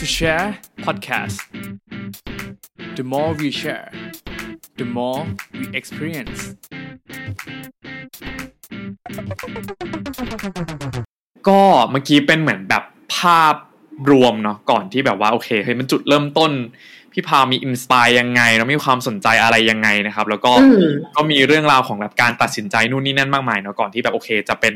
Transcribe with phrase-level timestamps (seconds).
[0.00, 0.48] to share
[0.86, 1.38] podcast
[2.96, 3.88] the more we share
[4.80, 5.20] the more
[5.58, 6.40] we experience
[11.48, 11.60] ก็
[11.90, 12.84] เมื่อกี้เป็นเหมือนแบบ
[13.16, 13.54] ภาพ
[14.10, 16.50] รวมเนาะก่อนที่แบบว่าโอเคเฮ้ยมันจุดเริ่มต้น
[17.12, 24.74] พี่พาวมีอินสปายยังไงแล้วมีความสนใจอะไรยังไงนะครับ แล้วก็อืมก็มีเรื่องราวของแบบการตัดสินใจนู่นนี่นั่นมากมายเนาะก่อนที่แบบโอเคจะเป็น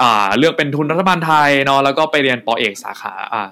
[0.00, 3.42] อ่าเลือกเป็นทุนรัฐบาลไทยเนาะแล้วก็ไปเรียนปอเอกสาขาอ่า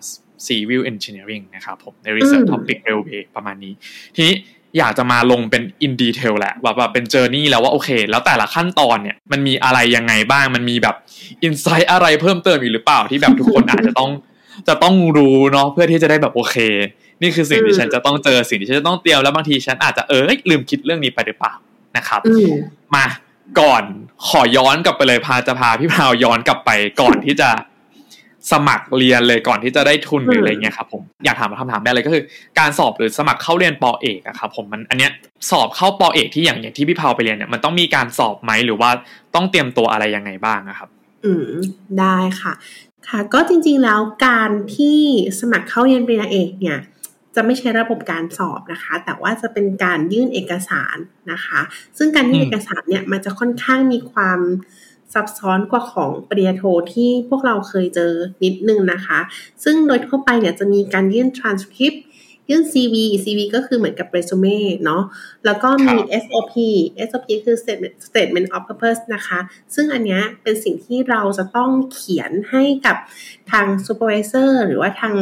[0.46, 3.72] civil engineering นะครับผมใน research อืม topic railway ประมาณนี้
[4.16, 4.36] ทีนี้
[4.78, 10.96] อยากจะมาลงเป็น in detail แหละว่าแบบเป็น journey แล้วว่าโอเค แล้วแต่ละขั้นตอนเนี่ยมันมีอะไรยังไงบ้างมันมีแบบ
[11.46, 14.10] insight อะไรเพิ่มเติมอีกหรือเปล่าที่แบบทุกคนอาจจะต้อง
[14.68, 16.56] จะต้องรู้เนาะเพื่อที่จะได้แบบโอเค
[17.22, 21.54] นี่คือสิ่งที่ฉันจะต้องเจอสิ่งที่ฉันจะต้องเตรียมแล้วบางทีฉันอาจจะเออเอ้ยลืมคิดเรื่องนี้ไปหรือเปล่า
[21.96, 22.50] นะครับอืม
[22.94, 23.06] มา
[23.60, 23.82] ก่อน
[24.28, 27.48] ขอย้อนกลับไปเลยพาจะพาพี่พาวย้อนกลับไปก่อนที่จะ
[28.52, 32.24] สมัครเรียนเลยก่อนที่จะได้ทุนหรืออะไรเงี้ยครับผมอยากถามคำถามแรกเลยก็คือ
[32.58, 35.12] การสอบหรือสมัครเข้าเรียนปอเอกอะครับผมมันอันเนี้ย
[35.50, 38.90] สอบเข้าปอเอกที่อย่างอย่างที่พี่พาวไปเรียนเนี่ยมันต้องมีการสอบไหมหรือว่า
[39.34, 40.88] ต้องเตรียมตัวอะไรยังไงบ้างอะครับ
[41.24, 41.50] อืม
[42.00, 42.52] ได้ค่ะ
[43.08, 44.98] ค่ะ ก็จริงๆแล้วการที่
[45.40, 46.78] สมัครเข้าเรียนปริญญาเอกเนี่ย
[47.34, 50.96] จะไม่ใช่ระบบการสอบนะคะ แต่ว่าจะเป็นการยื่นเอกสาร
[51.32, 51.60] นะคะ
[51.98, 54.40] ซึ่งการยื่นอืมเอกสารเนี่ยมันจะค่อนข้างมีความ
[55.16, 58.12] ซับซ้อนกว่าของปริญญาโทที่พวกเราเคยเจอ
[58.44, 59.18] นิดนึงนะคะ
[59.64, 61.98] ซึ่งโดยทั่วไปเนี่ยจะมีการยื่น transcript
[62.50, 65.02] ยื่น CV CV ก็คือเหมือนกับ resume เนาะ
[65.44, 66.54] แล้วก็มีครับ SOP
[67.08, 69.38] SOP คือ statement statement of purpose นะคะ
[69.74, 72.96] ซึ่งอันเนี้ยเป็นสิ่งที่เราจะต้องเขียนให้กับ
[73.50, 75.14] ทาง supervisor หรือว่าทาง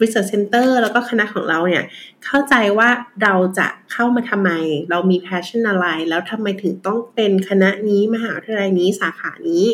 [0.00, 1.84] research center แล้วก็คณะของเราเนี่ย
[2.24, 2.88] เข้าใจว่า
[3.22, 4.50] เราจะเข้ามาทำไม
[4.90, 9.66] เรามี passion อะไร แล้วทำไมถึงต้องเป็นคณะนี้มหาวิทยาลัยนี้สาขานี้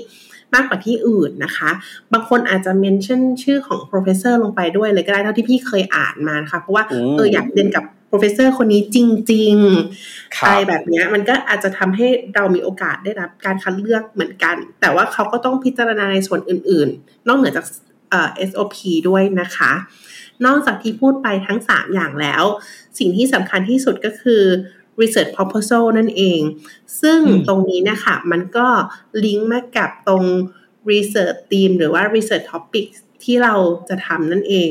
[0.54, 1.70] มากกว่าที่อื่นนะคะ
[2.12, 8.98] บางคนอาจจะ mention ชื่อของ professor ลงไปด้วยเลยก็ได้เท่าที่พี่เคยอ่านมานะคะ เพราะว่าโอ้เอออยากเรียนกับ professor คนนี้จ
[9.32, 17.64] ริงๆครัอะไรบแบบเนี้ยมันก็อาจจะทำให้เรามีโอกาสได้รับการคัดเลือกเหมือนกัน แต่ว่าเขาก็ต้องพิจารณาในส่วนอื่น ๆ นอกเหนือจาก
[18.10, 18.76] เอ่อ SOP
[19.08, 19.72] ด้วยนะคะ
[20.44, 22.44] นอกจากที่พูดไปทั้ง 3 อย่างแล้ว
[22.98, 24.42] สิ่งที่สำคัญที่สุดก็คือ
[25.00, 26.40] research proposal นั่นเอง
[27.00, 28.68] ซึ่งอืมตรงนี้เนะคะมันก็
[29.24, 30.24] ลิงก์มากับตรง
[30.90, 32.86] research team หรือว่า research topic
[33.24, 33.54] ที่เรา
[33.88, 34.70] จะทำนั่นเอง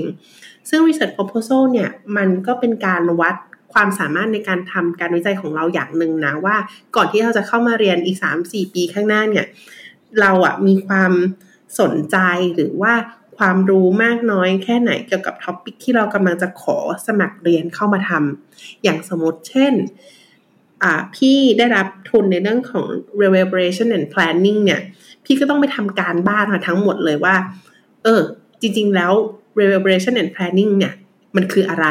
[0.70, 3.36] ซึ่ง research proposal เนี่ย มันก็เป็นการวัด
[3.74, 6.56] ความสามารถในการทำการวิจัยของเราอย่างหนึ่งนะ ว่า
[6.96, 9.46] ก่อนที่เราจะเข้ามาเรียนอีก 3-4 ปีข้างหน้าเนี่ย
[10.22, 11.12] เราอะมีความ
[11.80, 12.18] สนใจ
[12.56, 12.94] หรือว่า
[13.38, 19.74] ความรู้มากน้อยแค่ไหนเกี่ยวกับท็อปิกที่เรากำลังจะขอสมัครเรียนเข้ามาทำอย่างสมมติเช่น
[21.16, 22.86] พี่ได้รับทุนในเรื่องของ
[23.22, 24.82] reverberation and planning เนี่ย
[25.26, 27.36] พี่ก็ต้องไปทำการบ้านมาทั้งหมดเลยว่า
[28.04, 28.22] เออ
[28.62, 29.12] จริง ๆ แล้ว
[29.60, 30.94] reverberation and planning เนี่ย
[31.36, 31.88] มันคืออะไร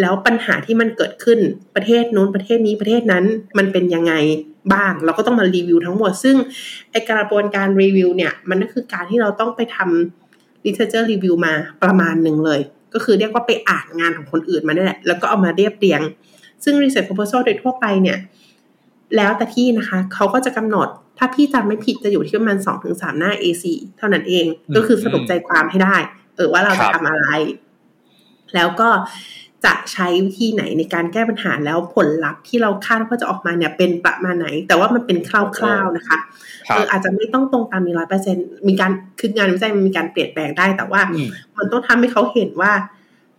[0.00, 1.38] แล้วปัญหาที่มันเกิดขึ้น
[1.74, 3.24] ประเทศนู้นประเทศนี้ประเทศนั้น
[3.58, 4.12] มันเป็นยังไง
[4.72, 6.36] บ้าง เราก็ต้องมารีวิวทั้งหมด ซึ่ง
[6.90, 10.25] ไอกระบวนการรีวิวเนี่ย มันก็คือการที่เราต้องไปทำ
[10.66, 12.60] literature review มาประมาณหนึ่งเลย
[12.94, 16.00] ก็คือเรียกว่าไปอ่านงานของคนอื่นมานี่แหละ แล้วก็เอามาเรียบเรียง
[16.64, 18.18] ซึ่ง research proposal โดยทั่วไปเนี่ย
[19.16, 20.88] แล้วแต่ที่นะคะเขาก็จะกำหนด
[21.18, 23.64] ถ้าพี่จำไม่ผิดจะอยู่ที่ประมาณสองถึงสามหน้า A4
[23.98, 25.96] เท่านั้นเองอืมก็คือสรุปใจความให้ได้
[26.36, 27.26] เออว่าเราครัจะบทำอะไร
[28.54, 28.88] แล้วก็
[29.64, 35.30] จะใช้วิธีไหนในการแก้ปัญหาแล้วผลลัพธ์ที่เราคาดว่าจะออกมาเนี่ยเป็นประมาณไหน แต่ว่ามันเป็นค
[35.64, 36.18] ร่าวๆนะคะ
[36.68, 38.36] ครัเอบออาจจะไม่ต้องตรงตามนี้ร้อยเปอร์เซ็น
[38.68, 42.72] มีการคืองานวิจัยมันมีการเปลี่ยนแปลงได้แต่ว่าอืมมันต้องทำให้เขาเห็นว่า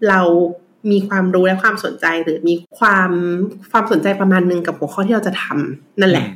[0.09, 0.21] เรา
[0.91, 3.11] มีความรู้และความสนใจหรือมีความ
[3.71, 6.27] ความสนใจประมาณหนึ่งกับหัวข้อที่เราจะทำนั่นแหละ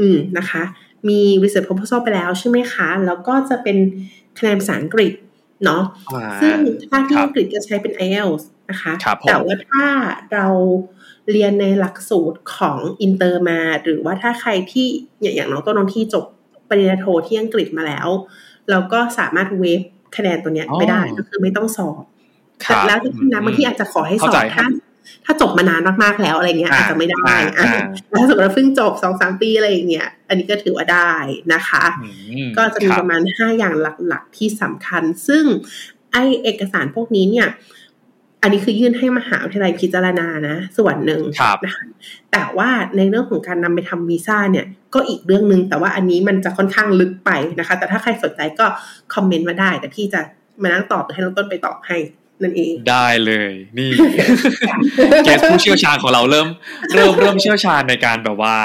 [0.00, 0.62] อืมนะคะ
[1.08, 3.76] มี research proposal ไปแล้วใช่ไหมคะ แล้วก็จะเป็น
[4.38, 5.12] คะแนนภาษาอังกฤษ
[5.64, 5.82] เนาะ
[6.14, 6.56] อ่าซึ่ง
[6.90, 9.84] ถ้าที่ครับอังกฤษจะใช้เป็น IELTS นะคะครับผมแต่ว่าถ้า
[10.32, 10.46] เรา
[11.32, 14.86] เรียนในหลักสูตรของอินเตอร์มา หรือว่าถ้าใครที่
[15.20, 16.24] อย่างอย่างน้องต้นน้องที่จบ
[16.68, 18.08] ปริญญาโทที่อังกฤษมาแล้ว
[18.70, 19.80] เราก็สามารถ waive
[20.16, 22.02] คะแนนตัวเนี้ยอ๋อไปได้ก็คือไม่ต้องสอบ
[22.64, 24.70] ครับแล้วที่นะบางทีอาจจะขอให้สอบเข้าใจครัถ้าบ
[25.24, 31.12] ถ้าจบมานานมากๆแล้วอะไรเงี้ยอ่าอาจจะไม่ได้อ่าอะอ่าแล้วถ้าสมมติว่าเพิ่งจบสองสามปีอะไรอย่างเงี้ย อันนี้ก็ถือว่าได้
[31.52, 32.10] นะคะอื
[32.46, 33.74] มก็จะมีครับประมาณ5อย่าง
[34.08, 35.44] หลักๆที่สำคัญ ซึ่ง
[36.12, 37.48] ไอเอกสารพวกนี้เนี่ย
[38.44, 41.84] อันนี้คือยื่นให้มหาวิทยาลัยพิจารณานะ ส่วนหนึ่งครับนะคะ
[42.32, 48.66] แต่ว่าในเรื่องของการนำไปทำวีซ่าเนี่ยก็อีกเรื่องหนึ่งแต่ว่าอันนี้มันจะค่อนข้างลึกไปนะคะ แต่ถ้าใครสนใจก็
[49.14, 50.20] คอมเมนต์มาได้ แต่พี่จะ
[50.62, 51.96] มานั่งตอบหรือให้น้องต้นไปตอบให้
[52.42, 53.90] นั่นเองได้เลยนี่
[55.24, 56.48] เกสผู้เชี่ยวชาญของเราเริ่ม
[56.94, 58.56] เริ่มเริ่มเชี่ยวชาญในการแบบว่า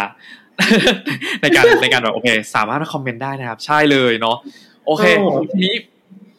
[1.42, 4.38] ในการในการแบบโอเค สามารถคอมเมนต์ได้นะครับ ใช่เลยเนาะ
[4.86, 5.76] โอเคโอ้ทีนี้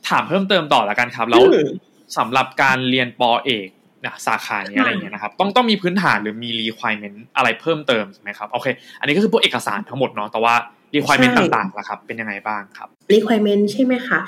[0.08, 1.68] ถามเพิ่มเติมต่อละกันครับ แล้วอืม
[2.16, 3.68] สำหรับการเรียนปอเอก
[4.06, 8.66] นะสาขานี้อะไรเงี้ยนะครับ ต้องต้องมีพื้นฐานหรือมี requirement อะไรเพิ่มเติมใช่ไหมครับโอเค
[9.00, 10.54] อันนี้ก็คือพวกเอกสารทั้งหมดเนาะแต่ว่า
[10.94, 14.18] requirement ใช่ต่างๆล่ะครับ เป็นยังไงบ้างครับ requirement ใช่ไหมคะ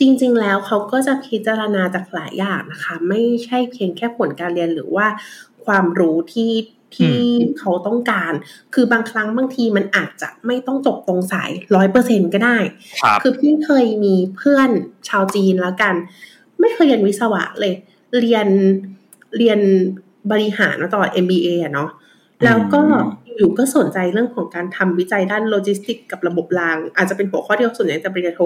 [0.00, 5.06] จริง ๆ แล้วเขาก็จะพิจารณาจากหลายอย่างนะคะ ไม่ใช่เพียงแค่ผลการเรียนหรือว่า
[5.64, 6.52] ความรู้ที่
[6.96, 7.18] ที่
[7.58, 8.32] เขาต้องการ
[8.74, 12.58] คือบางครั้งบางทีมันอาจจะไม่ต้องจบตรงสายร้อยเปอร์เซ็นก็ได้
[13.02, 14.70] ครับคือพี่เคยมีเพื่อน
[15.08, 15.94] ชาวจีนแล้วกัน
[16.60, 17.74] ไม่เคยเรียนวิศวะเลย
[18.20, 18.46] เรียน
[19.36, 19.60] เรียน
[20.30, 21.90] บริหารมาตลอด MBA อะเนาะ
[22.44, 22.82] แล้วก็
[23.36, 28.40] อยู่ก็สนใจเรื่องของการทำวิจัยด้านโลจิสติกกับระบบราง อาจจะเป็นหัวข้อที่เขาสนใจแต่ปริญญาโท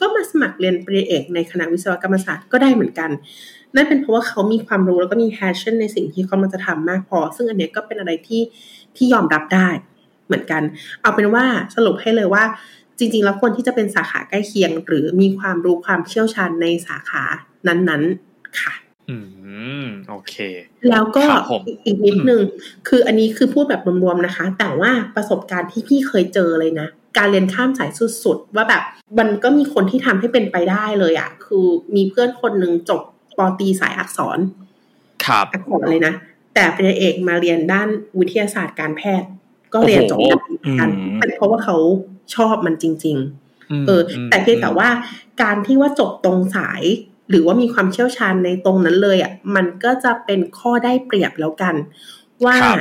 [0.00, 3.10] ก็มาสมัครเรียนปริญญาเอกในคณะวิศวกรรมศาสตร์ก็ได้เหมือนกัน
[3.74, 8.42] นั่นเป็นเพราะว่าเขามีความรู้แล้วก็มี passion ในสิ่งที่เขามันจะทำมากพอ ซึ่งอันเนี้ยก็เป็นอะไรที่
[8.96, 9.68] ที่ยอมรับได้
[10.26, 10.62] เหมือนกัน
[11.00, 11.44] เอาเป็นว่า
[11.76, 12.44] สรุปให้เลยว่า
[12.98, 17.24] จริง ๆ แล้วควรที่จะเป็นสาขาใกล้เคียง หรือมีความรู้ความเชี่ยวชาญในสาขา
[17.68, 18.72] นั้นๆค่ะ
[19.10, 19.16] อื
[19.84, 20.34] มโอเค
[20.90, 22.42] แล้วก็ครับผมอีกอีกนิดนึง
[22.88, 26.88] คืออันนี้คือพูดแบบรวมๆนะคะ แต่ว่าประสบการณ์ที่พี่เคยเจอเลยนะ
[27.18, 27.90] การเรียนข้ามสาย
[28.24, 28.82] สุดๆ ว่าแบบ
[29.18, 33.00] มันก็มีคนที่ทำให้เป็นไปได้เลยอะ่ะคือมีเพื่อนคนหนึ่งจบ
[33.38, 34.38] ปอตรีสายอักษร
[35.24, 36.14] ครับอักษรเลยนะ
[36.54, 37.88] แต่ปริญญาเอกมาเรียนด้าน
[38.18, 39.28] วิทยาศาสตร์การแพทย์
[39.72, 41.76] ก็เรียนจบได้เหมือนกันอืมเป็นเพราะว่าเขา
[42.34, 44.88] ชอบมันจริงๆมเออ แต่เพียงแต่ว่า
[45.42, 46.82] การที่ว่าจบตรงสาย
[47.32, 51.74] หรือว่ามีความเชี่ยวชาญในตรงนั้นเลยอะมันก็จะเป็นข้อได้เปรียบแล้วกัน
[52.44, 52.78] ว่าครับ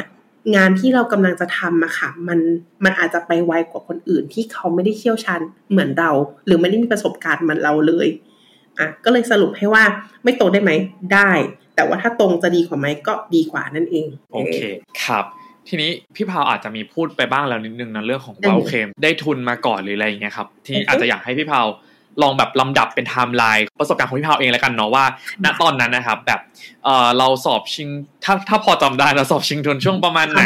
[0.56, 2.40] งานที่เรากำลังจะทำอะค่ะ มัน
[2.84, 5.40] มันอาจจะไปไวกว่าคนอื่นที่เขาไม่ได้เชี่ยวชาญ
[5.72, 6.12] เหมือนเรา
[6.46, 8.08] หรือไม่ได้มีประสบการณ์เหมือนเราเลย
[8.80, 9.84] อะก็เลยสรุปให้ว่า
[10.24, 10.72] ไม่ตรงได้ไหม
[11.14, 11.32] ได้
[11.76, 14.58] แต่ว่าถ้าตรงจะดีกว่าไหมก็ดีกว่านั่นเอง โอเค
[15.06, 15.26] ครับ
[15.68, 21.66] ทีนี้พี่พาวอาจจะมีพูดไปบ้างแล้วนิดนึงนะเรื่องของอืว่ามโอเคได้ทุนมาก่อนหรืออะไรอย่างเงี้ยครับทีนี้อือฮึอาจจะอยากให้พี่พาว
[22.22, 25.06] ลองแบบลำดับเป็นไทม์ไลน์ประสบการณ์ของพี่พาวเองแล้วกันเนาะว่า
[25.44, 26.40] ณตอนนั้นนะครับ แบบ
[26.84, 27.88] เออเราสอบชิง
[28.24, 30.44] ถ้าถ้าพอจำได้เราสอบชิงทุนช่วงประมาณไหน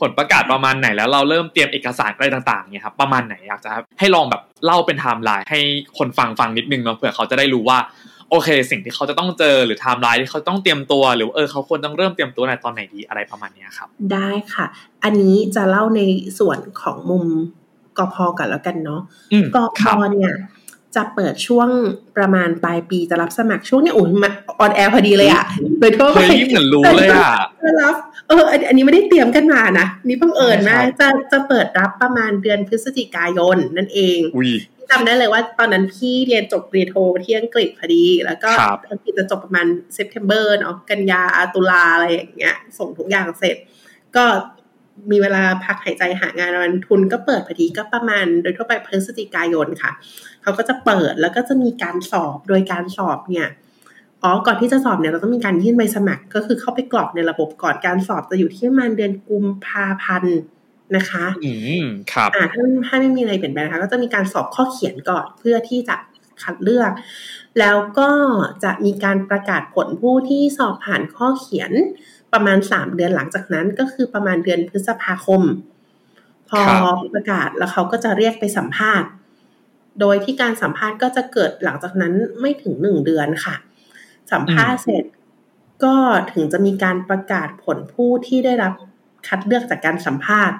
[0.00, 5.60] ผลประกาศประมาณไหนแล้วเราเริ่มเตรียมเอกสารอะไรต่างๆเนี่ยครับประมาณไหนอยากจะให้ลองแบบเล่าเป็นไทม์ไลน์ให้
[5.98, 7.78] คนฟังฟังนิดนึงเนาะเผื่อเขาจะได้รู้ว่า
[8.30, 14.66] โอเค สิ่งที่เขาจะต้องเจอหรือไทม์ไลน์ที่เขาต้องเตรียมตัวหรือเออเขาควรต้องเริ่มเตรียมตัวในตอนไหนดีอะไรประมาณเนี้ยครับ ได้ค่ะ
[15.04, 16.00] อันนี้จะเล่าใน
[16.38, 17.24] ส่วนของมุม
[17.98, 19.00] กพกันแล้วกันเนาะ
[19.32, 20.34] อืมกพครับเนี่ย
[20.96, 21.68] จะเปิดช่วง
[22.16, 24.30] ประมาณปลายปีจะรับสมัครช่วงเนี้ยโอ้ยมา
[24.60, 25.44] on air พอดีเลยอะ
[25.80, 27.94] โดยทั่วไปเฮ้ยเหมือนรู้เลยอะจะรับ
[28.28, 34.52] เอออันอันนี้ไม่ได้เตรียมกันมานะนี่เพิ่งเอิญมากใช่ครับจะจะเปิดรับประมาณเดือนพฤศจิกายนนั่นเองอุ้ย
[34.90, 41.22] จำได้เลยว่าตอนนั้นพี่เรียนจบปริญญาโทที่อังกฤษพอดี แล้วก็ครับอังกฤษจะจบประมาณ September เนาะกันยา
[41.54, 43.56] ตุลาอะไรอย่างเงี้ย ส่งทุกอย่างเสร็จ
[44.16, 44.24] ก็
[45.10, 49.92] มีเวลาพักหายใจหางานวันทุนก็เปิดพอดีก็ประมาณ โดยทั่วไปพฤศจิกายนค่ะ
[50.42, 53.48] เขาก็จะเปิดแล้วก็จะมีการสอบโดยการสอบเนี่ย
[54.22, 60.38] อ๋อ ก่อนที่จะสอบเนี่ยเราต้องมีการยื่นใบสมัคร ก็คือเข้าไปกรอกในระบบก่อนการสอบจะอยู่ที่ประมาณเดือนกุมภาพันธ์
[60.96, 61.52] นะคะ อื
[61.82, 65.96] ม ครับ อ่าถ้าถ้าไม่มีอะไรเปลี่ยนแปลงนะคะก็จะมีการสอบข้อเขียนก่อนเพื่อที่จะ
[66.42, 66.92] คัดเลือก
[67.58, 68.10] แล้วก็
[68.64, 71.72] จะมีการประกาศผลผู้ที่สอบผ่านข้อเขียน
[72.32, 75.42] ประมาณ3เดือนหลังจากนั้นก็คือประมาณเดือนพฤษภาคม
[76.48, 79.08] พอครับประกาศแล้วเขาก็จะเรียกไปสัมภาษณ์
[80.00, 83.54] โดยที่การสัมภาษณ์ก็จะเกิดหลังจากนั้นไม่ถึงหนึ่งเดือนค่ะ
[84.32, 85.04] สัมภาษณ์เสร็จ
[85.84, 85.96] ก็
[86.32, 88.72] ถึงจะมีการประกาศผลผู้ที่ได้รับ
[89.26, 90.56] คัดเลือกจากการสัมภาษณ์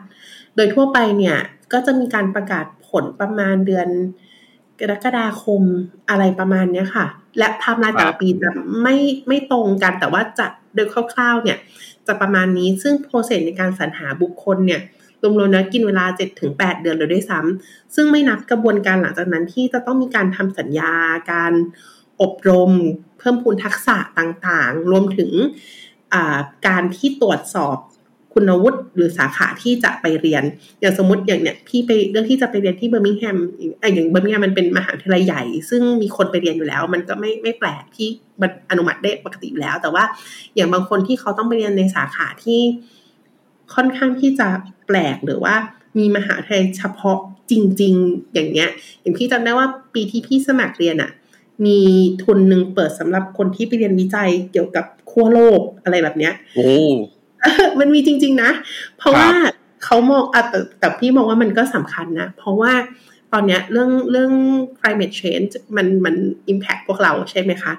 [0.56, 1.38] โดยทั่วไปเนี่ย
[1.72, 3.88] ก็จะมีการประกาศผลประมาณเดือน
[4.80, 5.62] กรกฎาคม
[6.08, 7.06] อะไรประมาณเนี้ยค่ะ
[7.38, 8.50] และไทม์ไลน์แต่ละปีจะ
[8.82, 8.96] ไม่
[9.28, 11.58] ไม่ตรงกันแต่ว่าจะ โดยคร่าวๆเนี่ย
[12.06, 14.80] จะประมาณนี้ซึ่ง process ในการสรรหาบุคคลเนี่ย
[15.22, 16.06] รวมๆแล้วกินเวลา
[16.44, 20.92] 7-8 เดือนเลยด้วยซ้ำซึ่งไม่นับกระบวนการหลังจากนั้นที่จะต้องมีการทำสัญญา
[21.32, 21.52] การ
[22.22, 22.70] อบรม
[23.18, 25.30] เพิ่มพูนทักษะต่างๆ รวมถึง
[26.66, 27.76] การที่ตรวจสอบ
[28.32, 30.42] คุณวุฒิหรือสาขาที่จะไปเรียน
[30.80, 33.38] อย่างสมมติอย่างเนี้ยพี่ไปเรื่องที่จะไปเรียนที่เบอร์มิงแฮม
[33.80, 38.08] อะอย่างเบอร์มิงแฮมมันเป็นมหาวิทยาลัยใหญ่ ซึ่งมีคนไปเรียนอยู่แล้ว มันก็ไม่ไม่แปลกที่
[38.40, 40.04] มันอนุมัติได้ปกติแล้ว แต่ว่า
[40.54, 42.60] อย่างบางคนที่เขาต้องไปเรียนในสาขาที่
[43.74, 44.48] ค่อนข้างที่จะ
[44.86, 45.54] แปลกหรือว่า
[45.98, 47.18] มีมหาวิทยาลัยเฉพาะ
[47.50, 48.70] จริง ๆ อย่างเงี้ย
[49.00, 51.10] อย่างพี่จำได้ว่าปีที่พี่สมัครเรียนอะ
[51.66, 51.78] มี
[52.22, 56.70] ทุนหนึ่งเปิดสำหรับคนที่ไปเรียนวิจัยเกี่ยวกับขั้วโลกอะไรแบบเนี้ยโอ้
[57.80, 58.50] มันมีจริง ๆ นะ
[58.98, 59.30] เพราะครับว่า
[59.84, 62.72] เขามองอะแต่แต่พี่มองว่ามันก็สำคัญนะ เพราะว่า
[63.32, 64.32] ตอนเนี้ยเรื่องเรื่อง
[64.78, 66.14] climate change มันมัน
[66.52, 67.72] impact พวกเราใช่ไหมคะ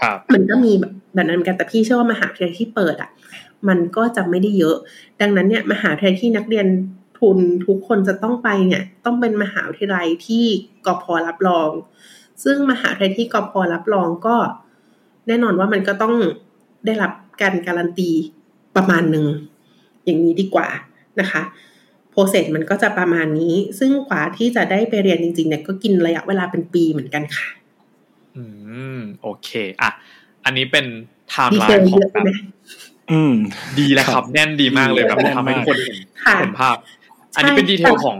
[0.00, 3.10] ครับมันก็มีแบบแบบนั้นเหมือนกันแต่พี่เชื่อว่ามหาวิทยาลัยที่เปิดอะ
[3.68, 4.76] มันก็จะไม่ได้เยอะ
[5.20, 6.66] ดังนั้นเนี่ยมหาวิทยาลัยที่นักเรียน
[7.18, 10.44] ทุนทุกคนจะต้องไปเนี่ย ต้องเป็นมหาวิทยาลัยที่
[10.86, 11.70] กพรับรอง
[12.44, 14.36] ซึ่งมหาวิทยาลัยที่กพรับรองก็
[15.26, 16.14] แน่นอนว่ามันก็ต้อง
[16.86, 18.10] ได้รับการการันตี
[18.78, 19.26] ประมาณหนึ่ง
[20.04, 20.68] อย่างนี้ดีกว่า
[21.20, 21.42] นะคะ
[22.10, 27.48] process มันก็จะประมาณนี้ ซึ่งกว่าที่จะได้ไปเรียนจริงๆเนี่ยก็กินระยะเวลาเป็นปีเหมือนกันค่ะ
[28.36, 28.44] อื
[28.96, 29.48] มโอเค
[29.80, 29.90] อะ
[30.44, 30.86] อันนี้เป็น
[31.30, 32.30] ไทม์ดีไลเทลน์ของอะแบบ detail เยอะไหม
[33.10, 33.34] อืม
[33.78, 36.76] ดีแล้วครับ แน่นดีมากเลยแบบแน่นมากทำให้ทุกคนเห็นค่ะเห็นภาพ
[37.36, 38.18] อันนี้เป็น detail ของ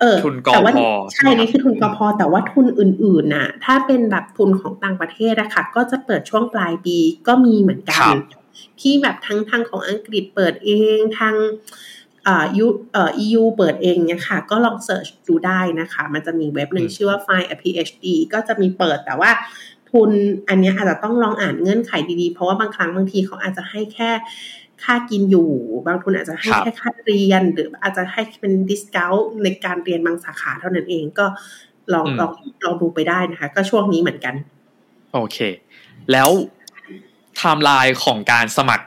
[0.00, 0.80] เออทุนกพแต่ว่า
[1.14, 8.39] ใช่นี่คือทุนกพแต่ว่าทุนอื่นๆน่ะ ถ้าเป็นแบบทุนของต่างประเทศอะค่ะ ก็จะเปิดช่วงปลายปีก็มีเหมือนกันครับ
[8.80, 11.34] ที่แบบทั้งทางของอังกฤษเปิดเองทาง
[12.24, 19.30] เอ่อยูเอ่อ EU เปิดเองเนี่ยค่ะ ก็ลองเสิร์ชดูได้นะคะ มันจะมีเว็บหนึ่งชื่อว่า Find a PhD ก็จะมีเปิดแต่ว่า
[19.90, 20.10] ทุน
[20.48, 24.10] อันเนี้ยอาจจะต้องลองอ่านเงื่อนไขดีๆ เพราะว่าบางครั้งบางทีเขาอาจจะให้แค่
[24.82, 25.50] ค่ากินอยู่
[25.86, 31.26] บางทุนอาจจะให้ครับแค่ค่าเรียน หรืออาจจะให้เป็นดิส c o u n t ในการเรียนบางสาขาเท่านั้นเองก็
[31.92, 32.32] ลองลอง
[32.64, 34.34] ลองดูไปได้นะคะ ก็ช่วงนี้เหมือนกัน
[35.12, 35.38] โอเค
[36.12, 36.28] แล้ว
[37.40, 38.86] ไทม์ไลน์ของการสมัคร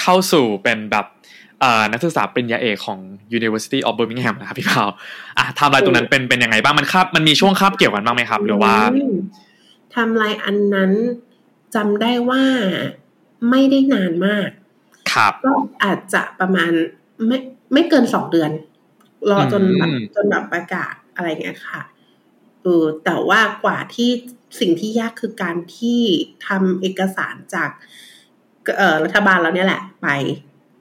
[0.00, 1.06] เข้าสู่เป็นแบบ
[1.60, 2.98] เอ่อนักศึกษาปริญญาเอกของ
[3.38, 4.88] University of Birmingham นะครับพี่พาว
[5.38, 9.16] อะไทม์ไลน์ตรงนั้นเป็นเป็นยังไงบ้างมันคาบมันมีช่วงคาบเกี่ยวกันบ้างไหมครับ หรือว่าอืม
[9.90, 10.92] ไทำลายอันนั้น
[11.74, 12.42] จำได้ว่า
[13.50, 14.48] ไม่ได้นานมาก
[15.12, 15.52] ครับก็
[15.84, 16.72] อาจจะประมาณ
[17.26, 17.38] ไม่
[17.72, 18.50] ไม่เกินสองเดือน
[19.30, 21.80] รอจนแบบอืมจนแบบประกาศอะไรเงี้ยค่ะ
[22.62, 24.10] เออแต่ว่ากว่าที่
[24.60, 26.00] สิ่งที่ยากคือการที่
[26.48, 27.70] ทำเอกสารจาก
[28.78, 30.06] เอ่อรัฐบาลเราเนี่ยแหละ ไป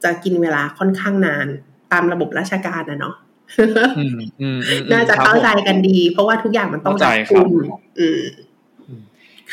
[0.04, 1.48] จะกินเวลาค่อนข้างนาน
[1.92, 3.16] ตามระบบราชการนะเนาะ
[3.98, 7.64] อืมอืมอืมน่าจะครับเข้าใจผมกันดี เพราะว่าทุกอย่างมันต้องเข้าใจรัดครับกุม
[8.00, 8.22] อืม
[8.88, 9.02] อืม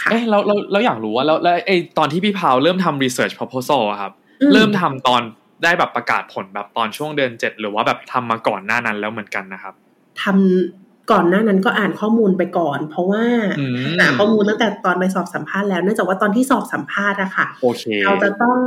[0.00, 5.22] ค่ะเอ๊ะเราเราเราอยากรู้ว่าแล้วแล้วไอ้ตอนที่พี่พาวเริ่มทำ research proposal อะครับอืเริ่มทำตอน
[5.62, 9.74] ได้แบบประกาศผลแบบตอนช่วงเดือนเจ็ดหรือว่าแบบทำมาก่อนหน้านั้นแล้วเหมือนกันนะครับ
[10.22, 13.24] ทำ ก่อนหน้านั้นก็อ่านข้อมูลไปก่อน เพราะว่า
[13.58, 18.58] อืมหาข้อมูลตั้งแต่ตอนไปสอบสัมภาษณ์แล้วเนื่องจากว่าตอนที่สอบสัมภาษณ์อะค่ะโอเคเราจะต้อง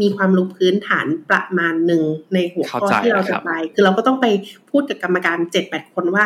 [0.00, 2.02] มีความรู้พื้นฐานประมาณหนึ่ง
[2.34, 4.26] ในหัวข้อเข้าใจที่เราครัจะบไป คือเราก็ต้องไป
[4.70, 6.24] พูดกับกรรมการเจ็ดแปดคนว่า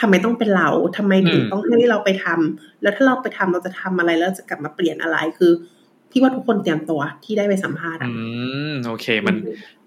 [0.00, 5.52] ทำไมต้องเป็นเราทำไมถึงอืมต้องให้เราไปทำแล้วถ้าเราไปทำเราจะทำอะไรแล้วจะกลับมาเปลี่ยนอะไรคือ
[6.10, 8.14] พี่ว่าทุกคนเตรียมตัวที่ได้ไปสัมภาษณ์อะอื
[8.70, 9.36] มโอเค มัน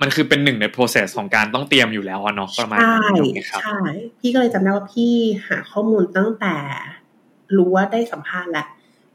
[0.01, 3.79] มันคือเป็นหนึ่งใน process ของการต้องเตรียมอยู่แล้วอะเนาะประมาณใช่นั้นถูกไหมครับใช่
[4.19, 5.13] พี่ก็เลยจำได้ว่าพี่
[5.47, 6.55] หาข้อมูลตั้งแต่
[7.57, 8.67] รู้ว่าได้สัมภาษณ์แล้ว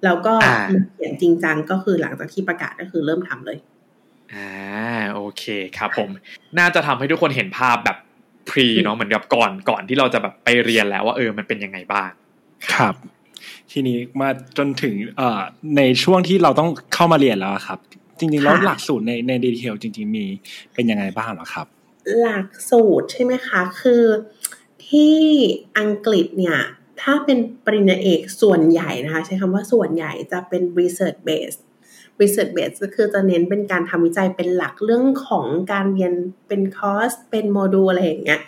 [0.04, 3.58] แล้วก็อ่ามาเขียนจริงจังก็คือหลังจากที่ประกาศก็คือเริ่มทำเลย
[4.34, 4.50] อ่า
[5.14, 5.44] โอเค
[5.78, 6.10] ครับผม
[6.58, 7.96] น่าจะทำให้ทุกคนเห็นภาพแบบ
[8.48, 12.10] pre เนาะเหมือนกับก่อนก่อนที่เราจะแบบไปเรียนแล้วว่าเออมันเป็นยังไงบ้าง
[12.72, 12.94] ครับ
[13.72, 15.40] ทีนี้มาจนถึงเอ่อ
[15.76, 17.78] ในช่วงที่เราต้องเข้ามาเรียนแล้วอะครับ
[18.18, 20.26] จริงๆแล้วค่ะหลักสูตรในในดีเทลจริง ๆ มี
[20.74, 21.66] เป็นยังไงบ้างเหรอครับ
[22.20, 24.04] หลักสูตรใช่ไหมคะ คือ
[24.88, 25.16] ที่
[25.78, 26.58] อังกฤษเนี่ย
[27.00, 31.60] ถ้าเป็นปริญญาเอกส่วนใหญ่นะคะ ใช้คำว่าส่วนใหญ่จะเป็น research based
[32.20, 36.12] research based ก็คือจะเน้นเป็นการทำวิจัยเป็นหลักเรื่องของการเรียน
[36.48, 38.40] เป็นคอร์สเป็นโมดูลอะไรอย่างเงี้ย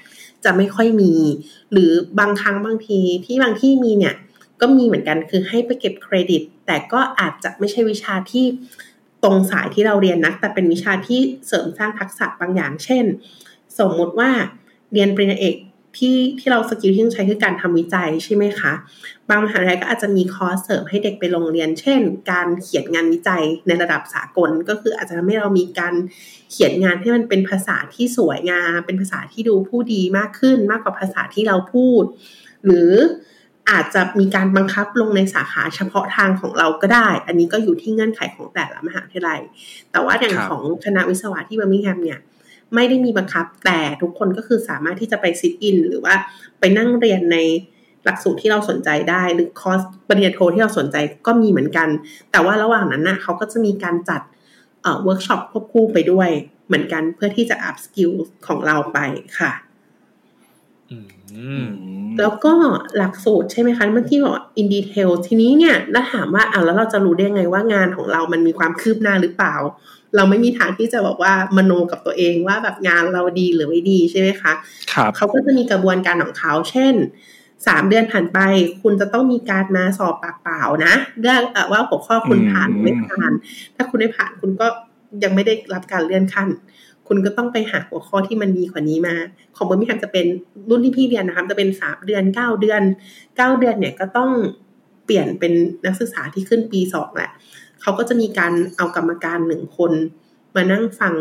[0.44, 1.14] จะไม่ค่อยมี
[1.72, 4.14] หรือบางครั้งบางทีที่บางที่มีเนี่ย
[4.60, 8.46] ก็มีเหมือนกันคือให้ไปเก็บเครดิต แต่ก็อาจจะไม่ใช่วิชาที่
[9.22, 13.04] ตรงสายที่เราเรียนนะแต่เป็นวิชาที่เสริมสร้างทักษะบางอย่าง เช่น
[13.78, 14.30] สมมุติว่า
[14.92, 15.54] เรียนปริญญาเอก
[15.98, 18.72] ที่ที่เรา skill ที่ต้องใช้คือการทำวิจัยใช่ไหมคะ
[19.28, 22.00] บางมหาวิทยาลัยก็อาจจะมีคอร์สเสริมให้เด็กไปลงเรียน เช่น
[22.30, 25.94] การเขียนงานวิจัยในระดับสากล ก็คืออาจจะทำให้เรามีการ
[26.50, 32.02] เขียนงานให้มันเป็นภาษาที่สวยงาม เป็นภาษาที่ดูผู้ดีมากขึ้นมากกว่าภาษาที่เราพูด
[32.64, 32.92] หรือ
[33.70, 39.40] อาจจะมีการบังคับลงในสาขาเฉพาะทางของเราก็ได้ อันนี้ก็อยู่ที่เงื่อนไขของแต่ละมหาวิทยาลัย
[39.90, 42.18] แต่ว่าอย่างครับของคณะวิศวะที่เบอร์มิงแฮมเนี่ย
[42.74, 46.14] ไม่ได้มีบังคับ แต่ทุกคนก็คือสามารถที่จะไป sit in หรือว่า
[46.58, 47.38] ไปนั่งเรียนใน
[48.04, 51.88] หลักสูตรที่เราสนใจได้ หรือคอร์สปริญญาโทที่เราสนใจก็มีเหมือนกัน
[52.30, 54.20] แต่ว่าระหว่างนั้นนะเขาก็จะมีการจัด
[54.82, 56.28] เอ่อเวิร์กช็อปควบคู่ไปด้วย
[56.66, 58.10] เหมือนกันเพื่อที่จะ upskill
[58.46, 58.98] ของเราไป
[59.38, 59.69] ค่ะอืม
[62.20, 62.52] แล้วก็
[62.96, 69.54] หลักสูตรใช่ไหมคะ เมื่อกี้บอก in detail ทีนี้เนี่ยแล้วถามว่าอะแล้วเราจะรู้ได้ไงว่างานของเรามันมีความคืบหน้าหรือเปล่า
[70.16, 74.52] เราไม่มีทางที่จะบอกว่ามโนกับตัวเองว่าแบบงานเราดีหรือไม่ดีใช่ไหมคะ
[74.92, 76.94] ครับเขาก็จะมีกระบวนการของเขา เช่น
[77.66, 78.38] สามเดือนผ่านไป
[78.82, 83.32] คุณจะต้องมีการมาสอบปากเปล่านะเรื่องเอ่อว่าหัวข้อคุณอืมผ่านหรือไม่ผ่าน
[83.76, 84.66] ถ้าคุณไม่ผ่านคุณก็
[85.22, 86.48] ยังไม่ได้รับการเลื่อนขั้น
[87.12, 89.14] คุณก็ต้องไปหาหัวข้อที่มันดีกว่านี้มา
[89.56, 90.26] ของเบอร์มิงแฮมจะเป็น
[90.70, 92.82] รุ่นที่พี่เรียนนะคะจะเป็นสามเดือนเก้าเดือน
[93.36, 94.30] เก้าเดือนเนี่ยก็ต้อง
[95.04, 95.52] เปลี่ยนเป็น
[95.86, 97.30] นักศึกษาที่ขึ้นปีสองแหละ
[97.82, 99.92] เขาก็จะมีการเอากรรมการหนึ่งคน
[100.54, 101.14] มานั่งฟัง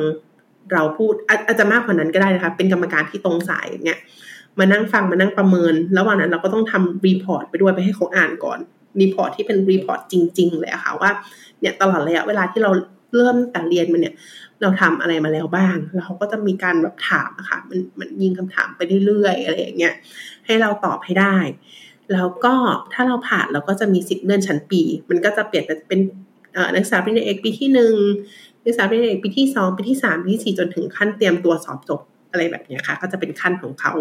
[0.71, 3.99] เราพูดอาอาจจะมากกว่านั้นก็ได้นะคะเป็นกรรมการที่ตรงสายอย่างเงี้ย
[4.59, 8.59] มานั่งฟังมานั่งประเมินระหว่างนั้นเราก็ต้องทำ report ไปด้วยไปให้เขาอ่านก่อน
[9.01, 11.09] report ที่เป็น report จริง ๆ เลยอะค่ะว่า
[11.59, 12.71] เนี่ยตลอดระยะเวลาที่เรา
[13.17, 14.15] เริ่มแต่เรียนมาเนี่ย
[14.61, 19.93] เราทำอะไรมาแล้วบ้าง แล้วเขาก็จะมีการแบบถามอะค่ะมันมันยิงคำถามไปเรื่อยๆอะไรอย่างเงี้ย
[20.45, 21.37] ให้เราตอบให้ได้
[22.13, 22.53] แล้วก็
[22.93, 25.99] ถ้าเราผ่านเราก็จะมีสิทธิ์เลื่อนชั้นปี มันก็จะเปลี่ยนเป็น
[26.75, 27.93] นักศึกษาปริญญาเอกปีที่หนึ่ง
[28.63, 32.01] นักศึกษาปริญญาเอกปีที่สองปีที่สามปีที่สี่จนถึงขั้นเตรียมตัวสอบจบ
[32.31, 33.93] อะไรแบบเนี้ยค่ะ ก็จะเป็นขั้นของเขา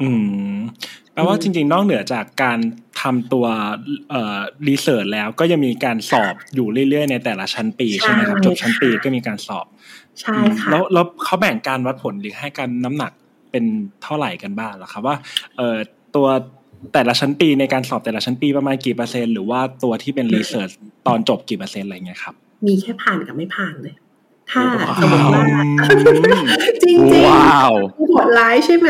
[0.00, 0.08] อื
[0.54, 0.58] ม
[1.16, 2.58] แปลว่าจริง ๆ นอกเหนือจากการ
[3.02, 3.46] ทำตัว
[4.10, 9.66] เอ่อรีเสิร์ชแล้วก็ยังมีการสอบอยู่เรื่อยๆ ในแต่ละชั้นปีใช่ไหมครับจบชั้นปีก็มีการสอบ
[10.20, 13.12] ใช่ค่ะแล้วแล้วเขาแบ่งการวัดผลหรือให้การน้ำหนัก
[13.50, 13.64] เป็น
[14.02, 15.16] เท่าไหร่กันบ้างหรอครับว่า
[15.56, 15.76] เอ่อ
[16.16, 16.26] ตัว
[16.94, 20.70] แต่ละชั้นปีในการสอบแต่ละชั้นปีประมาณกี่เปอร์เซ็นต์หรือว่าตัวที่เป็นรีเสิร์ช
[21.06, 22.34] ตอนจบกี่เปอร์เซ็นต์อะไรเงี้ยครับ
[22.66, 23.94] มีแค่ผ่านกับไม่ผ่านเลย
[24.50, 25.42] ถ้าว้าวสมมติว่า
[26.82, 27.72] จริงๆว้าว
[28.08, 28.88] โหดร้ายใช่ไหม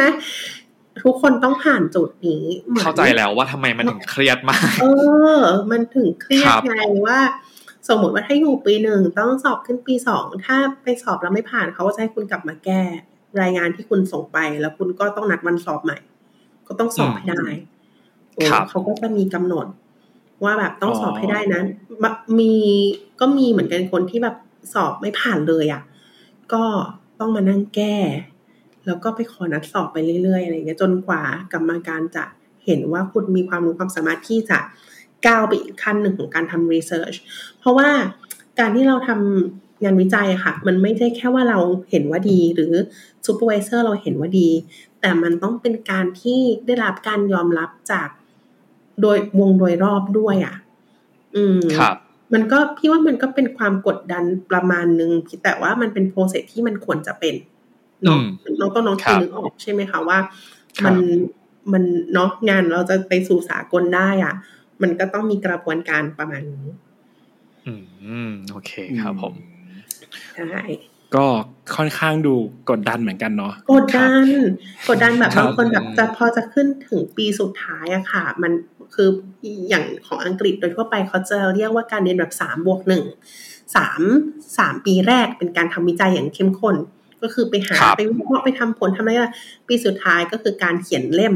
[1.03, 4.87] ทุกคนต้องผ่านจุดนี้หมือนเข้าใจแล้วว่าทำไมมันถึงเครียดมาก เอ
[5.39, 6.75] อ มันถึงเครียดครับไง
[7.07, 7.19] ว่า
[7.89, 12.83] สมมติว่าถ้าอยู่ปีหนึ่งต้องสอบขึ้นปีสองถ้าไปสอบแล้วไม่ผ่านเขาก็จะให้คุณกลับมาแก้
[13.41, 15.99] รายงานที่คุณส่งไป แล้วคุณก็ต้องนัดวันสอบใหม่
[16.69, 17.45] ก็ต้องสอบให้ได้
[18.35, 19.67] โอ้ครับเขาก็จะมีกำหนด
[20.45, 21.63] ว่าแบบต้องสอบอ๋อให้ได้นะ
[22.03, 22.53] มะมี
[23.21, 24.37] ก็มีเหมือนกันคนที่แบบ
[24.75, 25.83] สอบไม่ผ่านเลยอะ
[26.53, 26.63] ก็
[27.21, 27.97] ต้องมานั่งแก้
[28.87, 32.25] แล้วก็ไปขอนัดสอบไปเรื่อยๆอะไรอย่างเงี้ยจนกว่ากรรมาการจะ
[32.65, 34.59] เห็นว่าคุณมีความรู้ความสามารถที่จะ
[35.27, 37.15] ก้าวไปอีกขั้นหนึ่งของการทำ research
[37.61, 37.89] เพราะว่า
[38.59, 41.59] การที่เราทำงานวิจัยอะค่ะ มันไม่ใช่แค่ว่าเรา
[41.91, 42.73] เห็นว่าดี หรือ
[43.27, 44.49] supervisor เราเห็นว่าดี
[45.01, 48.09] แต่มันต้องเป็นการที่ได้รับการยอมรับจาก
[49.03, 50.57] โดยวงโดยรอบด้วยอะ
[51.37, 51.97] อืมครับ
[52.35, 55.11] มันก็พี่ว่ามันก็เป็นความกดดันประมาณนึง
[55.45, 57.35] แต่ว่ามันเป็น process ที่มันควรจะเป็น
[58.05, 60.19] เนาะอืมน้องต้องน้องครับนึกออกใช่ไหมคะว่า
[60.79, 60.97] ครับมัน
[61.73, 64.35] มันเนาะงานเราจะไปสู่สากลได้อะ
[64.83, 66.69] มันก็ต้องมีกระบวนการประมาณนี้
[67.67, 69.35] อืมโอเคครับผม
[70.37, 70.63] ใช่
[71.15, 71.27] ก็
[71.77, 72.35] ค่อนข้างดู
[72.71, 74.27] กดดันเหมือนกันเนาะกดดัน
[74.89, 78.53] กดดันแบบครับบางคนแบบจะพอจะขึ้นถึงปีสุดท้ายอะค่ะ มัน
[78.95, 79.09] คือ
[79.69, 83.05] อย่างของอังกฤษโดยทั่วไปเขาจะเรียกว่าการเรียนแบบสามบวกหนึ่ง
[83.77, 84.01] สาม
[84.59, 86.77] สามปีแรกเป็นการทำวิจัยอย่างเข้มข้น
[87.23, 89.33] ก็คือไปหาครับไปวิเคราะห์ไปทำผลทำอะไรอะ
[89.69, 91.35] ปีสุดท้ายก็คือการเขียนเล่ม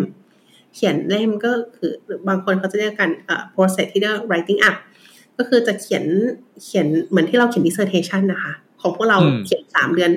[0.75, 1.93] เขียนเล่มก็คือ
[2.29, 4.77] บางคนเขาจะเรียกกันเอ่อ process ที่เรียก writing up
[5.39, 6.05] ก็คือจะเขียน
[6.65, 10.11] เขียนเหมือนที่เราเขียน dissertation นะคะ ของพวกเราอืมเขียนสามเดือน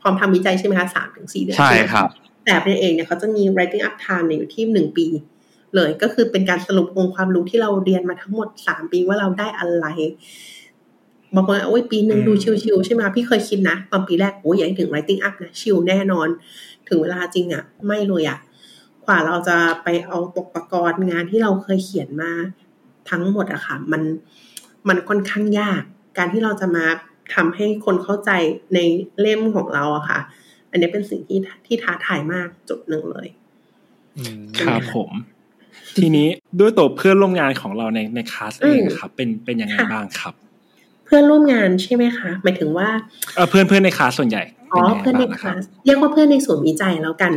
[0.00, 2.08] พร้อมทำวิจัยใช่ไหมคะสามถึงสี่เดือนใช่ไหมครับ
[2.44, 5.06] แต่เป็นเองเนี่ยเขาจะมี writing up time เนี่ยอยู่ที่หนึ่งปี
[5.74, 9.86] เลยก็คือเป็นการสรุปองค์ความรู้ที่เราเรียนมาทั้งหมดสามปีว่าเราได้อะไร
[11.34, 16.28] บางคนโอ้ยปีหนึ่งอืมดูชิวๆใช่ไหมพี่เคยคิดนะ ตอนปีแรกโอ้ยอยากให้ถึง writing up นะชิวแน่นอน
[16.88, 18.38] ถึงเวลาจริงอะไม่เลยอะ
[19.04, 22.32] กว่าเราจะไปเอาตกตะกอนงานที่เราเคยเขียนมา
[23.10, 24.02] ทั้งหมดอะค่ะ มัน
[24.88, 25.82] มันค่อนข้างยาก
[26.18, 26.84] การที่เราจะมา
[27.34, 28.30] ทำให้คนเข้าใจ
[28.74, 28.78] ใน
[29.20, 30.20] เล่มของเราอะค่ะ
[30.70, 33.28] อันนี้เป็นสิ่งที่ที่ท้าทายมากจุดหนึ่งเลย
[34.18, 35.10] อืมครับผม
[35.98, 36.28] ทีนี้
[36.60, 40.34] ด้วยตัวเพื่อนร่วมงานของเราในในคลาสเองอืมครับ เป็นเป็นยังไงค่ะบ้างครับ
[41.08, 42.88] เพื่อนร่วมงานใช่ไหมคะ หมายถึงว่า
[43.34, 44.42] เออเพื่อนเพื่อนในคลาสส่วนใหญ่
[44.72, 47.32] อ๋อป็เพื่อนในยังไงคบ้างลาสเรียกว่าเพื่อนในศูนย์วิจัยแล้วกัน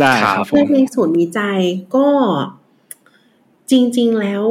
[0.00, 1.60] ได้ครับผเพื่อนมในศูนย์วิจัย
[1.96, 2.08] ก็
[3.70, 4.44] จริง ๆ แล้ว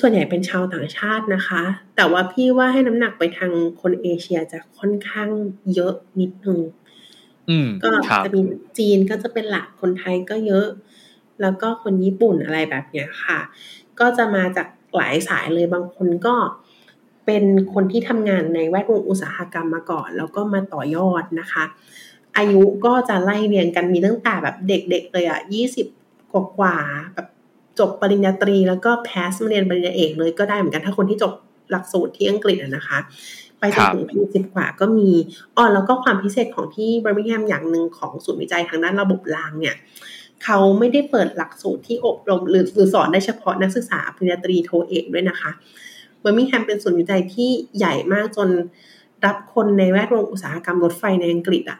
[0.00, 1.62] ส่วนใหญ่เป็นชาวต่างชาตินะคะ
[1.96, 5.28] แต่ว่าพี่ว่าให้น้ำหนักไปทางคนเอเชียจะค่อนข้าง
[5.74, 6.58] เยอะนิดนึง
[7.50, 8.42] อืมก็ครับจะมี
[8.78, 10.66] จีนก็จะเป็นหลักคนไทยก็เยอะ
[11.42, 13.38] แล้วก็คนญี่ปุ่นอะไรแบบเนี้ยค่ะ
[14.00, 16.34] ก็จะมาจากหลายสายเลยบางคนก็
[17.28, 21.64] เป็นคนที่ทำงานในแวดวงอุตสาหกรรมมาก่อน แล้วก็มาต่อยอดนะคะ
[22.36, 25.86] อายุก็จะไล่เรียงกันมีตั้งแต่แบบเด็กๆเลยอะยี่สิบ
[26.32, 27.28] กว่าๆแบบ
[27.78, 31.32] จบปริญญาตรี แล้วก็แพสมาเรียนปริญญาเอกเลยก็ได้เหมือนกันถ้าคนที่จบ
[31.70, 32.98] หลักสูตรที่อังกฤษอะนะคะ
[33.58, 35.10] ไปจนถึงอายุสิบกว่าก็มี
[35.56, 39.76] อ๋อแล้วก็ความพิเศษของที่เบอร์มิงแฮมอย่างหนึ่งของศูนย์วิจัยทางด้านระบบรางเนี่ย
[40.44, 45.50] เขาไม่ได้เปิดหลักสูตรที่อบรมหรือหรือสอนได้เฉพาะนักศึกษาปริญญาตรีโทเอกด้วยนะคะ
[46.20, 48.48] เบอร์มิงแฮมเป็นศูนย์วิจัยที่ใหญ่มากจน
[49.24, 51.78] รับคนในแวดวงอุตสาหกรรมรถไฟในอังกฤษอะ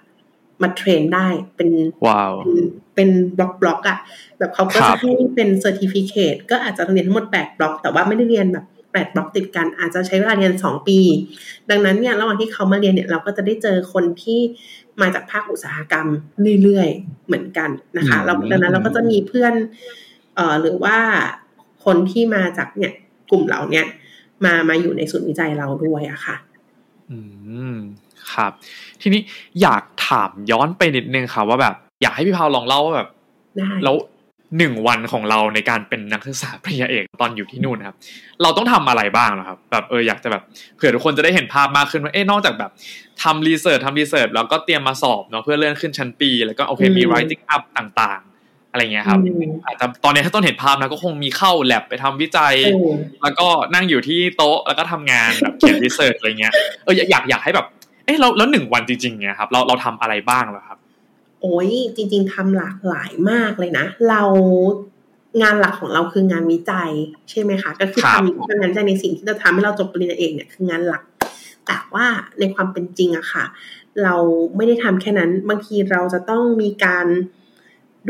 [0.62, 1.70] มา train ได้เป็น
[2.07, 2.59] ว้าวเป็น
[2.94, 3.98] เป็น block block อะ
[4.38, 10.98] แบบเขาก็จะครับให้เป็น certificate ก็อาจจะเรียนทั้งหมด8บล็อก แต่ว่าไม่ได้เรียนแบบ8บล็อกติดกัน อาจจะใช้เวลาเรียน2ปี
[11.70, 14.40] ดังนั้นเนี่ยระหว่างที่เขามาเรียนเนี่ยเราก็จะได้เจอคนที่
[15.01, 16.07] มาจากภาคอุตสาหกรรม
[16.62, 19.55] เรื่อยๆเหมือนกันนะคะเราดังนั้นเราก็จะมีเพื่อน
[20.35, 20.96] เอ่อหรือว่า
[21.85, 22.92] คนที่มาจากเนี่ย
[23.31, 23.87] กลุ่มเราเนี่ย
[24.44, 26.37] มามาอยู่ในศูนย์วิจัยเราด้วยอะค่ะ
[27.11, 27.18] อื
[27.72, 27.74] ม
[28.33, 28.53] ครับ
[29.01, 29.20] ทีนี้
[29.62, 33.09] อยากถามย้อนไปนิดนึงค่ะว่าแบบ อยากให้พี่พาวลองเล่าว่าแบบ
[33.59, 33.96] ได้แล้ว
[34.59, 37.96] หนึ่งวันของเราในการเป็นนักศึกษาปริญญาเอกตอนอยู่ที่นู่นครับ
[38.42, 40.42] เราต้องทำอะไรบ้างเหรอครับแบบเอออยากจะแบบ
[40.77, 42.70] เผื่อทุกคนจะได้เห็นภาพมากขึ้นว่าเอ๊ะนอกจากแบบ
[43.22, 48.38] ทำรีเสิร์ชทำรีเสิร์ชแล้วก็เตรียมมาสอบเนาะเพื่อเลื่อนขึ้นชั้นปี แล้วก็โอเคมี writing up ต่างๆ
[48.71, 56.53] อะไรเงี้ยครับอืมอาจจะตอนนี้ถ้าต้นเห็นภาพนะก็คงมีเข้าแลบไปทำวิจัยเออแล้วก็นั่งอยู่ที่โต๊ะแล้วก็ทำงานแบบเขียนรีเสิร์ชอะไรเงี้ย
[56.85, 57.67] เอออยากอยากอยากให้แบบ
[58.05, 60.79] เอ๊ะแล้วแล้วหนึ่งวันจริงๆเนี่ยครับเราเราทำอะไรบ้างเหรอครับ
[61.43, 64.23] โอ้ยจริง ๆทำหลากหลายมากเลยนะ เรา
[65.43, 66.91] งานหลักของเราคืองานวิจัย
[67.31, 71.03] ใช่ไหมคะ ก็คือครับทำงานวิจัยในสิ่งที่จะทำให้เราจบปริญญาเอกเนี่ยคืองานหลัก
[71.67, 72.07] แต่ว่า
[72.39, 73.45] ในความเป็นจริงอะค่ะ
[74.03, 74.15] เรา
[74.57, 77.07] ไม่ได้ทำแค่นั้น บางทีเราจะต้องมีการ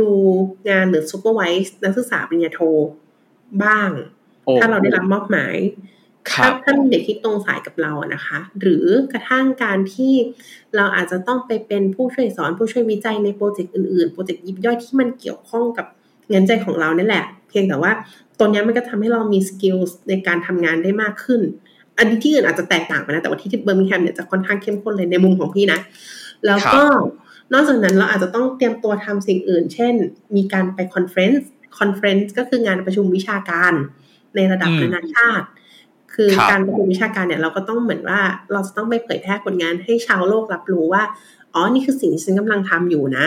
[0.00, 0.10] ดู
[0.70, 2.60] งานหรือซูเปอร์ไวส์นักศึกษาปริญญาโท
[3.62, 3.90] บ้าง
[4.44, 5.56] โอ้ถ้าเราได้รับมอบหมาย
[6.30, 10.12] คถ้ารับถ้ามีเด็กที่ตรงสายกับเราอะนะคะ หรือกระทั่งการที่
[10.76, 15.86] เราอาจจะต้องไปเป็นผู้ช่วยสอนผู้ช่วยวิจัยใน project อื่นๆ project ยิบย่อยที่มันเกี่ยวข้องกับ
[16.32, 17.92] งานวิจัยของเรานั่นแหละ เพียงแต่ว่า
[18.38, 19.76] ตัวเนี้ยมันก็ทำให้เรามี skill
[20.08, 21.40] ในการทำงานได้มากขึ้น
[21.98, 25.80] อันนี้ที่อื่นอาจจะแตกต่างไปนะ แต่ว่าที่เบอร์มิงแฮมเนี่ยจะค่อนข้างเข้มข้นเลยในมุมของพี่นะ
[26.46, 26.82] แล้วก็
[27.52, 29.94] นอกจากนั้นเราอาจจะต้องเตรียมตัวทำสิ่งอื่น เช่น
[30.36, 33.72] มีการไป conference conference ก็คืองานประชุมวิชาการ
[34.36, 35.46] ในระดับอืมนานาชาติ
[36.14, 38.20] คือครับการประชุมวิชาการเนี่ยเราก็ต้องเหมือนว่า
[38.52, 41.02] เราจะต้องไปเผยแพร่ผลงานให้ชาวโลกรับรู้ว่า
[41.54, 43.26] อ๋อ นี่คือสิ่งที่ฉันกำลังทำอยู่นะ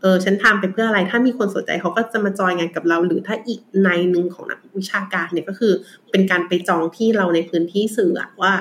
[0.00, 5.72] เออ ฉันทำไปเพื่ออะไร ถ้ามีคนสนใจเขาก็จะมาจอยงานกับเรา หรือถ้าอีกในหนึ่งของนักวิชาการเนี่ยก็คือ
[6.10, 8.52] เป็นการไปจองที่เราในพื้นที่สื่ออะว่า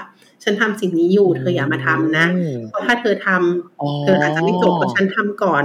[0.43, 2.25] ฉันทำสิ่งนี้อยู่ เธออย่ามาทำนะ
[2.69, 5.63] เพราะถ้าเธอทำอ๋อเธออาจจะไม่จบเพราะฉันทำก่อน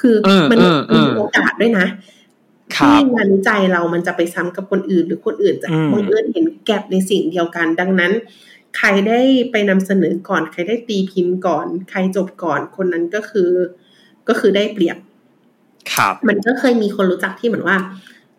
[0.00, 1.86] คือเออมันเออเออมีโอกาสด้วยนะ
[2.76, 8.12] ครัที่บงานวิจัยเรามันจะไปซ้ำกับคนอื่น หรือคนอื่นจะอืมบังเอิญเห็นแก็บในสิ่งเดียวกัน ดังนั้น
[8.76, 13.50] ใครได้ไปนำเสนอก่อน ใครได้ตีพิมพ์ก่อน ใครจบก่อนคนนั้นก็คือ
[14.28, 14.96] ก็คือได้เปรียบ
[15.94, 17.76] ครับ มันก็เคยมีคนรู้จักที่เหมือนว่า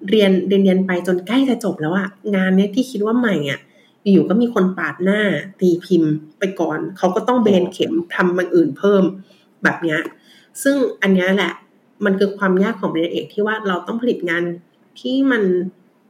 [0.10, 3.60] เรียนเรียนเรียนไปจนใกล้จะจบแล้วอะงานเนี้ยที่คิดว่าใหม่อะ
[4.03, 5.21] อยู่ๆก็มีคนปาดหน้า
[5.59, 9.03] ตีพิมพ์ไปก่อน เขาก็ต้องเบนเข็มทำมันอื่นเพิ่ม
[9.63, 9.99] แบบเนี้ย
[10.63, 11.53] ซึ่งอันเนี้ยแหละ
[12.05, 14.43] มันคือความยากของปริญญาเอกที่ว่าเราต้องผลิตงาน
[14.99, 15.43] ที่มัน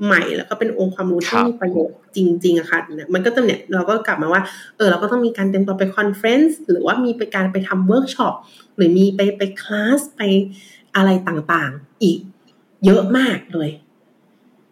[0.05, 4.41] ใหม่แล้วก็เป็นองค์ความรู้ที่ครับมีประโยชน์จริงๆอะค่ะเนี่ยมันก็จะเนี่ยเราก็กลับมาว่า
[4.77, 8.33] เออเราก็ต้องมีการเตรียมตัวไป conference หรือว่ามีไปการไปทำเวิร์กช็อป
[8.75, 10.21] หรือมีไปไปคลาสไป
[10.95, 12.19] อะไรต่างๆ อีก
[12.85, 13.69] เยอะมากเลย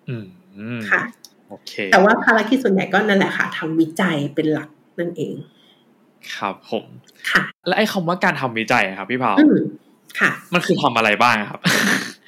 [0.08, 0.24] อืม
[0.58, 1.02] อืมค่ะ
[1.50, 5.34] โอเคแต่ว่าภารกิจส่วนใหญ่ก็นั่นแหละค่ะทำวิจัยเป็นหลักนั่นเอง
[6.36, 6.86] ครับผม
[7.32, 9.58] ค่ะ และไอ้คำว่าการทำวิจัยอะครับพี่เผาอืม
[10.20, 11.60] ค่ะ มันคือทำอะไรบ้างอะครับ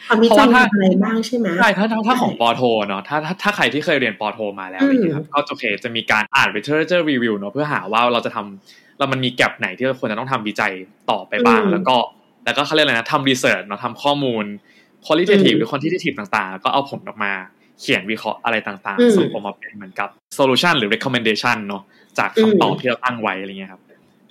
[0.08, 10.72] ทำวิเพราะจัยว่าถ้าทำอะไรบ้างใช่ไหมใช่ถ้าถ้าถ้าของปอโทเนาะถ้าถ้าถ้าใครที่เคยเรียนปอโทมาแล้วอืมอย่างเงี้ยครับก็โอเคจะมีการอ่าน literature review เนาะเพื่อหาว่าเราจะทำเรามันมีแกลบไหนที่เราควรจะต้องทำวิจัย
[11.10, 11.96] ต่อไปบ้าง แล้วก็
[12.46, 14.46] แล้วก็เขาเรียกอะไรนะทำ research เนาะทำข้อมูล
[15.06, 17.34] qualitative หรือ quantitative ต่างๆแล้วก็เอาผลออกมา
[17.82, 21.84] เขียนวิเคราะห์อะไรต่างๆสรุปออกมาเป็นเหมือนกับ solution หรือ recommendation เนาะ
[22.18, 23.82] จากคำตอบที่เราตั้งไว้อะไรเงี้ยครับ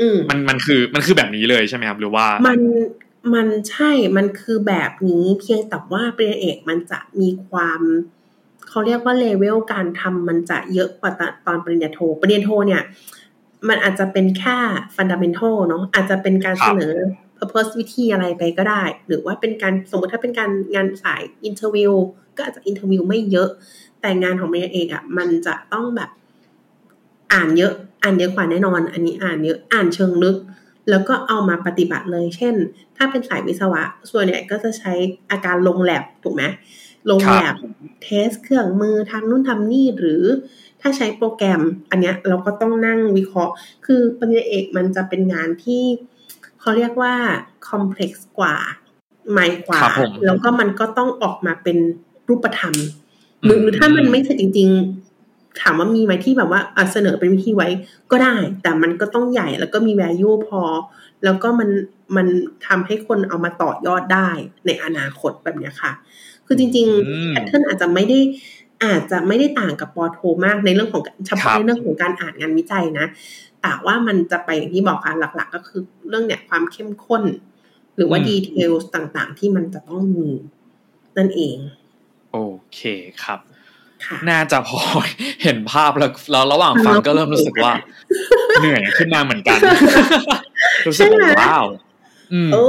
[0.00, 2.60] อืมมันมันคือมันคือแบบนี้เลยใช่ไหมครับ หรือว่ามัน
[3.34, 7.80] มันใช่มันคือแบบนี้เพียงแต่ว่าปริญญาเอกมันจะมีความ
[8.68, 12.82] เขาเรียกว่าเลเวลการทำมันจะเยอะกว่าตอนตอนปริญญาโท ปริญญาโทเนี่ย
[13.68, 14.58] มันอาจจะเป็นแค่
[14.96, 16.96] ฟันดัมเ n นทัลเนาะอาจจะเป็นการครัเสบนอ
[17.38, 21.92] purpose วิธีอะไรไปก็ได้ หรือว่าเป็นการสมมติถ้าเป็นการงานสาย interview
[22.40, 23.48] ก็อาจจะ interview ไม่เยอะ
[24.00, 26.10] แต่งานของปริญญาเอกอะ่ะมันจะต้องแบบ
[27.32, 27.72] อ่านเยอะ
[28.02, 30.36] อ่านเยอะกว่าแน่นอน อันนี้อ่านเยอะอ่านเชิงลึก
[30.90, 32.54] แล้วก็เอามาปฏิบัติเลย เช่น
[32.96, 34.92] ถ้าเป็นสายวิศวะ ส่วนใหญ่ก็จะใช้
[35.30, 36.42] อะการลงแลบถูกไหม
[37.10, 37.54] ลง lab
[38.02, 40.22] test เครื่องมือทำนู่นทำนี่หรือ
[40.80, 43.54] ถ้าใช้โปรแกรมอันเนี้ยเราก็ต้องนั่งวิเคราะห์
[43.86, 45.84] คือปริญญาเอกมันจะเป็นงานที่
[46.60, 47.14] เขาเรียกว่า
[47.68, 48.56] คอมเพล็กซ์กว่า
[49.30, 51.78] ใหม่กว่าครับผมแล้วก็มันก็ต้องออกมาเป็น
[52.30, 52.74] รูปธรรม
[53.44, 54.68] หรือหรือถ้ามันไม่เสร็จจริง
[55.14, 57.68] ๆ ถามว่ามีไหมที่แบบว่าอะเสนอเป็นวิธีไว้
[58.10, 60.62] ก็ได้ แต่มันก็ต้องใหญ่แล้วก็มี value พอ
[61.24, 61.68] แล้วก็มัน
[62.16, 62.26] มัน
[62.66, 64.28] ทำให้คนเอามาต่อยอดได้
[64.66, 65.92] ในอนาคตแบบเนี้ยค่ะ
[66.46, 68.18] คือจริงอืมๆแพทเทิร์นอาจจะไม่ได้
[68.84, 73.06] อาจจะไม่ได้ต่างกับปอโทมากในเรื่องของเฉครัพาะบในเรื่องของการอ่านงานวิจัยนะ
[73.62, 77.22] แต่ว่ามันจะไปอย่างที่บอกค่ะหลัก ๆ ก็คือเรื่องเนี่ยความเข้มข้น
[77.96, 80.28] หรือว่าดีเทลต่างๆ ที่มันจะต้องมี
[81.18, 81.56] นั่นเอง
[82.32, 82.38] โอ
[82.74, 82.80] เค
[83.24, 83.40] ครับ
[84.04, 84.80] ค่ะน่าจะพอ
[85.42, 87.72] เห็นภาพแล้วแล้วระหว่างฟังก็เริ่มรู้สึกว่า
[88.60, 89.58] เหนื่อยขึ้นมาเหมือนกัน
[90.86, 91.66] รู้สึกว่าว้าว
[92.32, 92.62] อืมโอ้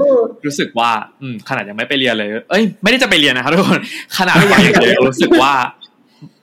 [0.46, 3.82] รู้สึกว่า อืม ขนาดยังไม่ไปเรียนเลย เอ้ย ไม่ได้จะไปเรียนนะครับทุกคน
[4.18, 5.54] ขนาดไม่อยากเลยรู้สึกว่า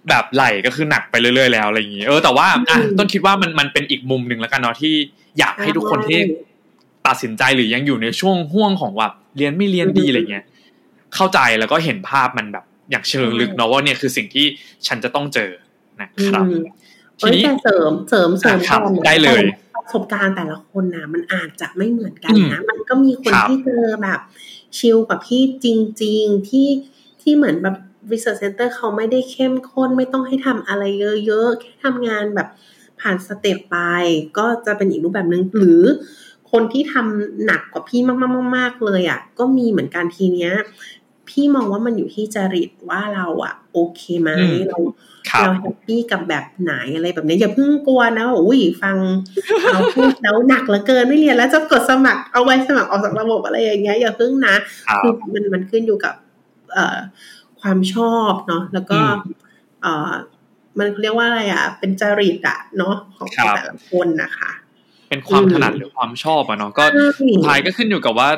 [0.08, 4.94] แบบไหลก็คือหนักไปเรื่อยๆแล้วอะไรอย่างงี้เออแต่ว่าอะอืมต้นคิดว่ามันมันเป็นอีกมุมหนึ่งแล้วกันเนาะที่
[5.38, 6.20] อยากให้ทุกคนที่
[7.06, 10.44] ตัดสินใจหรือยังอยู่ในช่วงห่วงของว่าเรียนไม่เรียนดีอะไรเงี้ย
[11.14, 14.46] เข้าใจแล้วก็เห็นภาพมันแบบ อย่างเชิงลึกเนาะว่าเนี่ยคือสิ่งที่
[14.86, 15.50] ฉันจะต้องเจอ
[16.00, 16.62] นะครับอืม
[17.20, 19.42] ทีนี้เอ้ยแต่เสริมเสริมเสริมครับก่อนนะได้เลย
[19.74, 24.20] ประสบการณ์แต่ละคนนะมันอาจจะไม่เหมือนกันอืมนะ มันก็มีคนครับที่เจอแบบ
[24.78, 25.66] ชิลกว่าพี่จ
[26.02, 26.68] จริง ๆ ที่
[27.22, 27.76] ที่เหมือนแบบ
[28.10, 30.82] research center เขาไม่ได้เข้มข้นไม่ต้องให้ทำอะไร
[31.26, 32.48] เยอะๆแค่ทำงานแบบ
[33.00, 33.76] ผ่าน step ไป
[34.38, 35.82] ก็จะเป็นอีกรูปแบบหนึ่งหรือ
[36.52, 38.00] คนที่ทำหนักกว่าพี่
[38.56, 40.52] มากๆๆๆเลยอะ ก็มีเหมือนกันทีเนี้ย
[41.30, 44.78] พี่มองว่ามันอยู่ที่จริตว่าเราอะโอเคไหมอืมเรา
[45.30, 48.96] ครับเรา happy กับแบบไหนอะไรแบบนี้อย่าเพิ่งกลัวนะว่าอุ้ยฟัง
[49.72, 54.54] เราพูดแล้วหนักเหลือเกินไม่เรียนแล้วจะกดสมัครเอาไว้สมัครออกจากระบบอะไรอย่างเงี้ยอย่าเพิ่งนะ
[54.88, 56.14] ครับคือมันมันขึ้นอยู่กับ
[56.72, 56.98] เอ่อ
[57.60, 59.12] ความชอบเนาะแล้วก็อืม
[59.82, 60.12] เอ่อ
[60.78, 64.50] มันเรียกว่าอะไรอะ เป็นจริตอะเนาะของครับแต่ละคนนะคะ
[65.08, 68.28] เป็นความอืมถนัดหรือความชอบอะเนาะก็ใช่สุดท้ายก็ขึ้นอยู่กับว่า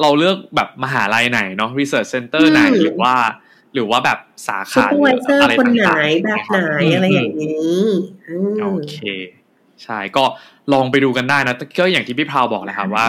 [0.00, 3.14] เราเลือกแบบมหาลัยไหนเนาะ research center ไหนอืมหรือว่า
[3.74, 7.84] หรือว่าแบบสาซูขาเปอร์ไวเซอร์อะไรคนไหนต่างๆแบบไหนมอะไรอย่างนี้
[8.28, 8.96] อืมโอเค
[9.84, 10.24] ใช่ก็
[10.72, 13.06] ลองไปดูกันได้นะก็อย่างที่พี่พราวบอกเลยครับว่า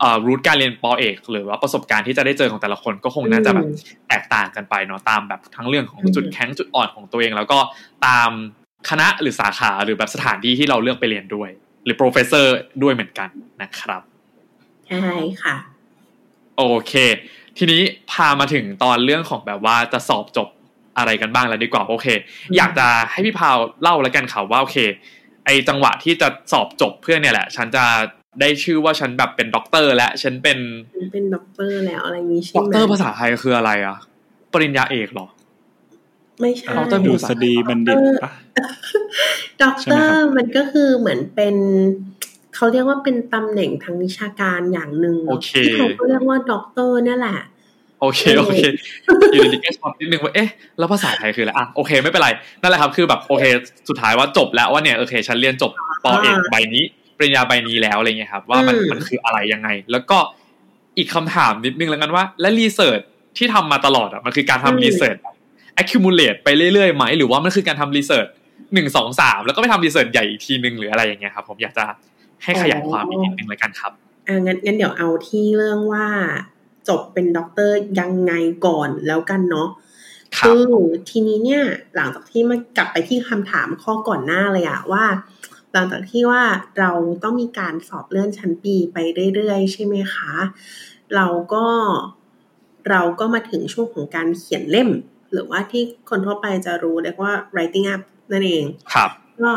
[0.00, 3.76] เอ่อ route การเรียน ป.เอก หรือว่าประสบการณ์ที่จะได้เจอของแต่ละคนก็คงน่าจะแบบอืม
[4.08, 7.58] แตกต่างกันไปเนาะตามแบบทั้งเรื่องของอืมจุดแข็งจุดอ่อนของตัวเอง แล้วก็
[8.06, 8.30] ตาม
[8.90, 11.50] คณะหรือสาขาหรือแบบสถานที่ที่เราเลือกไปเรียนด้วย
[11.84, 13.28] หรือ professor ด้วยเหมือนกัน
[13.62, 14.02] นะครับ
[14.88, 15.08] ใช่
[15.42, 15.56] ค่ะ
[16.56, 16.94] โอเค
[17.58, 20.48] ทีนี้พามาถึงตอนเรื่องของแบบว่าจะสอบจบ
[20.98, 22.06] อะไรกันบ้างแล้วดีกว่าโอเค
[22.50, 24.76] อืมอยากจะให้พี่พาวเล่าแล้วกันค่ะว่าโอเค
[25.44, 27.84] ไอจังหวะที่จะสอบจบเพื่อนเนี่ยแหละ ฉันจะ
[28.40, 30.58] ได้ชื่อว่าฉันแบบเป็นด็อกเตอร์ และฉันเป็น
[31.12, 33.98] เป็นด็อกเตอร์แล้วอะไรอย่างนี้ใช่ไหม ด็อกเตอร์ภาษาไทยคืออะไรอะ
[34.52, 35.26] ปริญญาเอกเหรอ
[36.40, 38.32] ไม่ใช่ด็อกเตอร์มีดุภาษาษฎีบัณฑิตปะ
[39.62, 41.54] ด็อกใช่เตไหมอครับร์มันก็คือเหมือนเป็น
[42.54, 47.38] เขาเรียกว่าเป็นตำแหน่งทางวิชาการอย่างหนึ่งโอเคที่เขาก็เรียกว่าด็อกเตอร์นั่นแหละ
[48.00, 48.58] โอเคโอเค
[49.34, 52.28] อยู่ดีๆก็ช็อตนิดนึงว่าเอ๊ะแล้วภาษาไทยคืออะไรอะโอเคไม่เป็นไร
[52.60, 53.44] นั่นแหละครับคือแบบโอเค
[53.88, 55.72] สุดท้ายว่าจบแล้วว่าเนี่ยโอเคฉันเรียนจบ
[56.04, 56.84] ปอเอกใบนี้
[57.18, 60.18] ปริญญาใบนี้แล้วอะไรเงี้ยครับ ว่ามันอืมมันคืออะไรยังไง แล้วก็
[60.98, 63.00] อีกคำถามนิดนึงแล้วกันว่า และรีเสิร์ช
[63.36, 65.16] ที่ทำมาตลอดอะมันคือการทำรีเสิร์ช
[65.80, 68.26] accumulate ไปเรื่อยๆไหมหรือว่ามันคือการทำรีเสิร์ช
[68.74, 71.84] หนึ่งสองสามแล้วก็ไปทำรีเสิร์ชใหญ่อีกทีนึงหรืออะไรอย่างเงี้ยครับ ผมอยากจะ
[72.42, 73.92] ให้ขยายความอีกนิดนึงแล้วกันครับ
[74.26, 76.06] อ่างั้นงั้นเดี๋ยวเอาที่เรื่องว่า
[76.88, 78.32] จบเป็นด็อกเตอร์ยังไง
[78.66, 79.68] ก่อนแล้วกันเนาะ
[80.38, 80.74] ครับอ
[81.10, 81.62] ทีนี้เนี่ย
[81.94, 85.04] หลังจากที่มากลับไปที่คำถามข้อก่อนหน้าเลยอะว่า
[85.72, 86.42] หลังจากที่ว่า
[86.78, 86.90] เรา
[87.22, 88.98] ต้องมีการสอบเลื่อนชั้นปีไป
[89.34, 90.32] เรื่อยๆ ใช่ไหมคะ
[91.14, 91.66] เราก็
[92.90, 94.88] เราก็มาถึงช่วงของการเขียนเล่ม
[95.32, 99.10] หรือว่าที่คนทั่วไปจะรู้เรียกว่า writing up นั่นเองครับ
[99.42, 99.52] ก็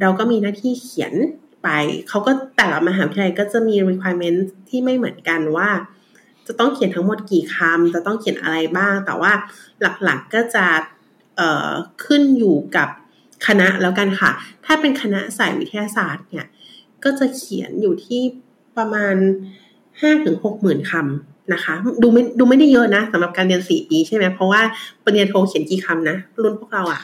[0.00, 1.14] เราก็มีหน้าที่เขียน
[1.62, 1.68] ไป
[2.08, 5.70] เขาก็แต่ละมหาวิทยาลัยก็จะมี requirement ที่ไม่เหมือนกันว่า
[6.46, 9.32] จะต้องเขียนทั้งหมดกี่คำจะต้องเขียนอะไรบ้าง แต่ว่า
[10.04, 10.66] หลักๆก็จะ
[12.04, 12.88] ขึ้นอยู่กับ
[13.46, 14.30] คณะแล้วกันค่ะ
[14.64, 16.46] ถ้าเป็นคณะสายวิทยาศาสตร์เนี่ย
[17.04, 18.20] ก็จะเขียนอยู่ที่
[18.76, 19.14] ประมาณ
[20.00, 24.62] ห้าถึงหกหมื่นคำนะคะ ดูไม่ดูไม่ได้เยอะนะสำหรับการเรียนสี่ปีใช่ไหมเพราะว่า
[25.04, 27.00] ปริญญาโทเขียนกี่คำนะรุ่นพวกเราอะ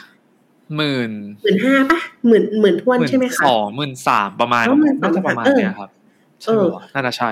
[0.75, 5.89] หมื่นหมื่นห้าปะหมื่นหมื่นทวนหมื่นใช่ไหมคะสองหมื่นสามประมาณอ๋อหมื่นสองน่าจะประมาณเออเนี้ยครับ
[6.43, 7.31] ใช่เออปะวะน่าจะใช่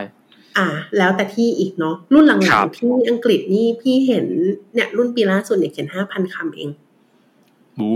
[0.57, 0.67] อ่า
[0.97, 4.25] แล้วแต่ที่อีกเนาะรุ่นหลัครังบๆที่อังกฤษนี่พี่เห็น
[4.73, 6.69] เนี่ย รุ่นปีล่าสุดเนี่ยเขียนห้าพันคำเอง
[7.79, 7.91] บู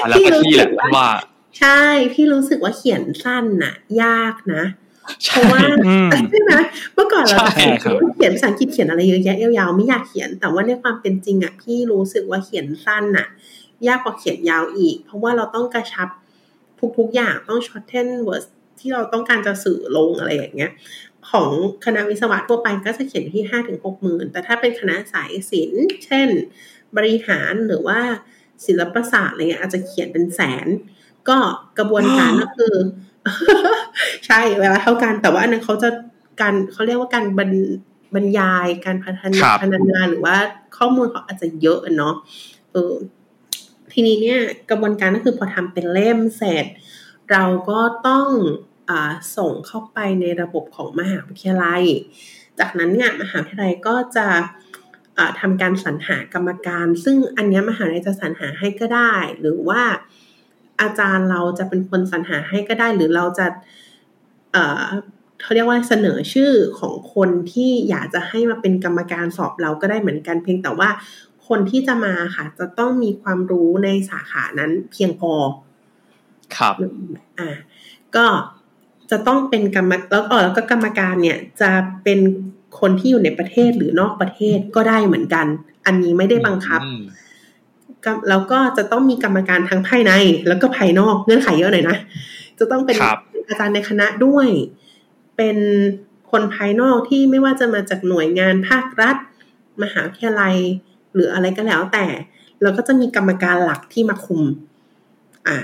[0.00, 1.08] อะแล้วแต่ที่แหละว่า
[1.58, 1.80] ใช่
[2.12, 4.64] พี่รู้สึกว่าเขียนสั้นน่ะ ยากนะ
[5.26, 6.52] เพใช่ราะว่าอืมใช่ไหม
[6.94, 13.26] เมื่อก่อนเราจะใช่เขียนครับเขียนภาษาอังกฤษเขียนอะไรเยอะแยะยาวๆไม่อยากเขียน แต่ว่าในความเป็นจริงอะพี่รู้สึกว่าเขียนสั้นน่ะ
[13.88, 16.08] ยากกว่าเขียนยาวอีก เพราะว่าเราต้องกระชับ
[16.98, 18.46] ทุกๆอย่างต้อง shorten words
[18.80, 20.72] ที่เราต้องการจะสื่อลงอะไรอย่างเงี้ย
[21.30, 21.50] ของ
[21.84, 26.28] คณะวิศวะทั่วไปก็จะเขียนอยู่ที่ห้าถึงหกหมื่นแต่ถ้าเป็นคณะสายศิลป์เช่น
[26.96, 28.00] บริหารหรือว่า
[28.66, 30.66] ศิลปศาสตร์อะไรเงี้ยอาจจะเขียนเป็นแสน
[31.28, 31.38] ก็
[31.78, 32.74] กระบวนการก็คือ
[34.26, 35.88] ใช่เวลาเท่ากันแต่ว่าอันนั้นเขาจะ
[36.40, 37.50] การเขาเรียกว่าการบรร
[38.14, 40.36] บรรยายการพัฒนาครับพัฒนาหรือว่า
[40.76, 42.14] ข้อมูลเขาอาจจะเยอะอะเนาะ
[42.72, 42.92] เออ
[43.92, 46.66] ทีนี้เนี่ยกระบวนการก็คือพอทำเป็นเล่มเสร็จ
[47.30, 48.28] เราก็ต้อง
[48.90, 48.92] อ
[49.36, 51.82] ส่งเข้าไปในระบบของมหาวิทยาลัย
[52.58, 54.28] จากนั้นเนี่ยมหาวิทยาลัยก็จะ
[55.18, 59.82] อ่าทำการสรรหากรรมการ ซึ่งอันนี้มหาวิทยาลัยจะสรรหาให้ก็ได้ หรือว่า
[60.80, 63.46] อาจารย์เราจะเป็นคนสรรหาให้ก็ได้ หรือเราจะ
[65.42, 70.88] เขาเรียกว่าเสนอชื่อของคนที่อยากจะให้มาเป็นกรรมการสอบเราก็ได้เหมือนกันเพียงแต่ว่า
[71.52, 75.32] คนที่จะมาค่ะ จะต้องมีความรู้ในสาขานั้นเพียงพอ
[76.56, 76.74] ครับ
[77.38, 77.48] อ่า
[78.16, 78.26] ก็
[79.10, 81.70] จะต้องเป็นกรรมแล้วก็แล้วก็กรรมการเนี่ย จะ
[82.04, 82.18] เป็น
[82.80, 85.46] คนที่อยู่ในประเทศหรือนอกประเทศก็ได้เหมือนกัน
[85.86, 87.02] อันนี้ไม่ได้บังคับอืม
[88.04, 90.12] ก็แล้วก็จะต้องมีกรรมการทั้งภายใน
[90.48, 91.96] แล้วก็ภายนอกเงื่อนไขเยอะหน่อยนะ
[92.58, 94.46] จะต้องเป็นครับอาจารย์ในคณะด้วย
[95.36, 95.56] เป็น
[96.30, 99.16] คนภายนอกที่ไม่ว่าจะมาจากหน่วยงานภาครัฐ
[99.82, 100.56] มหาวิทยาลัย
[101.14, 102.06] หรืออะไรก็แล้วแต่
[102.62, 104.42] แล้วก็จะมีกรรมการหลักที่มาคุม
[105.48, 105.58] อะ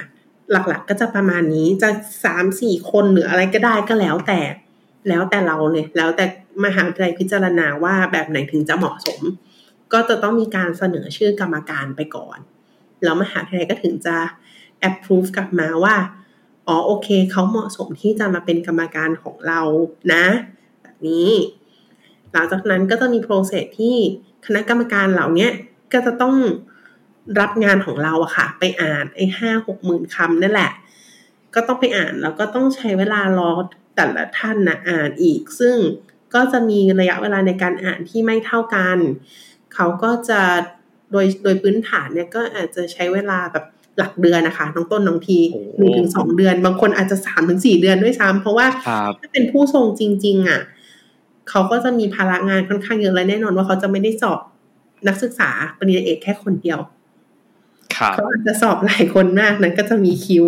[0.51, 1.89] หลักๆก็จะประมาณนี้จะ
[2.25, 4.41] สามสี่คนหรืออะไรก็ได้ก็แล้วแต่
[5.09, 6.25] แล้วแต่เราเลยแล้วแต่
[6.65, 9.21] มหาวิทยาลัยพิจารณาว่าแบบไหนถึงจะเหมาะสม
[9.93, 12.39] ก็จะต้องมีการเสนอชื่อกรรมการไปก่อน
[13.03, 14.17] แล้วมหาวิทยาลัยก็ถึงจะ
[14.89, 15.97] approve กลับมาว่า
[16.67, 19.61] อ๋อโอเคเขาเหมาะสมที่จะมาเป็นกรรมการของเรา
[20.13, 20.25] นะ
[20.83, 21.31] แบบนี้
[22.33, 23.97] หลังจากนั้นก็จะมี process ที่
[24.47, 25.51] คณะกรรมการเหล่าเนี้ย
[25.93, 26.37] ก็จะต้อง
[27.41, 30.73] รับงานของเราอะค่ะ ไปอ่านไอ้ห้าหกหมื่นคำนั่นแหละ
[31.55, 33.51] ก็ต้องไปอ่านแล้วก็ต้องใช้เวลารอ
[33.97, 35.77] แต่ละท่านนะอ่านอีก ซึ่ง
[36.35, 38.99] ก็จะมีระยะเวลาในการอ่านที่ไม่เท่ากัน
[39.75, 40.41] เขาก็จะ
[41.13, 43.65] โดยโดยพื้นฐานเนี่ยก็อาจจะใช้เวลาแบบ
[43.99, 50.61] หลักเดือนนะคะน้องต้นน้องทีโอ้หนึ่งถึงสองเดือน บางคนอาจจะสามถึงสี่เดือนด้วยซ้ำเพราะว่าครับถ้าเป็นผู้ทรงจริง ๆอะ
[51.49, 54.39] เขาก็จะมีภาระงานค่อนข้างเยอะและแน่นอนว่าเขาจะไม่ได้สอบ
[55.09, 56.79] นักศึกษาปริญญาเอกแค่คนเดียว
[57.97, 60.47] ครับเขาอาจจะสอบหลายคนมากนั้นก็จะมีคิว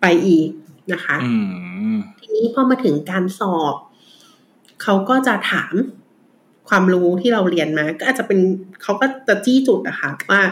[0.00, 0.48] ไปอีก
[0.92, 1.32] นะคะอื
[1.94, 3.74] มทีนี้พอมาถึงการสอบ
[4.82, 5.74] เขาก็จะถาม
[6.68, 8.38] ความรู้ที่เราเรียนมา ก็อาจจะเป็น
[8.82, 10.42] เขาก็จะจี้จุดอะค่ะว่า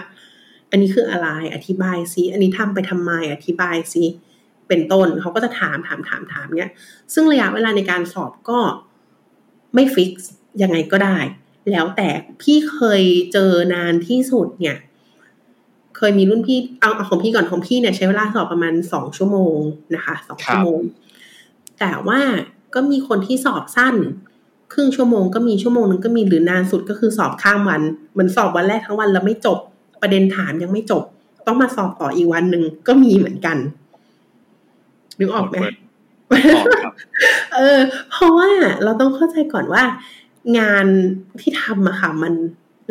[0.70, 4.04] อันนี้คืออะไรอธิบายซิอันนี้ทำไปทำไมอธิบายซิ
[4.68, 6.70] เป็นต้นเขาก็จะถามถามถามถามเนี่ย
[7.14, 8.58] ซึ่งระยะเวลาในการสอบก็
[9.76, 10.30] ไม่ฟิกซ์
[10.62, 11.18] ยังไงก็ได้
[11.70, 12.08] แล้วแต่
[12.42, 14.76] พี่เคยเจอนานที่สุดเนี่ย
[15.96, 19.58] เคยมีรุ่นพี่เอาเอาของพี่ก่อนของพี่เนี่ยใช้เวลาสอบประมาณสองชั่วโมง
[19.94, 20.80] นะคะสองชั่วโมง
[21.78, 22.20] แต่ว่า
[22.74, 23.96] ก็มีคนที่สอบสั้น
[24.72, 29.58] ครึ่งชั่วโมงก็มีชั่วโมงนึงก็มีหรือนานสุดก็คือสอบข้ามวันเหมือนสอบวันแรกทั้งวันแล้วไม่จบ
[30.02, 31.02] ประเด็นถามยังไม่จบ
[31.46, 33.56] ต้องมาสอบต่ออีกวันหนึ่งก็มีเหมือนกัน
[35.18, 35.85] นึกออกไหมออกครับ
[37.54, 38.50] เออ เพราะว่า
[38.84, 39.84] เราต้องเข้าใจก่อนว่า
[40.58, 40.86] งาน
[41.40, 42.34] ที่ทำอะค่ะ มัน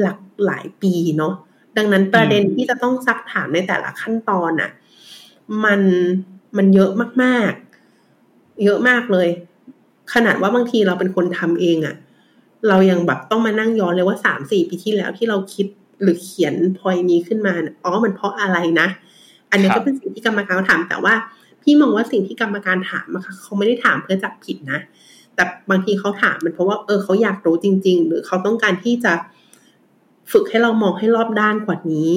[0.01, 1.33] หลักหลายปีเนาะ
[1.77, 4.71] ดังนั้นประเด็นอืมที่จะต้องซักถามในแต่ละขั้นตอนอะ
[5.65, 5.81] มัน
[6.57, 6.91] มันเยอะ
[7.23, 9.29] มากๆ เยอะมากเลย
[10.13, 11.95] ขนาดว่าบางทีเราเป็นคนทำเองอะ
[12.67, 15.67] เรายังแบบต้องมานั่งย้อนเลยว่าสามสี่ปีที่แล้วที่เราคิด
[16.01, 18.87] หรือเขียนพอยนี้ขึ้นมาเนี่ยอ๋อ มันเพราะอะไรนะ
[19.51, 21.13] อันนี้ครัก็บเป็นสิ่งที่กรรมการเขาถามแต่ว่า
[21.65, 24.79] พี่มองว่าสิ่งที่กรรมการถามอะค่ะเขาไม่ได้ถามเพื่อจับผิดนะ
[25.35, 29.13] แต่บางทีเขาถามมันเพราะว่าเออเขาอยากรู้จริง ๆ หรือเขาต้องการที่จะ
[30.31, 32.13] ฝึกให้เรามองให้รอบด้านกว่านี้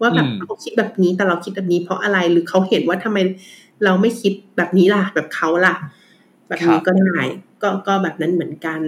[0.00, 3.18] ว่าแบบอืมเขาคิดแบบนี้แต่เราคิดแบบนี้เพราะอะไรหรือเขาเห็นว่าทำไม
[3.84, 5.74] เราไม่คิดแบบนี้ล่ะ แบบเขาล่ะ
[6.48, 7.18] แบบนี้ก็ได้
[7.62, 8.80] ก็ก็แบบนั้นเหมือนกัน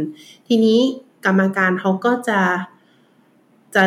[0.49, 0.79] ทีนี้
[1.27, 2.41] กรรมการเขาก็จะ
[3.75, 3.85] จะ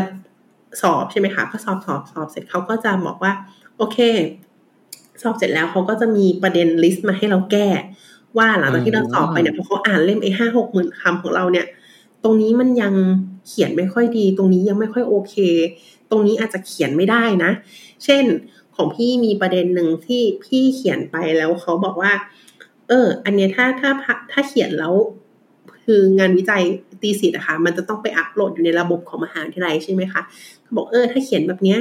[0.82, 3.34] สอบใช่ไหมคะก็สอบสอบสอบเสร็จเขาก็จะบอกว่า
[3.78, 3.98] โอเค
[5.22, 7.68] สอบเสร็จแล้วเขาก็จะมีประเด็นลิสต์มาให้เราแก้
[8.38, 11.66] ว่าหลังจากที่เราสอบไปเนี่ยพอเขาอ่านเล่มไอ้ห้าหกหมื่นคำของเราเนี่ย
[12.24, 12.94] ตรงนี้มันยัง
[13.48, 15.36] เขียนไม่ค่อยดี ตรงนี้ยังไม่ค่อยโอเค
[16.10, 17.52] ตรงนี้อาจจะเขียนไม่ได้นะ
[18.04, 18.24] เช่น
[18.76, 22.12] ของพี่มีประเด็นหนึ่งที่พี่เขียนไปแล้วเขาบอกว่า
[22.90, 23.92] เออ อันเนี้ยถ้าถ้า
[24.32, 24.94] ถ้าเขียนแล้ว
[25.84, 26.64] คืองานวิจัย
[27.02, 30.22] ตีสิทธ์อะค่ะมันจะต้องไปอัปโหลดอยู่ในระบบของมหาวิทยาลัยใช่ไหมคะ
[30.64, 31.80] เขาบอกเออถ้าเขียนแบบเนี้ย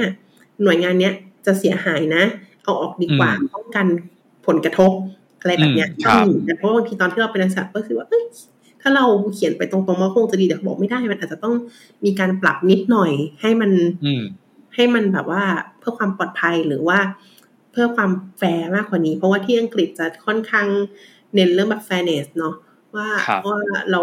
[0.62, 1.14] หน่วยงานเนี้ย
[1.46, 2.22] จะเสียหายนะ
[2.64, 3.86] เอาออกดีกว่าอืมป้องกัน
[4.46, 4.92] ผลกระทบ
[5.40, 8.24] อะไรแบบเนี้ยอืมครับอืมแต่เพราะว่าบางทีตอนที่เราเป็นนักศึกษาก็คือว่าเอ้ย
[8.80, 11.54] ถ้าเราเขียนไปตรงๆมันคงจะดีแต่เขาบอกไม่ได้มันอาจจะต้อง
[12.04, 13.70] มีการปรับนิดหน่อย ให้มัน
[14.04, 14.22] อืม
[14.74, 15.42] ให้มันแบบว่า
[15.78, 16.98] เพื่อความปลอดภัยหรือว่า
[17.70, 20.66] เพื่อความแฟร์มากกว่านี้ เพราะว่าที่อังกฤษจะค่อนข้าง
[21.34, 22.54] เน้นเรื่องแบบ fairness เนาะ
[22.94, 23.58] ว่าครับว่า
[23.90, 24.00] เรา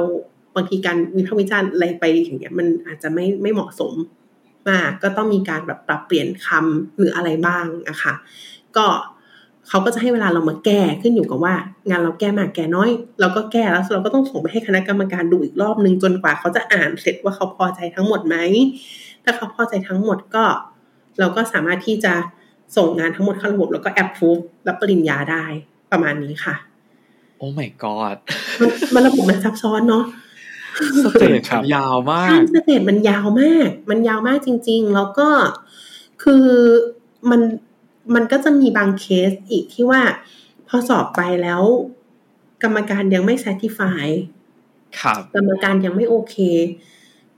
[0.56, 3.94] บางทีการวิพากษ์วิจารณ์อะไรไปอย่างเงี้ยมันอาจจะไม่ไม่เหมาะสม
[4.70, 8.14] มาก ก็ต้องมีการแบบปรับเปลี่ยนคำหรืออะไรบ้างอะค่ะ
[8.78, 8.88] ก็
[9.68, 11.56] เขาก็จะให้เวลาเรามาแก้ขึ้นอยู่กับว่า
[11.90, 18.36] งานเราแก้มากแก้น้อย เราก็แก้แล้วเราก็ต้องส่งไปให้คณะกรรมการดูอีกรอบนึงจนกว่าเขาจะอ่านเสร็จว่าเขาพอใจทั้งหมดไหม
[19.24, 20.46] ถ้าเขาพอใจทั้งหมดก็
[21.20, 22.14] เราก็สามารถที่จะ
[22.78, 24.38] ส่งงานทั้งหมดเข้าระบบแล้วก็แอปพูฟ
[24.68, 25.46] รับปริญญาได้
[25.92, 26.56] ประมาณนี้ค่ะ
[27.38, 28.18] โอ้ my god
[28.60, 30.04] มันมันระบบมันซับซ้อนเนาะ
[31.04, 35.30] stage ครับยาวมากใช่ stage มันยาวมาก มันยาวมากจริง ๆ แล้วก็
[36.24, 36.46] คือ
[37.30, 37.42] มัน
[38.16, 40.02] มันก็จะมีบางเคสอีกที่ว่า
[40.68, 41.62] พอสอบไปแล้ว
[42.64, 44.08] กรรมการยังไม่ satisfy
[45.00, 46.36] ครับกรรมการยังไม่โอเค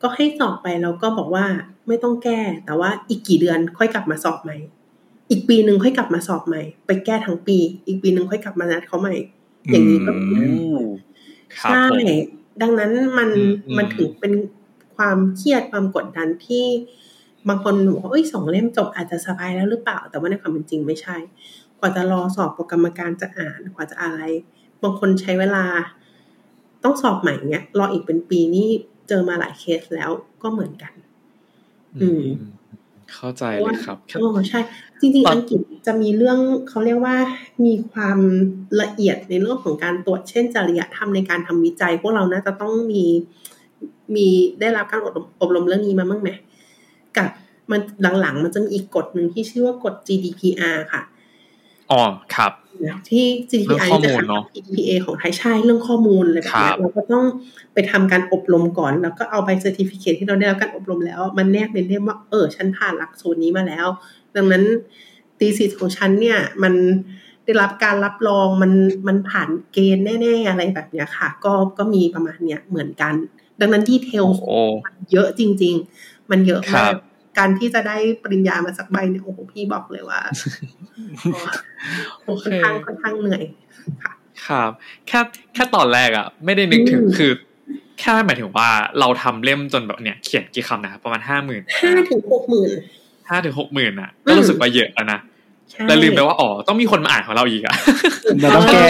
[0.01, 1.45] ก็ให้สอบไปแล้วก็บอกว่า
[1.87, 4.57] ไม่ต้องแก้ แต่ว่าอีกกี่เดือนค่อยกลับมาสอบใหม่
[5.29, 9.15] อีกปีหนึ่งค่อยกลับมาสอบใหม่ ไปแก้ทั้งปี อีกปีหนึ่งค่อยกลับมานัดเขาใหม่
[9.69, 10.77] อย่างนี้ก็มีอืม
[11.57, 14.33] ครับใช่ผม ดังนั้นมันอืมอืมมันถึงเป็น
[14.95, 16.65] ความเครียดความกดดันที่
[17.47, 21.17] บางคนบอกว่าเอ้ยสองเล่มจบอาจจะสบายแล้วหรือเปล่า แต่ว่าในความเป็นจริงไม่ใช่
[21.79, 24.19] กว่าจะรอสอบโปรแกรมการจะอ่านกว่าจะอะไร
[24.83, 25.65] บางคนใช้เวลา
[26.83, 28.67] ต้องสอบใหม่เนี้ยรออีกเป็นปีนี่
[29.07, 30.09] เจอมาหลายเคสแล้ว
[30.41, 30.93] ก็เหมือนกัน
[32.01, 32.23] อืม
[33.15, 34.59] เข้าใจเลยครับแค่โอ้ใช่
[35.01, 36.39] จริงตอนๆอังกฤษจะมีเรื่อง
[36.69, 37.15] เขาเรียกว่า
[37.65, 38.19] มีความ
[38.81, 43.03] ละเอียดในเรื่องของการตรวจเช่นจริยธรรมในการทำวิจัย พวกเราน่าจะต้องมี
[44.15, 44.27] มี
[44.59, 46.29] ได้รับการอบรมอบรมเรื่องนี้มาบ้างไหม
[47.17, 47.29] กับ
[47.71, 47.81] มัน
[48.21, 51.01] หลังๆ มันจะมีอีกกฎหนึ่งที่ชื่อว่ากฎ GDPR ค่ะ
[51.91, 52.01] อ๋อ
[52.35, 52.51] ครับ
[53.09, 53.25] ที่
[53.65, 57.25] เรื่ GDPR องข้อจะมูลขัดเนอะกับ PDPA ของไทยใช่เรื่องข้อมูลอะไรแบบเนี้ครัยบเราก็ต้อง
[57.73, 63.87] ไปทำการอบรมก่อน แล้วก็เอาใบเซอร์ติฟิเคที่เราได้รับการอบรมแล้ว มันแนบในเล่มว่าเออฉันผ่านหลักสูตรนี้มาแล้ว
[64.35, 64.63] ดังนั้น
[65.39, 66.73] ตีสิทธิ์ของฉันเนี่ย มัน
[67.45, 68.71] ได้รับการรับรองมัน
[69.07, 73.13] มันผ่านเกณฑ์แน่ ๆ อะไรแบบเนี้ยค่ะ ก็ก็มีประมาณเนี้ยเหมือนกัน
[73.59, 76.95] ดังนั้นดีเทลโอ้มันเยอะจริง ๆ มันเยอะครัมากบ
[77.37, 80.21] การที่จะได้ปริญญามาสักใบเนี่ยโอ้โหพี่บอกเลยว่า
[82.25, 83.43] โอเคค่อนข้างค่อนข้างเหนื่อย
[84.03, 84.13] ค่ะ
[84.47, 84.69] ครับ
[85.07, 85.19] แค่
[85.53, 87.31] แค่ตอนแรกอะไม่ได้นึกถึงอืมคือ
[87.99, 88.69] แค่หมายถึงว่า
[88.99, 92.69] เราทำเล่มจนแบบเนี่ยเขียนกี่คำนะครับประมาณห้าหมื่นห้าถึงหกหมื่น
[93.29, 95.19] ห้าถึงหกหมื่นอะอืก็มรู้สึกว่าเยอะแล้วนะ
[95.71, 97.75] ใช่แล้วลืมไปว่าอ๋อต้องมีคนมาอ่านของเราอีกอะ
[98.41, 98.87] เราต้องแก้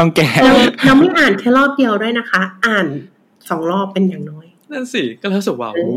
[0.00, 0.54] ต้องแก้เรา
[0.86, 2.86] เราไม่อ่านแค่รอบเดียวด้วยนะคะ อ่าน
[3.50, 5.92] สองรอบเป็นอย่างน้อย นั่นสิก็รู้สึกว่าเออโอ้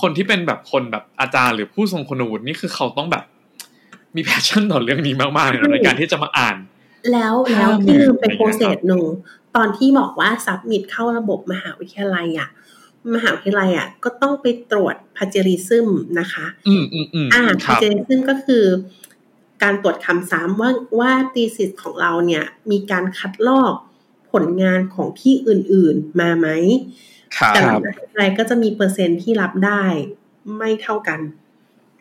[0.00, 3.24] คนที่เป็นแบบคนแบบอาจารย์หรือผู้ทรงคุณวุฒินี่คือเขาต้องแบบ
[4.16, 6.56] มี passion ต่อเรื่องนี้มากๆเลยนะในการที่จะมาอ่าน
[7.12, 9.04] แล้วแล้วห้าหมื่นที่ลืมไปอะไรอย่างโปรเงี้ย processหนึ่ง
[9.56, 12.48] ตอนที่บอกว่า submit เข้าระบบมหาวิทยาลัยอะ
[13.14, 15.88] มหาวิทยาลัยอะก็ต้องไปตรวจ plagiarism
[16.20, 18.64] นะคะ อืมอืมอืมอ่าคพารับเจริซึมก็คือ
[19.62, 20.70] การตรวจคำซ้ำว่า
[21.00, 23.74] ว่าตีสิทธ์ของเราเนี่ย มีการคัดลอก
[24.32, 27.17] ผลงานของที่อื่นๆมาไหมครับ
[27.54, 29.82] แต่ละมหาวิทยาลัยก็จะมีเปอร์เซ็นต์ที่รับได้
[30.56, 31.20] ไม่เท่ากัน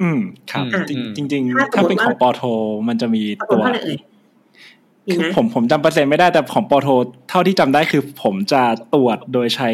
[0.01, 0.19] อืม
[0.51, 2.41] ครับอะจริงจริงถ้าๆถ้าเป็นสมมุติว่าของปอโท
[2.87, 3.97] มันจะมีเอาตัวเท่าไหร่เอ่ย
[5.07, 6.87] มีคือไหมผมผมจำเปอร์เซ็นต์ไม่ได้แต่ของปอโท
[7.29, 8.63] เท่าที่จำได้คือผมจะ
[8.93, 9.69] ตรวจโดยใช้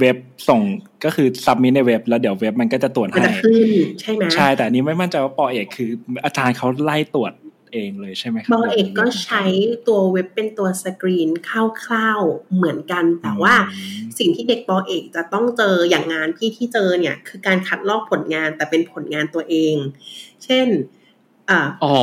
[0.00, 0.16] เว็บ
[0.48, 0.60] ส่ง
[1.04, 3.68] ก็คือซับมิ t ในเว็บแล้วเดี๋ยวเว็บมันก็จะตรวจมันให้จะขึ้น
[4.00, 5.90] ใช่ไหมใช่แต่อันนี้ไม่มั่นใจว่าปอเอกคือ
[6.24, 7.32] อาจารย์เขาไล่ตรวจ
[7.72, 9.44] เองเลยใช่ไหมครับบอเอกก็ใช้
[9.88, 11.50] ตัวเว็บเป็นตัวสกรีนค
[11.92, 19.76] ร่าวๆเหมือนกัน แต่ว่าอืมสิ่งที่เด็กปอเอกจะต้องเจออย่างงานพี่ที่เจอเนี่ยคือการคัดลอกผลงานแต่เป็นผลงานตัวเอง
[20.44, 20.66] เช่น
[21.50, 21.94] อ่าอ๋อ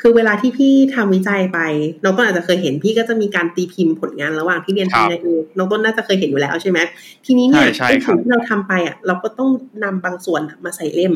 [0.00, 1.58] คือเวลาที่พี่ทำวิจัยไป
[2.04, 6.78] น้องต้นอาจจะเคยเห็นพี่ก็จะมีการตีพิมพ์ผลงานระหว่างที่เรียนครัปบริญญาเอกน้องต้นน่าจะเคยเห็นอยู่แล้วใช่ไหม
[7.24, 9.50] ทีนี้เนี่ยใช่ใช่ไอ้ครัสิ่บงที่เราทำไปอะ เราก็ต้อง
[9.84, 11.14] นำบางส่วนมาใส่เล่ม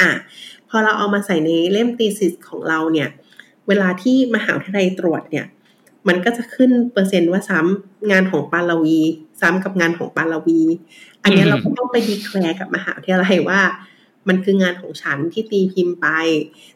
[0.00, 0.10] อะ
[0.68, 3.08] พอเราเอามาใส่ในเล่มตีสิสของเราเนี่ย
[3.68, 5.46] เวลาที่มหาวิทยาลัยตรวจเนี่ย
[6.08, 9.00] มันก็จะขึ้นเปอร์เซ็นต์ว่าซ้ำงานของปาลวี
[9.40, 10.60] ซ้ำกับงานของปาลวี
[11.22, 13.60] อันเนี้ยอืมเราก็ต้องไปดีแคลร์กับมหาวิทยาลัยว่า
[14.28, 16.06] มันคืองานของฉันที่ตีพิมพ์ไป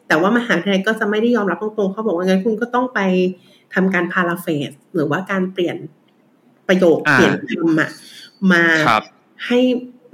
[0.07, 2.99] แต่ว่ามหาวิทยาลัยก็จะไม่ได้ยอมรับตรงๆเขาบอกว่างั้นคุณก็ต้องไป
[3.73, 5.77] ทำการพาราเฟสหรือว่าการเปลี่ยน
[6.67, 7.89] ประโยคอ่าเปลี่ยนคำอะ
[8.51, 9.03] มาครับ
[9.45, 9.59] ให้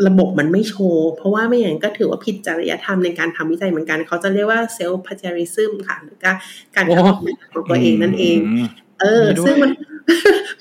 [0.07, 6.35] ระบบมันไม่โชว์เพราะว่าไม่อย่างนั้นก็ถือว่าผิดจริยธรรมในการทำวิจัยเหมือนกัน เขาจะเรียกว่าเซลฟ์พาจาริซึมค่ะหรือการ
[6.75, 8.67] การโอ้ทำของตัวเองนั่นเองม
[9.01, 9.71] เออมีด้วยซึ่งมัน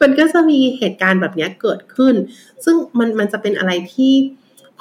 [0.02, 2.14] มันก็จะมีเหตุการณ์แบบเนี้ยเกิดขึ้น
[2.64, 4.12] ซึ่งมันมันจะเป็นอะไรที่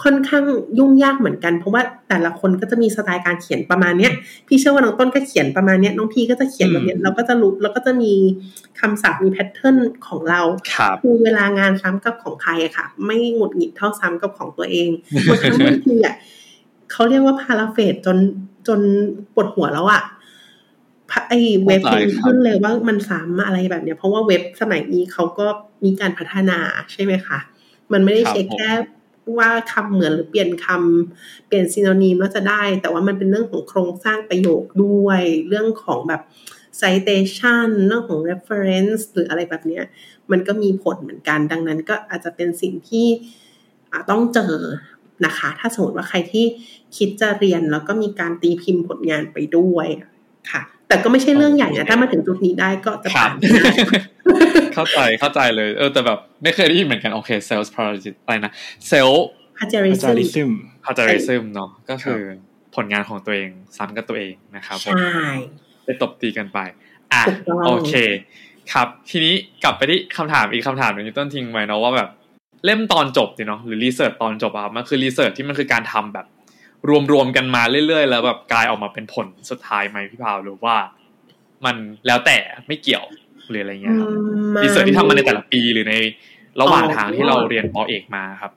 [0.03, 0.43] ค่อนข้าง
[0.77, 4.11] ยุ่งยากเหมือนกัน เพราะว่าแต่ละคนก็จะมีสไตล์การเขียนประมาณเนี้ย
[4.47, 8.13] พี่เชื่อว่าน้องต้นก็เขียนประมาณเนี้ยน้องพีก็จะเขียนแบบเนี้ยเราก็จะรู้เราก็จะมี
[8.79, 9.77] คำศัพท์มีแพทเทิร์น
[10.07, 10.41] ของเรา
[10.73, 14.89] ครับคือเวลางานซ้ำกับของใครอะค่ะ ไม่หงุดหงิดเท่าซ้ำกับของตัวเอง
[15.27, 16.15] บางครั้งบางทีอะ
[16.91, 18.17] เขาเรียกว่าพาราเฟสจน
[18.67, 18.79] จน
[19.33, 20.01] ปวดหัวแล้วอะ
[21.09, 21.33] พะไอ
[21.65, 25.45] เว็บเข้าใจมันครับขึ้นเลยว่ามันซ้ำอะไรแบบเนี้ยเพราะว่าเว็บสมัยนี้เขาก็
[25.83, 26.59] มีการพัฒนา
[26.91, 27.39] ใช่ไหมคะ
[27.93, 28.71] มันไม่ได้ครับเช็คผมแค่
[29.39, 36.21] ว่าคำเหมือนหรือเปลี่ยนคำเปลี่ยนซีโนนีมแล้วจะได้ แต่ว่ามันเป็นเรื่องของโครงสร้างประโยคด้วย เรื่องของแบบ
[36.81, 39.83] citation เรื่องของ reference หรืออะไรแบบเนี้ย
[40.31, 43.07] มันก็มีผลเหมือนกัน ดังนั้นก็อาจจะเป็นสิ่งที่
[44.09, 44.53] ต้องเจอ
[45.25, 46.45] นะคะ ถ้าสมมติว่าใครที่
[46.97, 49.87] คิดจะเรียนแล้วก็มีการตีพิมพ์ผลงานไปด้วย
[50.51, 53.71] ค่ะ แต่ก็ไม่ใช่เรื่องใหญ่นะถ้ามาถึงจุดนี้ได้ก็จะครัผ่าบนได้
[54.73, 58.51] เข้าใจเข้าใจเลย เออแต่แบบไม่เคยได้ยินเหมือนกันโอเค sales paralysis อะไรนะ
[58.89, 59.21] sales
[59.57, 60.51] พาเจริอาจารย์ลิซึซึมม
[60.83, 62.21] plagiarism เนาะก็คือ
[62.75, 65.21] ผลงานของตัวเองซ้ำกับตัวเองนะครับผมใช่
[65.85, 66.59] ไปตบตีกันไป
[67.13, 67.93] อะถูกต้องโอเค
[68.73, 69.33] ครับ ทีนี้
[69.63, 72.09] กลับไปที่คำถามอีกคำถามหนึ่งที่ต้นทิ้งไว้เนาะว่าแบบ
[72.65, 76.25] เล่มตอนจบดิเนาะหรือรีเสิร์ชตอนจบอะครับมันคือรีเสิร์ชที่มันคือการทำแบบ
[77.11, 80.75] รวมๆกันมาเรื่อยๆ แล้วแบบกลายออกมาเป็นผลสุดท้ายไหมพี่พาวหรือว่า
[81.65, 81.75] มัน
[82.07, 83.05] แล้วแต่ไม่เกี่ยว
[83.49, 84.09] หรืออะไรเงี้ยครับ
[84.55, 85.95] มารีเสิร์ชที่ทำมาในแต่ละปีหรือใน
[86.61, 88.51] ระหว่างทางที่เราเรียนปอเอกมาครับ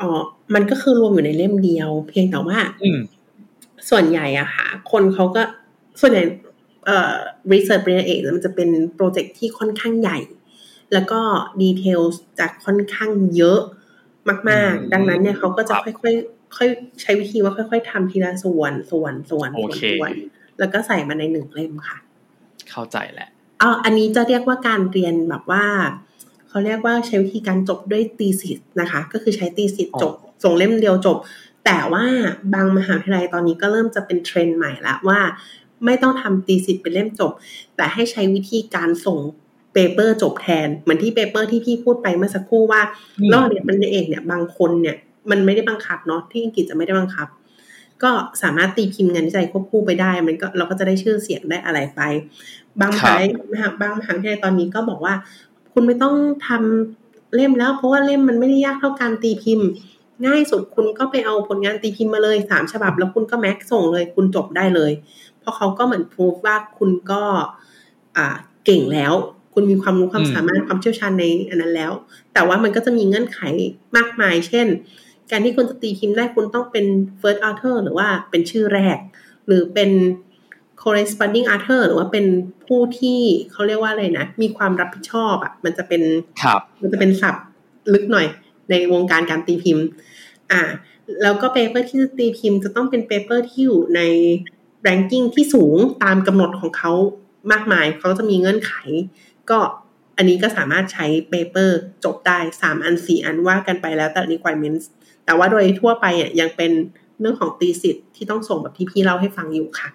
[0.00, 0.10] อ๋อ
[0.54, 3.00] มันก็คือรวมอยู่ในเล่มเดียว เพียงแต่ว่าอืม
[3.90, 5.42] ส่วนใหญ่อะค่ะ คนเขาก็
[6.00, 6.22] ส่วนใหญ่
[6.86, 7.14] เอ่อ
[7.50, 10.18] research ปริญญาเอกมันจะเป็นโปรเจกต์ที่ค่อนข้างใหญ่
[10.92, 11.20] แล้วก็
[11.62, 12.00] ดีเทล
[12.38, 13.60] จะค่อนข้างเยอะ
[14.28, 16.68] มากอืมๆดังนั้นเนี่ยเขาก็จะครับค่อยๆ ค่อย
[17.00, 20.10] ใช้วิธีว่าค่อย ๆทำทีละส่วนส่วนส่วนโอส่วนเคส่วน
[20.58, 21.98] แล้วก็ใส่มาในหนึ่งเล่มค่ะ
[22.70, 23.28] เข้าใจแหละ
[23.62, 25.64] อ๋ออันนี้จะเรียกว่าการเรียนแบบว่า
[26.48, 31.18] เขาเรียกว่าใช้วิธีการจบด้วยตีสิทธ์นะคะ ก็คือใช้ตีสิทธ์อ๋อจบ ส่งเล่มเดียวจบ
[31.64, 32.04] แต่ว่า
[32.54, 35.20] บางมหาวิทยาลัยตอนนี้ก็เริ่มจะเป็นเทรนด์ใหม่ละว่า
[35.84, 37.32] ไม่ต้องทำตีสิทธ์เป็นเล่มจบ
[37.76, 39.18] แต่ให้ใช้วิธีการส่ง
[39.72, 42.82] เปเปอร์จบแทน เหมือนที่เปเปอร์ที่พี่พูดไปเมื่อสักครู่ว่า
[43.32, 44.96] ระหว่างเรียนปริญญาเอกเนี่ยบางคนเนี่ย
[45.30, 47.28] มันไม่ได้บังคับเนาะที่อังกฤษจะไม่ได้บังคับ
[48.02, 48.10] ก็
[48.42, 52.00] สามารถตีพิมพ์งานวิจัยควบคู่ไปได้ มันก็เราก็จะได้ชื่อเสียงได้อะไรไป
[52.80, 55.14] บางมหาลัยมหาบางมหาวิทยาลัยตอนนี้ก็บอกว่า
[55.72, 56.14] คุณไม่ต้อง
[56.48, 59.68] ทำเล่มแล้ว เพราะว่าเล่มมันไม่ได้ยากเท่าการตีพิมพ์
[60.26, 64.92] ง่ายสุดคุณก็ไปเอาผลงานตีพิมพ์มาเลยสามฉบับ แล้วคุณก็แม็กส่งเลย คุณจบได้เลย
[65.40, 67.22] เพราะเขาก็เหมือนพูฟว่าคุณก็
[68.16, 69.14] อ่าเก่งแล้ว
[69.54, 71.92] คุณมีความรู้ความอืมสามารถความเชี่ยวชาญในอันนั้นแล้ว
[72.32, 73.40] แต่ว่ามันก็จะมีเงื่อนไข
[73.96, 74.66] มากมาย เช่น
[75.30, 76.86] การที่คุณจะตีพิมพ์ได้คุณต้องเป็น
[77.20, 78.98] first author หรือว่าเป็นชื่อแรก
[79.46, 79.90] หรือเป็น
[80.82, 82.26] corresponding author หรือว่าเป็น
[82.66, 83.20] ผู้ที่
[83.50, 86.02] เขาเรียกว่าอะไรนะ มีความรับผิดชอบอะ่ะ มันจะเป็น
[86.42, 87.44] ครับมันจะเป็นศัพท์
[87.92, 88.26] ลึกหน่อย
[88.70, 89.84] ในวงการการตีพิมพ์
[90.52, 90.60] อ่า
[91.22, 94.00] แล้วก็ paper ที่จะตีพิมพ์จะต้องเป็น paper ที่อยู่ใน
[94.86, 96.92] ranking ที่สูงตามกำหนดของเขา
[97.52, 98.72] มากมาย เขาจะมีเงื่อนไข
[99.50, 99.58] ก็
[100.16, 104.84] อันนี้ก็สามารถใช้ paper จบได้สามอันสี่อันว่ากันไปแล้วแต่ requirements
[105.30, 106.72] แต่ว่าโดยทั่วไปอะยังเป็น
[107.20, 109.88] เรื่องของ thesis ที่ต้องส่งแบบที่พี่เล่าให้ฟังอยู่ค่ะ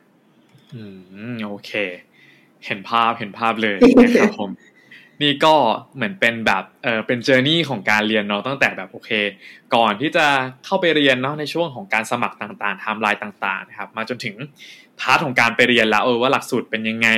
[0.76, 0.84] อื
[1.32, 1.72] มโอเค
[2.66, 4.50] เห็นภาพเห็นภาพเลยนะครับผม
[5.22, 5.56] นี่ก็
[5.96, 9.10] เหมือนเป็นแบบเออเป็น journey ของการเรียนเนาะตั้งแต่แบบโอเค
[9.76, 10.26] ก่อนที่จะ
[10.66, 14.36] เข้าไปเรียนเนาะในช่วงของการสมัครต่างๆไทม์ไลน์ต่าง ๆ นะครับ มาจนถึง
[15.00, 17.10] part ของการไปเรียนแล้วเออว่าหลักสูตรเป็นยังไง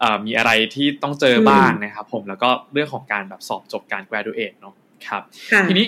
[0.00, 4.74] เอ่อมีอะไรที่ต้องเจอบ้างนะครับผมแล้วก็เรื่องของการแบบสอบจบการ graduate เนาะ
[5.08, 5.86] ครับค่ะทีนี้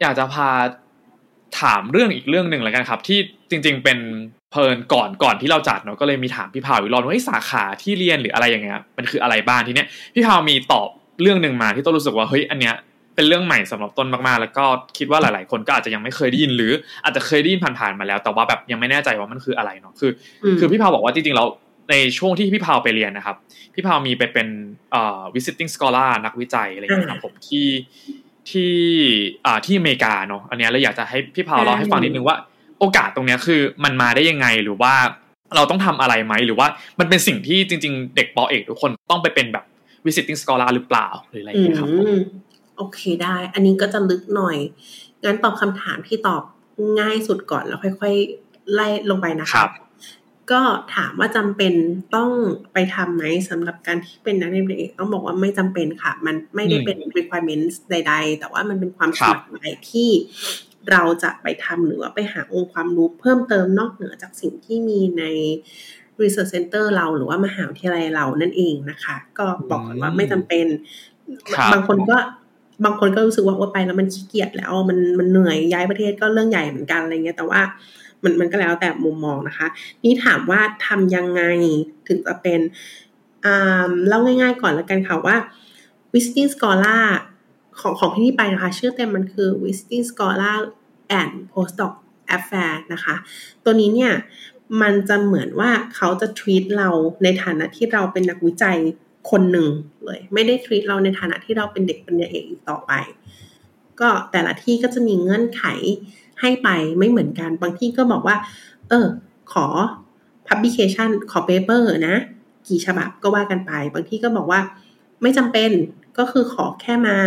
[0.00, 0.48] อยากจะพา
[1.60, 3.18] ถามเรื่องอีกเรื่องหนึ่งแล้วกันครับ ที่
[3.50, 3.98] จริง ๆ เป็น
[4.52, 10.88] เพลินก่อนก่อนที่เราจัดเนาะก็เลยมีถามพี่พาวอีกรอบว่าเฮ้ยสาขาที่เรียนหรืออะไรอย่างเงี้ยมันคืออะไรบ้างทีเนี้ยพี่พาวมีตอบ
[11.22, 12.74] เรื่องหนึ่งมาที่ต้นรู้สึกว่าเฮ้ยอันเนี้ย
[13.14, 14.64] เป็นเรื่องใหม่สำหรับต้นมากๆ แล้วก็
[14.98, 16.72] คิดว่าหลาย ๆ คนก็อาจจะยังไม่เคยได้ยิน หรือ
[17.04, 20.10] อาจจะเคยได้ยินผ่านๆมาแล้ว แต่ว่าแบบยังไม่แน่ใจว่ามันคืออะไรเนาะคือ
[20.54, 21.46] มคือพี่พาวบอกว่าจริงๆแล้ว
[21.90, 23.36] ในช่วงที่พี่พาวไปเรียนนะครับ
[23.74, 24.48] พี่พาวมีไปเป็น
[24.92, 27.66] เอ่อ visiting scholar นักวิจัยอะไรอย่างเงี้ยครับผมที่
[28.50, 28.72] ที่
[29.46, 32.36] อ่าที่อเมริกาเนาะอันเนี้ยเลยอยากจะให้พี่พาวเล่าให้ฟังนิดนึงว่า
[32.80, 34.94] โอกาสตรงเนี้ยคือมันมาได้ยังไงหรือว่า
[35.56, 36.68] เราต้องทำอะไรไหมหรือว่า
[37.00, 39.64] มันเป็นสิ่งที่จริง ๆ เด็กปอเอกทุกคนต้องไปเป็นแบบ
[40.06, 42.18] visiting scholar หรือเปล่าหรืออะไรอย่างอืเงี้ยครับผมม
[42.76, 44.56] โอเคได้ อันนี้ก็จะลึกหน่อย
[45.24, 46.42] งั้นตอบคำถามที่ตอบ
[47.00, 49.70] ง่ายสุดก่อนแล้วค่อย ๆ ไล่ลงไปนะคคะรับ
[50.52, 50.62] ก็
[50.94, 51.72] ถามว่าจำเป็น
[52.16, 52.30] ต้อง
[52.72, 60.10] ไปทำไหมสำหรับการที่เป็นนักเรียนเอกต้องบอกว่าไม่จำเป็นค่ะ มันไม่ได้เป็น requirements ใด ๆ แต่ว่ามันเป็นความสมัครใจที่
[60.90, 65.24] เราจะไปทำหรือว่าไปหาองค์ความรู้เพิ่มเติมนอกเหนือจากสิ่งที่มีใน
[66.20, 70.66] research center เราหรือว่ามหาวิทยาลัยเรานั่นเองนะคะ ก็บอกก่อนว่าไม่จำเป็น
[71.54, 72.16] ครับบางคนก็
[72.84, 77.60] บางคนก็รู้สึกว่าว่าไปแล้วมันขี้เกียจแล้วมันมันเหนื่อยย้ายประเทศก็เรื่องใหญ่เหมือนกันอะไรเงี้ยแต่ว่า
[78.22, 79.66] มันมันก็แล้วแต่มุมมองนะคะ
[80.04, 81.42] นี่ถามว่าทำยังไง
[82.08, 82.60] ถึงจะเป็น
[83.44, 85.36] อ่าเล่าง่ายๆก่อนแล้วกันค่ะว่า
[86.12, 87.04] visiting scholar
[87.80, 90.56] ของของที่นี่ไปนะคะ ชื่อเต็มมันคือ visiting scholar
[91.20, 91.92] and postdoc
[92.36, 93.14] affair นะคะ
[93.64, 94.12] ตัวนี้เนี่ย
[94.82, 96.88] มันจะเหมือนว่าเขาจะ treat เรา
[97.22, 98.78] ในฐานะที่เราเป็นนักวิจัย
[99.30, 99.68] คนหนึ่ง
[100.04, 102.92] เลย ไม่ได้ treat เราในฐานะที่เราเป็นเด็กปริญญาเอกอีกต่อไป
[104.00, 105.64] ก็แต่ละที่ก็จะมีเงื่อนไข
[106.40, 106.68] ให้ไป
[106.98, 108.36] ไม่เหมือนกัน บางที่ก็บอกว่า
[108.88, 109.06] เออ
[109.52, 109.66] ขอ
[110.48, 112.16] publication ขอ paper นะ
[112.68, 114.60] กี่ฉบับก็ว่ากันไป บางที่ก็บอกว่า
[115.22, 115.70] ไม่จำเป็น
[116.18, 117.18] ก็คือขอแค่มา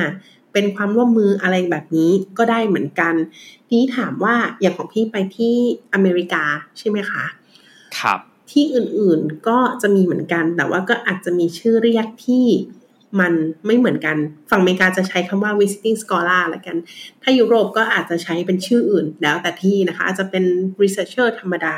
[0.54, 3.14] เป็นความร่วมมืออะไรแบบนี้ก็ได้เหมือนกัน
[3.68, 5.56] ทีนี้ถามว่าอย่างของพี่ไปที่
[5.94, 6.44] อเมริกา
[6.78, 7.26] ใช่ไหมคะ
[8.00, 8.20] ครับ
[8.52, 12.46] ที่อื่นๆก็จะมีเหมือนกัน แต่ว่าก็อาจจะมีชื่อเรียกที่
[13.20, 13.34] มัน
[13.66, 14.18] ไม่เหมือนกัน
[14.50, 16.78] ฝั่งอเมริกาจะใช้คำว่า visiting scholar ละกัน
[17.22, 20.44] ถ้ายุโรปก็อาจจะใช้เป็นชื่ออื่นแล้วแต่ที่นะคะ อาจจะเป็น
[20.82, 21.76] researcher ธรรมดา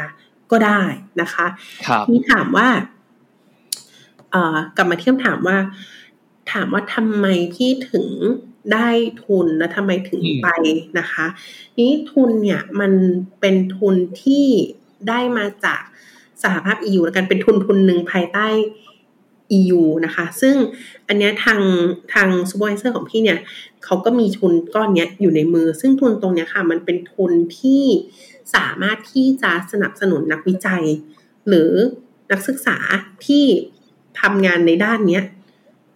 [0.52, 0.82] ก็ได้
[1.22, 1.46] นะคะ
[1.88, 2.68] ครับนี่ถามว่า
[4.32, 5.58] เอ่อกลับมาเที่ยมถามว่า
[6.52, 8.08] ถามว่าทำไมพี่ถึง
[8.74, 8.90] ได้
[9.24, 10.50] ทุนและทำไมถึงอืมไป
[11.00, 11.26] นะคะ
[11.80, 12.92] นี้ทุนเนี่ยมัน
[13.40, 14.46] เป็นทุนที่
[15.10, 15.82] ได้มาจาก
[16.44, 18.48] สหภาพ EU แล้วกันเป็นทุนทุนหนึ่งภายใต้
[19.60, 20.56] EU นะคะ ซึ่ง
[21.08, 21.62] อันเนี้ยทาง
[22.14, 23.39] ทาง supervisor ของพี่เนี่ย
[23.84, 27.84] เขาก็มีทุนก้อนเนี้ยอยู่ในมือ ซึ่งทุนตรงเนี้ยค่ะ มันเป็นทุนที่
[28.56, 30.84] สามารถที่จะสนับสนุนนักวิจัย
[31.47, 31.72] หรือ
[32.32, 32.78] นักศึกษา
[33.26, 33.43] ที่
[34.22, 35.24] ทำงานในด้านเนี้ย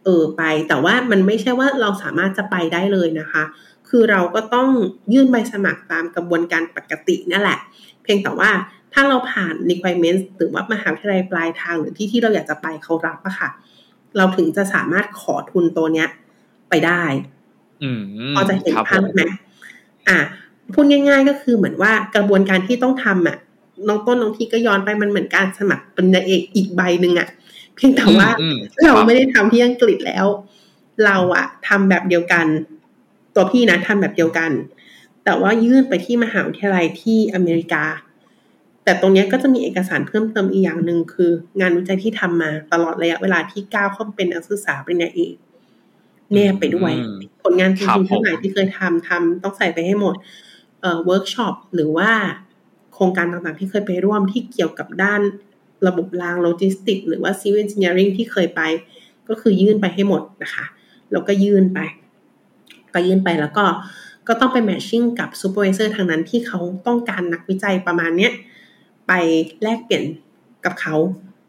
[0.04, 3.44] เออไป แต่ว่ามันไม่ใช่ว่าเราสามารถจะไปได้เลยนะคะ
[3.90, 4.70] คือเราก็ต้อง
[5.14, 7.60] ยื่นใบสมัครตามกระบวนการปกตินั่นแหละ
[8.04, 8.50] เพียงแต่ว่า
[8.98, 13.50] ถ้าเราผ่าน requirements หรือว่ามหาวิทยาลัยปลายทางหรือที่ที่เราอยากจะไปเขารับอะค่ะ
[14.18, 16.08] เราถึงจะสามารถขอทุนตัวเนี้ย
[16.70, 17.04] ไปได้
[17.84, 18.02] อืม
[18.36, 19.24] พอจะเห็นครับภาพผมไหม
[20.10, 20.20] อะ
[20.74, 23.38] พูดง่าย ๆ ก็คือเหมือนว่ากระบวนการที่ต้องทำอะ
[23.88, 27.30] น้องต้นน้องทีก็ย้อนไปมันเหมือนการสมัครปริญญาเอกอีกใบหนึ่งอะ
[27.76, 30.26] เพียงแต่ว่าอืมเราครับไม่ได้ทำที่อังกฤษแล้ว
[31.06, 32.46] เราอะทำแบบเดียวกัน
[33.36, 34.52] ตัวพี่นะทำแบบเดียวกัน
[35.24, 37.84] แต่ว่ายื่นไปที่มหาวิทยาลัยที่อเมริกา
[38.86, 45.34] แต่ตรงนี้ก็จะมีเอกสารเพิ่มเติมอีกอย่างหนึ่งคือ งานวิจัยที่ทำมาตลอดระยะเวลาที่ก้าวเข้าเป็นนักศึกษาปริญญาเอก
[46.34, 46.92] แนบไปด้วย
[47.44, 50.16] ผลงานจริงๆทั้งหลายครับผมที่เคยทำทำต้องใส่ไปให้หมด
[50.82, 52.12] เอ่อเวิร์กช็อปหรือว่า
[52.94, 55.22] โครงการต่างๆที่เคยไปร่วมที่เกี่ยวกับด้าน
[55.88, 58.62] ระบบรางโลจิสติก หรือว่า Civil Engineering ที่เคยไป
[59.30, 60.66] ก็คือยื่นไปให้หมดนะคะ
[61.12, 61.80] แล้วก็ยื่นไป
[62.94, 63.66] ก็ยื่นไปแล้วก็
[64.28, 68.32] ก็ต้องไป matching กับ supervisor ทางนั้นที่เขาต้องการนักวิจัยประมาณเนี้ย
[69.08, 69.12] ไป
[69.64, 70.04] แลกเปลี่ยน
[70.66, 70.96] กับเขา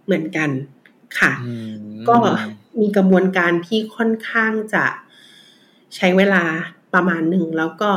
[0.05, 0.51] เหมือนกัน
[1.19, 2.17] ค่ะอืมก็
[2.81, 4.85] มีกระบวนการที่ค่อนข้างจะ
[5.97, 6.43] ใช้เวลา
[6.95, 7.91] ประมาณหนึ่ง แล้วก็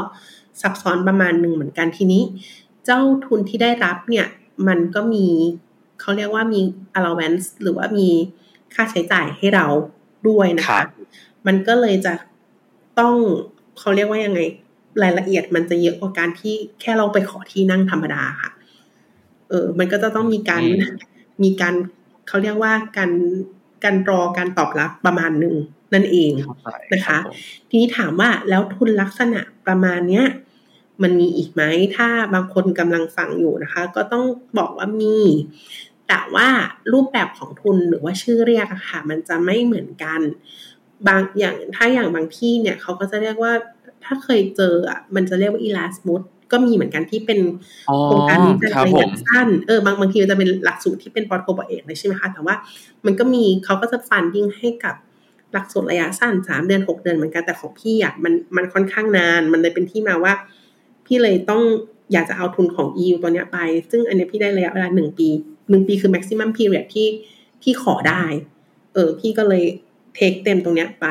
[0.61, 2.23] ซับซ้อนประมาณหนึ่งเหมือนกันทีนี้
[2.85, 4.27] เจ้าทุนที่ได้รับเนี่ย
[4.67, 5.25] มันก็มี
[5.99, 6.59] เขาเรียกว่ามี
[6.97, 8.09] allowance หรือว่ามี
[8.73, 9.65] ค่าใช้จ่ายให้เรา
[10.27, 10.87] ด้วยนะครัคะบ
[11.47, 12.13] มันก็เลยจะ
[12.99, 13.15] ต้อง
[13.79, 14.39] เขาเรียกว่ายังไง
[15.03, 18.51] รายละเอียดมันจะเยอะกว่าการที่แค่เราไปขอที่นั่งธรรมดาค่ะ
[19.49, 20.95] เออ มันก็จะต้องมีการอืม
[21.43, 21.75] มีการ
[22.27, 23.11] เขาเรียกว่าการ
[23.83, 25.55] การรอการตอบรับประมาณหนึ่ง
[25.93, 27.35] นั่นเองเข้าใจนะคะรับผม
[27.69, 30.25] ทีนี้ถามว่าแล้วทุนลักษณะประมาณเนี้ย
[31.03, 31.61] มันมีอีกไหม
[31.95, 34.25] ถ้าบางคนกำลังฟังอยู่นะคะ ก็ต้อง
[34.57, 35.17] บอกว่ามี
[36.07, 36.47] แต่ว่า
[36.93, 40.19] รูปแบบของทุนหรือว่าชื่อเรียกอะค่ะ มันจะไม่เหมือนกัน
[41.07, 43.53] บางอย่างถ้าอย่างบางที่เนี่ยเขาก็จะเรียกว่า
[44.03, 47.39] ถ้าเคยเจออะมันจะเรียกว่า Erasmus ก็มีเหมือนกันที่เป็น
[47.89, 52.55] อ๋อโครงการวิจัยครับระผยะมสั้นเออบางบางทีมันจะเป็นหลักสูตรที่เป็นปอโทปอเอกเลยใช่ไหมคะแต่ว่า
[53.05, 54.95] มันก็มีเขาก็จะฟันดิ้งให้กับ
[55.53, 60.33] หลักสูตรระยะสั้นสามเดือนหกเดือนเหมือนกันแต่ของพี่อะมันมันค่อนข้างนาน มันเลยเป็นที่มาว่า
[61.05, 61.61] พี่เลยต้อง
[62.13, 63.57] อยากจะเอาทุนของ EU ตัวเนี้ยไป
[63.91, 65.27] ซึ่งอันเนี้ยพี่ได้ระยะเวลาหนึ่งปี
[65.69, 67.07] หนึ่งปีคือ maximum period ที่
[67.63, 68.23] ที่ขอได้
[68.93, 69.63] เออ พี่ก็เลย
[70.15, 71.07] เทคเต็มตรงเนี้ยไป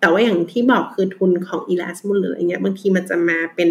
[0.00, 3.70] แต่ว่าอย่างที่บอกคือทุนของ Erasmus หรืออะไรเงี้ย บางทีมันจะมาเป็น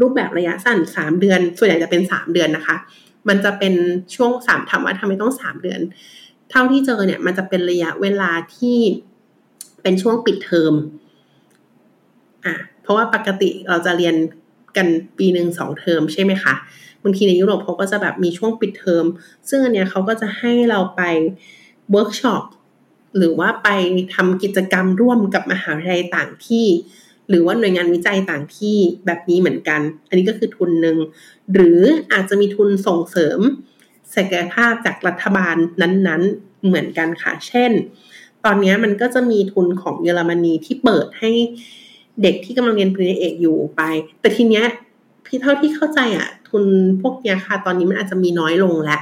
[0.00, 2.76] รูปแบบระยะสั้นสามเดือน ส่วนใหญ่จะเป็นสามเดือนนะคะ
[3.28, 3.74] มันจะเป็น
[4.14, 5.80] ช่วงสามถามว่าทำไมต้องสามเดือน
[6.50, 8.78] เท่าที่เจอเนี่ยมันจะเป็นระยะเวลาที่
[9.82, 10.74] เป็นช่วงปิดเทอม
[12.44, 14.16] อะเพราะว่าปกติเราจะเรียน
[14.76, 14.86] กัน
[15.18, 16.54] ปีหนึ่งสองเทอมใช่ไหมคะ
[17.02, 19.04] บางทีในยุโรปเขาก็จะแบบมีช่วงปิดเทอม
[19.48, 21.02] ซึ่งอันเนี้ยเขาก็จะให้เราไป
[21.90, 22.44] เวิร์กช็อป
[23.16, 23.68] หรือว่าไป
[24.14, 26.66] ทำกิจกรรมร่วมกับมหาวิทยาลัยต่างที่
[27.28, 30.96] หรือว่าหน่วยงานวิจัยต่างที่แบบนี้เหมือนกัน อันนี้ก็คือทุนหนึ่ง
[31.52, 31.80] หรือ
[32.12, 33.40] อาจจะมีทุนส่งเสริม
[34.14, 37.72] ศักยภาพจากรัฐบาลนั้นๆ เหมือนกันค่ะ เช่น
[38.44, 41.30] ตอนนี้มันก็จะมีทุนของเยอรมนีที่เปิดให้
[42.22, 43.82] เด็กที่กำลังเรียนปริญญาเอกอยู่ไป
[44.20, 44.64] แต่ทีเนี้ย
[45.26, 46.64] พี่เท่าที่เข้าใจอะ ทุน
[47.02, 49.00] พวกเนี้ยค่ะ ตอนนี้มันอาจจะมีน้อยลงแล้ว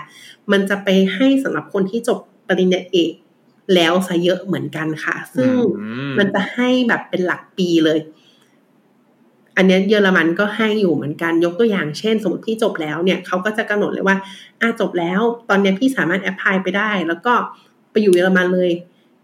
[0.52, 2.18] มันจะไปให้สำหรับคนที่จบ
[2.48, 3.12] ปริญญาเอก
[3.74, 5.50] แล้วซะเยอะเหมือนกันค่ะ ซึ่ง
[5.80, 7.98] อืมมันจะให้แบบเป็นหลักปีเลย
[9.56, 14.16] อันเนี้ยเยอรมันก็ให้อยู่เหมือนกันยกตัวอย่างเช่น สมมติพี่จบแล้วเนี่ยเขาก็จะกำหนดเลยว่า
[14.60, 17.32] อะจบแล้ว ตอนเนี้ยพี่สามารถแอพพลายไปได้ แล้วก็
[17.90, 18.70] ไปอยู่เยอรมันเลย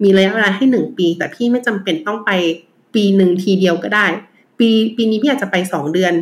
[0.03, 2.31] มีระยะเวลาให้หนึ่งปี แต่พี่ไม่จำเป็นต้องไป
[2.95, 4.07] ปีหนึ่งทีเดียวก็ได้
[4.59, 6.13] ปีปีนี้พี่อาจจะไปสองเดือน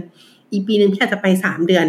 [0.53, 1.87] อีกปีหนึ่งพี่อาจจะไปสามเดือน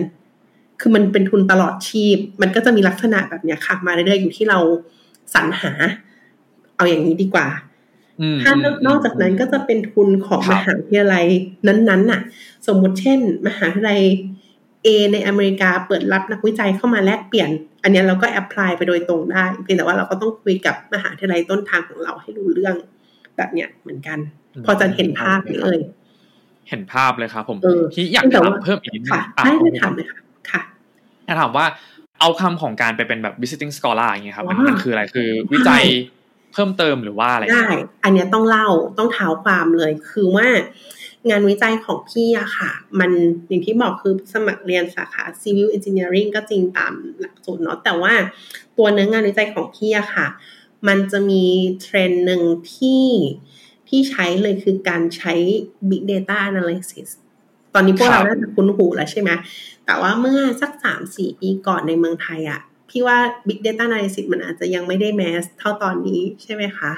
[0.80, 4.60] คือมันเป็นทุนตลอดชีพ มันก็จะมีลักษณะแบบเนี้ยค่ะ มาเรื่อยๆอยู่ที่เรา
[5.34, 5.72] สรรหา
[6.80, 7.48] เอาอย่างนี้ดีกว่า
[8.22, 8.54] อืมถ้า
[8.88, 11.26] นอกจากนั้นก็จะเป็นทุนของครัมบหาวิทยาลัย
[11.68, 12.22] นั้นๆน่ะ
[12.68, 14.02] สมมุติเช่น มหาวิทยาลัย
[14.86, 17.50] A ในอเมริกาเปิดรับนักวิจัยเข้ามาแลกเปลี่ยน
[17.84, 22.76] อันเนี้ยเราก็แอพพลายไปโดยตรงได้ เพียงแต่ว่าเราก็ต้องคุยกับมหาวิทยาลัยต้นทางของเราให้รู้เรื่อง
[23.38, 24.20] แบบเนี้ยเหมืมือนกัน
[24.66, 25.80] พอจะเห็นภาพไหมเอ่ย
[26.70, 30.20] เห็นภาพเลยครับผมเออที่อยากแต่ถามว่าเพิ่มอีกนิดนึงค่ะอะได้โอได้เคถามเลยค่ะ
[30.52, 30.62] ค่ะ
[31.26, 31.66] อยากถามว่า
[32.20, 35.84] เอาคำของการไปเป็นแบบ visiting scholar อย่างเงี้ยครับมันว้าวมันคืออะไรคือวิจัย
[36.54, 37.70] เพิ่มเติมหรือว่าอะไรได้
[38.04, 40.48] อันเนี้ยต้องเล่าต้องเท้าความเลย คือว่า
[41.30, 43.12] งานวิจัยของพี่อะค่ะ มัน
[43.48, 48.14] อย่างที่บอกคือสมัครเรียนสาขา Civil Engineering ก็จริงตามหลักสูตรเนาะแต่ว่า
[48.78, 50.28] ตัวเนื้องานวิจัยของพี่อะค่ะ
[50.88, 51.44] มันจะมี
[51.82, 52.42] เทรนหนึ่ง
[52.74, 53.06] ที่
[53.90, 55.34] ที่ใช้เลยคือการใช้
[55.90, 57.10] Big Data Analysis
[57.74, 59.30] ตอนนี้พวกเราน่าจะคุ้นหูแล้วใช่ไหม
[59.86, 63.18] แต่ว่าเมื่อสักสามสี่ปีก่อนในเมืองไทยอะ พี่ว่า
[63.48, 66.92] Big Data Analysis มันอาจจะยังไม่ได้แมสเท่าตอนนี้ใช่ไหมคะ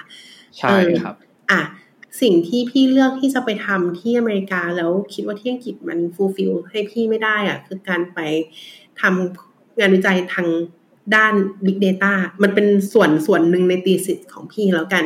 [0.57, 1.15] ใช่ครับ
[1.51, 1.61] อะ
[2.21, 8.19] สิ่งที่พี่เลือกที่จะไปทำที่อเมริกาแล้วคิดว่าที่อังกฤษมันฟูลฟิลให้พี่ไม่ได้อะคือการไป
[9.01, 10.47] ทำงานวิจัยทาง
[11.15, 11.33] ด้าน
[11.65, 15.03] Big Data มันเป็นส่วนส่วนหนึ่งในตีสิทธิ์ของพี่แล้วกัน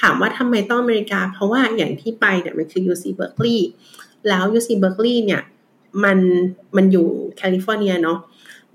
[0.00, 3.60] ถามว่าทำไมต้องอเมริกา เพราะว่าอย่างที่ไปเนี่ยมันคือ UC Berkeley
[4.28, 5.42] แล้ว UC Berkeley เนี่ย
[6.04, 6.18] มัน
[6.76, 8.18] มันอยู่แคลิฟอร์เนียเนาะ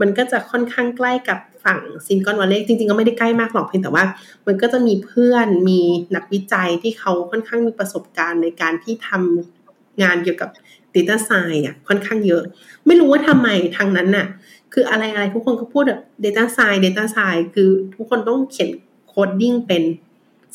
[0.01, 4.05] มันก็จะค่อนข้างใกล้กับฝั่งซิลิคอนวัลเลย์จริงๆ ก็ไม่ได้ใกล้มากหรอกเพียงแต่ว่า
[4.47, 5.81] มันก็จะมีเพื่อนมี
[6.15, 10.49] นักวิจัยที่เขาค่อนข้างมีประสบการณ์ในการที่ทำงานเกี่ยวกับ
[10.95, 12.43] Data Science อะค่อนข้างเยอะ
[12.85, 13.47] ไม่รู้ว่าทำไม
[13.77, 14.27] ทางนั้นน่ะ
[14.73, 18.69] คืออะไรอะไรทุกคนก็พูดแบบ Data Science Data Science คือทุกคนต้องเขียน
[19.07, 19.83] coding เป็น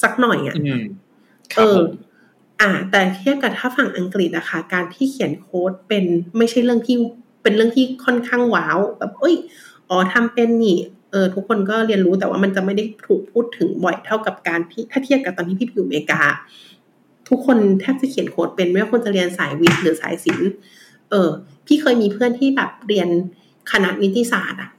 [0.03, 1.87] สักหน่อยอะอืมเอรับผม
[2.61, 6.05] อ่า แต่เทียบกับถ้าฝั่งอังกฤษนะคะการที่เขียนโค้ดเป็น
[6.37, 6.97] ไม่ใช่เรื่องที่
[7.45, 9.35] เป็นเรื่องที่ค่อนข้าง wow แบบเอ้ย
[9.89, 10.79] อ๋อทำเป็นนี่
[11.11, 16.23] เออทุกคนก็เรียนรู้แต่ว่ามันจะไม่ได้ถูกพูดถึงบ่อยเท่ากับการที่ถ้าเทียบกับตอนที่พี่ไปอยู่อเมริกา
[17.29, 20.51] ทุกคนแทบจะเขียนโค้ดเป็นไม่ว่าคนจะเรียนสายวิทย์หรือสายศิลป์
[21.11, 21.29] เออ
[21.67, 23.09] พี่เคยมีเพื่อนที่แบบเรียน
[23.73, 24.71] คณะนิติศาสตร์อะ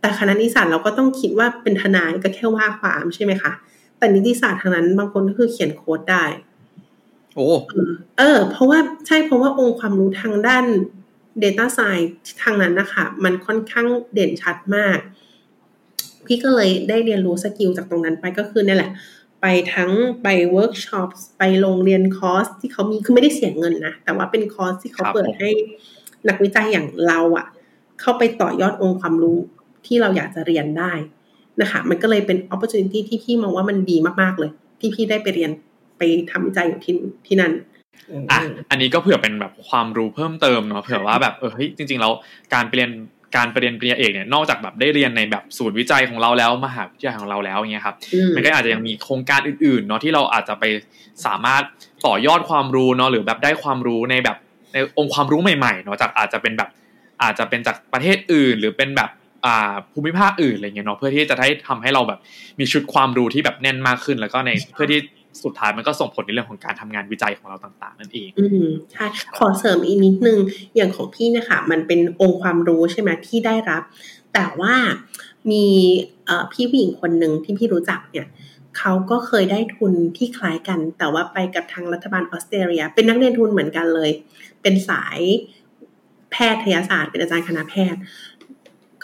[0.00, 3.52] แต่คณะนิติศาสตร์เราก็ต้องคิดว่าเป็นทนายก็แค่ว่าความใช่ไหมคะ
[3.98, 6.24] แต่นิติศาสตร์ทางนั้นบางคนก็คือเขียนโค้ดได้
[7.34, 7.46] โอ้
[8.18, 10.66] เออ เพราะว่าใช่เพราะว่าองค์ความรู้ทางด้าน
[11.42, 12.12] Data Science
[12.42, 14.98] ทางนั้นนะคะ มันค่อนข้างเด่นชัดมาก
[16.26, 18.90] พี่ก็เลยได้เรียนรู้ skill จากตรงนั้นไปก็คือนี่แหละ
[19.42, 19.90] ไปทั้ง
[20.22, 21.08] ไปเวิร์กช็อป
[21.38, 25.50] ไปโรงเรียนคอร์สที่เขามีคือไม่ได้เสียเงินนะ แต่ว่าเป็นคอร์สที่เขาเปิดให้ครับผม
[26.28, 27.46] นักวิจัยอย่างเราอะ
[28.00, 29.38] เข้าไปต่อยอดองค์ความรู้
[29.86, 30.92] ที่เราอยากจะเรียนได้
[31.60, 35.50] นะคะมันก็เลยเป็น opportunity ที่พี่มองว่ามันดีมากๆเลย ที่พี่ได้ไปเรียน
[35.98, 36.94] ไปทำวิจัยอยู่ที่
[37.26, 37.52] ที่นั่น
[38.30, 38.38] อะ
[38.70, 42.12] อันนี้ก็เผื่อเป็นแบบความรู้เพิ่มเติมเนาะเผื่อว่าแบบเออเฮ้ยจริงๆแล้ว
[42.54, 42.92] การไปเรียน
[43.36, 50.64] การไปเรียนปริญญาเอกเนี่ยนอกจากแบบได้เรียนในแบบศูนย์วิจัยของเราแล้วมหาวิทยาลัยของเราแล้วอย่างเงี้ยครับอืมมันก็อาจจะยังมีโครงการอื่นๆเนาะที่เราอาจจะไป
[51.26, 51.62] สามารถ
[52.06, 54.36] ต่อยอดความรู้เนาะหรือแบบได้ความรู้ในแบบ
[54.72, 56.70] ในองค์ความรู้ใหม่ๆเนาะจากอาจจะเป็นแบบ
[57.22, 59.10] อาจจะเป็นจากประเทศอื่น หรือเป็นแบบ
[59.46, 62.20] อ่าภูมิภาคอื่นอะไรเงี้ยเนาะเพื่อที่จะได้ทำให้เราแบบ
[62.58, 65.00] มีชุดความรู้ที่แบบแน่นมากขึ้น แล้วก็ในเพื่อที่
[65.44, 69.06] สุดท้ายมันก็ส่งผลในเรื่องของการทำงานวิจัยของเราต่าง ๆ นั่นเอง อืมใช่
[69.36, 70.38] ขอเสริมอีกนิดนึง
[70.76, 73.82] อย่างของพี่นะคะ มันเป็นองค์ความรู้ใช่ไหมที่ได้รับ
[74.34, 74.74] แต่ว่า
[75.50, 75.66] มี
[76.52, 78.26] พี่ผู้หญิงคนหนึ่งที่พี่รู้จักเนี่ย
[78.78, 84.10] เขาก็เคยได้ทุนที่คล้ายกัน แต่ว่าไปกับทางรัฐบาลออสเตรเลีย เป็นนักเรียนทุนเหมือนกันเลย
[84.62, 85.20] เป็นสาย
[86.32, 88.00] แพทยศาสตร์ เป็นอาจารย์คณะแพทย์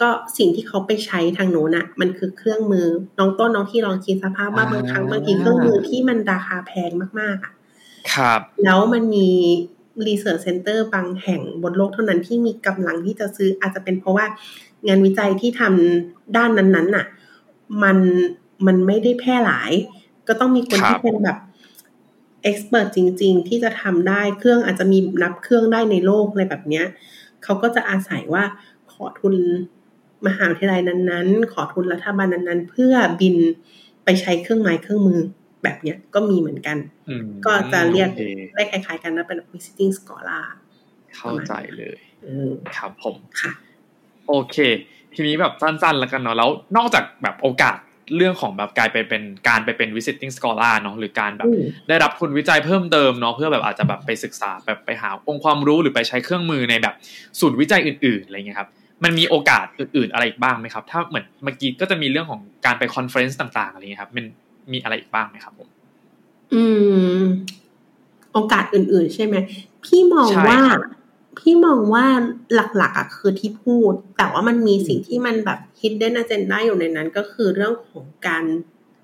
[0.01, 2.85] ก็สิ่งที่เขาไปใช้ทางโน้นอะมันคือเครื่องมือ
[3.19, 7.53] น้องต้นน้องที่ลองคิดสภาพว่าอ่าบางครั้งบางทีเครื่องมือที่มันราคาแพงมากๆอะ
[8.13, 9.29] ครับ แล้วมันมี
[10.05, 14.25] research center บางแห่งบนโลกเท่านั้นที่มีกำลังที่จะซื้ออาจจะเป็นเพราะว่า
[14.87, 17.05] งานวิจัยที่ทำด้านนั้นๆน่ะ
[17.83, 17.97] มัน
[18.65, 19.71] มันไม่ได้แพร่หลาย
[20.27, 21.37] ก็ต้องมีคนครับที่เป็นแบบ
[22.49, 26.85] expert จริง ๆ ที่จะทำได้เครื่องอาจจะมีนับเครื่องได้ในโลกอะไรแบบเนี้ย
[27.43, 28.43] เขาก็จะอาศัยว่า
[28.91, 29.35] ขอทุน
[30.27, 33.35] มหาวิทยาลัยนั้นๆ ขอทุนรัฐบาลนั้นๆ เพื่อบิน
[34.03, 35.19] ไปใช้เครื่องไม้เครื่องมือ
[35.63, 36.77] แบบเนี้ยก็มีเหมือนกัน
[37.09, 38.21] อืมก็จะเรียกโอค
[38.53, 40.43] ได้คล้ายๆกันนะเป็น visiting scholar
[41.15, 43.51] เข้าใจเลยเออครับผมค่ะ
[44.27, 44.57] โอเค
[45.13, 47.77] ทีนี้แบบสั้นๆแล้วกันเนาะแล้วนอกจากแบบโอกาส
[48.17, 56.95] เรื่องของแบบกลายไปเป็นการไปเป็น visiting scholar เนาะหรือการแบบอืมได้รับทุนวิจัยเพิ่มเติมเนาะเพื่อแบบอาจจะแบบไปศึกษาแบบไปหาองค์ความรู้หรือไปใช้เครื่องมือในแบบ
[57.39, 58.69] ศูนย์วิจัยอื่นๆอะไรเงี้ยครับ
[59.03, 64.25] มันมีโอกาสอื่นๆอะไรอีกบ้างไหมครับ ถ้าเหมือนเมื่อกี้ก็จะมีเรื่องของการไป conference ต่าง ๆ อะไรเงี้ยครับ มัน
[64.71, 65.69] มีอะไรอีกบ้างไหมครับผม
[66.53, 66.63] อื
[67.17, 67.21] ม
[68.33, 69.35] โอกาสอื่น ๆ ใช่ไหม
[69.85, 70.81] พี่มองใช่ว่าครับ
[71.39, 72.05] พี่มองว่า
[72.53, 78.43] หลักๆอะคือที่พูด แต่ว่ามันมีสิ่งที่มันแบบ hidden agenda อยู่ในนั้นก็คือเรื่องของการ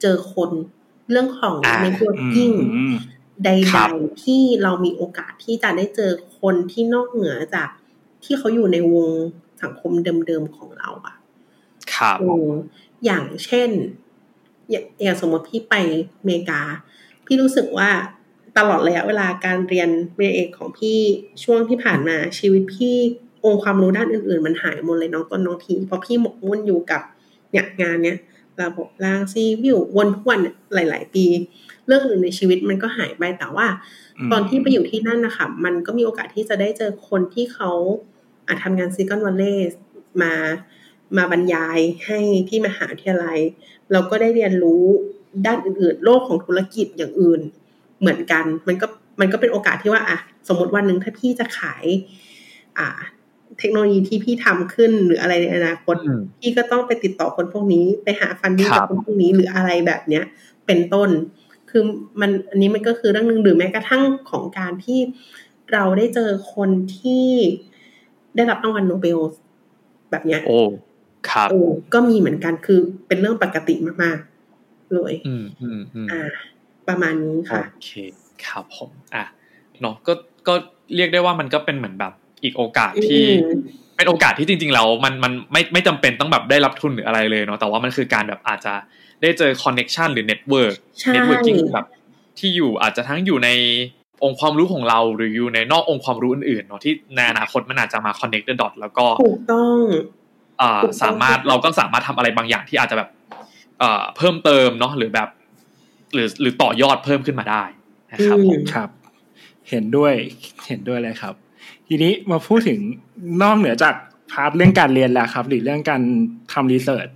[0.02, 0.52] เจอคน
[1.12, 2.96] เรื่องของอ่า networking อืม
[3.46, 7.70] ใดครับๆที่เรามีโอกาสที่จะได้เจอคนที่นอกเหนือจาก
[8.24, 9.10] ที่เขาอยู่ในวง
[9.62, 9.92] สังคม
[10.28, 11.16] เดิมๆของเราอะ
[11.94, 12.50] ครับเออ
[13.06, 13.70] อย่างเช่น
[14.70, 15.76] อย่างอย่างสมมติพี่ไป
[16.20, 16.62] อเมริกา
[17.26, 17.90] พี่รู้สึกว่า
[18.58, 21.00] ตลอดระยะเวลาการเรียนปริญญาเอกของพี่
[21.44, 22.96] ช่วงที่ผ่านมาชีวิตพี่
[23.46, 27.02] องค์ความรู้ด้านอื่นๆ มันหายหมดเลยน้องต้นน้องทีเพราะพี่หมกมุ่นอยู่กับ
[27.52, 28.18] เนี่ยงานเนี้ย
[28.62, 31.26] ระบบรางซีวิววนทุกวันเนี่ยหลาย ๆ ปี
[31.88, 33.68] เรื่องอื่นในชีวิตมันก็หายไปแต่ว่า
[34.18, 38.10] อืมตอนที่ไปอยู่ที่นั่นนะคะมันก็มีโอกาสที่จะได้เจอคนที่เขาอาจ
[38.64, 39.76] ทำงาน Silicon Valley
[40.22, 40.34] มา
[41.18, 43.40] มาบรรยายให้ที่มหาวิทยาลัย
[43.92, 44.84] เราก็ได้เรียนรู้
[45.46, 47.42] ด้านอื่นๆ โลกของธุรกิจอย่างอื่น
[48.00, 48.88] เหมือนกัน มันก็
[49.20, 51.86] มันก็เป็นโอกาสที่ว่าอะสมมติวันหนึ่งถ้าพี่จะขาย
[52.78, 52.90] อ่า
[53.60, 60.24] เทคโนโลยีที่พี่ทำขึ้นหรืออะไรในอนาคตอืมพี่ก็ต้องไปติดต่อคนพวกนี้ ไปหา funding ครับกับคนพวกนี้หรืออะไรแบบเนี้ย
[60.66, 61.10] เป็นต้น
[61.70, 61.84] คือ
[62.22, 65.00] มันอันนี้มันก็คือเรื่องหนึ่งหรือแม้กระทั่งของการที่
[65.74, 67.28] เราได้เจอคนที่
[68.36, 69.20] ได้รับรางวัลโนเบล
[70.12, 70.60] แบบเนี้ย โอ้
[71.30, 76.22] ครับเออก็มีเหมือนกันคือเป็นเรื่องปกติมากๆเลยอืมอืมอืมอ่า
[76.88, 77.90] ประมาณนี้ค่ะโอเค
[78.46, 79.24] ครับผมอะ
[79.82, 80.14] เนาะก็
[80.48, 80.54] ก็
[80.96, 82.14] เรียกได้ว่ามันก็เป็นเหมือนแบบ
[82.44, 83.60] อีกโอกาสที่อืม
[83.98, 88.74] เป็นโอกาสที่จริงๆแล้วมันมันไม่ไม่จำเป็นต้องแบบได้รับทุนหรืออะไรเลยเนาะแต่ว่ามันคือการแบบอาจจะ
[89.22, 91.88] ได้เจอ connection หรือ network ใช่ networking แบบ
[92.40, 93.50] ที่อยู่อาจจะทั้งอยู่ใน
[94.24, 99.80] องค์ความรู้ของเราหรืออยู่ในนอกองค์ความรู้อื่นๆเนาะที่ในอนาคตมันอาจจะมา connect the dot แล้วก็ถูกต้อง
[100.62, 103.10] อ่าถูกต้องสามารถเราก็สามารถทำอะไรบางอย่างที่อาจจะแบบ
[103.80, 105.30] เอ่อเพิ่มเติมเนาะหรือแบบ
[106.14, 107.64] หรือหรือต่อยอดเพิ่มขึ้นมาได้
[108.12, 108.90] นะครับผมครับ
[109.70, 110.14] เห็นด้วย
[110.68, 111.34] เห็นด้วยเลยครับ
[111.88, 112.80] ทีนี้มาพูดถึง
[113.42, 113.96] นอกเหนือจาก
[114.32, 116.02] พาร์ทเรื่องการเรียนแล้วครับ หรือเรื่องการ
[116.54, 117.08] ทำรีเสิร์ช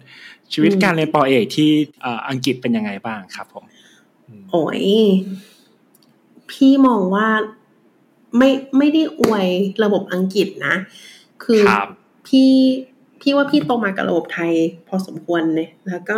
[0.53, 1.69] ชีวิตอืมการเรียนปอเอกที่
[2.01, 3.63] เอ่ออังกฤษเป็นยังไงบ้างครับผม
[4.51, 4.81] โอ้ย
[6.51, 7.27] พี่มองว่า
[8.37, 9.47] ไม่ไม่ได้อวย
[9.83, 10.75] ระบบอังกฤษนะ
[11.43, 11.89] คือครับ
[12.27, 12.51] พี่
[13.21, 14.53] พี่ว่าพี่โตมากับระบบไทย
[14.87, 16.17] พอสมควรเลยแล้วก็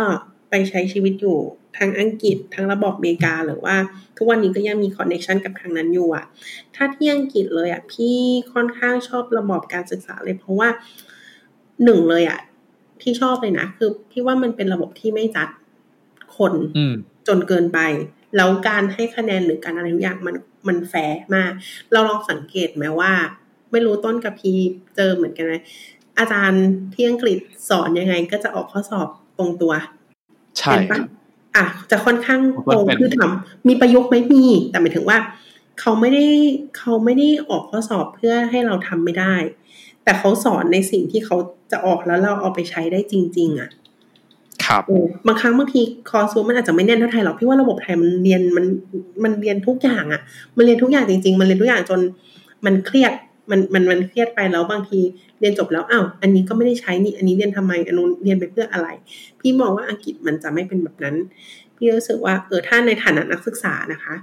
[0.50, 1.38] ไปใช้ชีวิตอยู่
[1.76, 3.76] ทางอังกฤษทางระบบอเมริกาหรือว่า
[4.16, 6.24] ทุกวันนี้ก็ยังมีคอนเนคชันกับทางนั้นอยู่อะ
[6.74, 8.16] ถ้าที่อังกฤษเลยอะพี่
[8.52, 10.68] ค่อนข้างชอบระบบการศึกษาเลย เพราะว่า
[11.84, 12.40] หนึ่งเลยอะ
[13.02, 15.48] ที่ชอบเลยนะ คือพี่ว่ามันเป็นระบบที่ไม่จัด
[16.36, 16.94] คนอืม
[17.28, 17.78] จนเกินไป
[18.36, 20.36] แล้วการให้คะแนนหรือการอะไรทุกอย่างมัน
[20.68, 21.52] มันแฟร์มาก
[21.92, 23.12] เราลองสังเกตไหมว่า
[23.70, 24.52] ไม่รู้ต้นกับพี
[24.96, 25.54] เจอเหมือนกันไหม
[26.18, 29.08] อาจารย์ที่อังกฤษสอนยังไงก็จะออกข้อสอบ
[29.38, 29.72] ตรงตัว
[30.58, 31.02] ใช่เป็นคปะรับ
[31.56, 35.18] อะจะค่อนข้างผมตว่ารงเป็นคือทำมีประยุกต์ไหมมี แต่หมายถึงว่า
[35.80, 36.26] เขาไม่ได้
[36.78, 39.34] เขาไม่ได้ออกข้อสอบเพื่อให้เราทำไม่ได้
[40.04, 41.36] แต่เขาสอนในสิ่งที่เขา
[41.72, 43.70] จะออกแล้วเราเอาไปใช้ได้จริง ๆ อะ
[44.68, 44.82] ครับ
[45.26, 48.64] บางครั้งบางทีคอร์สมันอาจจะไม่แน่นเท่าไทยหรอกพี่ว่าระบบไทยมันเรียนมัน
[49.24, 50.22] มันเรียนทุกอย่างอะ่ะ
[50.56, 52.00] มันเรียนทุกอย่างจริง ๆ มันเรียนทุกอย่างจน
[52.64, 53.12] มันเครียด
[53.50, 55.00] มันมันมันเครียดไปแล้วบางที
[55.40, 58.88] เรียนจบแล้วอ้าวอันนี้ก็ไม่ได้ใช้นี่ อันนี้เรียนทำไมอันนู้นเรียนไปเพื่ออะไร
[59.40, 61.16] พี่มองว่าอังกฤษมันจะไม่เป็นแบบนั้น
[61.76, 64.14] พี่รู้สึกว่าเออถ้าในฐานะนักศึกษานะคะ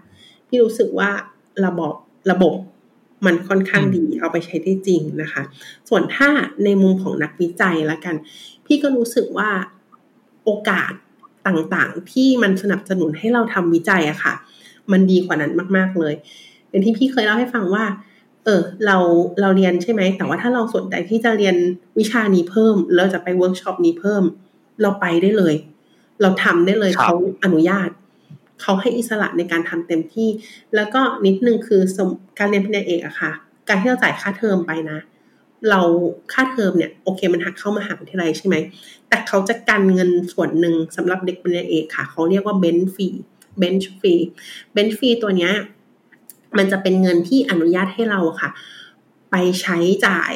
[0.47, 1.09] พี่รู้สึกว่า
[1.65, 1.93] ระบบ
[2.31, 2.53] ระบบ
[3.25, 5.43] มันค่อนข้างดีเอาไปใช้ได้จริงนะคะ
[5.89, 6.29] ส่วนถ้า
[6.63, 8.15] ในมุมของนักวิจัยละกัน
[8.65, 9.49] พี่ก็รู้สึกว่า
[10.45, 10.91] โอกาส
[11.47, 14.33] ต่างๆ ที่มันสนับสนุนให้เราทำวิจัยอะค่ะ
[14.91, 16.13] มันดีกว่านั้นมาก ๆเลย
[16.69, 17.85] อย่างที่พี่เคยเล่าให้ฟังว่า
[18.45, 18.97] เออ เรา
[19.41, 21.55] เราเรียนใช่ไหม แต่ว่าถ้าเราสนใจที่จะเรียน
[21.99, 24.23] วิชานี้เพิ่ม เราจะไปเวิร์กช็อปนี้เพิ่ม
[24.81, 25.55] เราไปได้เลย
[26.21, 27.89] เราทำได้เลยครับเขาอนุญาต
[28.61, 30.29] เขาให้อิสระในการทำเต็มที่
[30.75, 33.31] แล้วก็นิดนึงคือสมมติการเรียนปริญญาเอกอะค่ะ
[33.67, 34.99] การที่เราจ่ายค่าเทอมไปนะ
[35.69, 35.81] เรา
[36.31, 38.55] ค่าเทอมเนี่ยโอเคมันหักเข้ามหาวิทยาลัยใช่ไหม
[39.09, 45.53] แต่เขาจะกันเงินส่วนหนึ่งสำหรับเด็กปริญญาเอกค่ะ เขาเรียกว่า bench fee bench fee bench fee ตัวเนี้ย
[46.57, 48.49] มันจะเป็นเงินที่อนุญาตให้เราค่ะ
[49.31, 50.33] ไปใช้จ่าย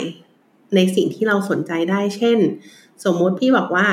[0.75, 2.39] ในสิ่งที่เราสนใจได้ เช่น
[3.03, 3.87] สมมติพี่บอกว่า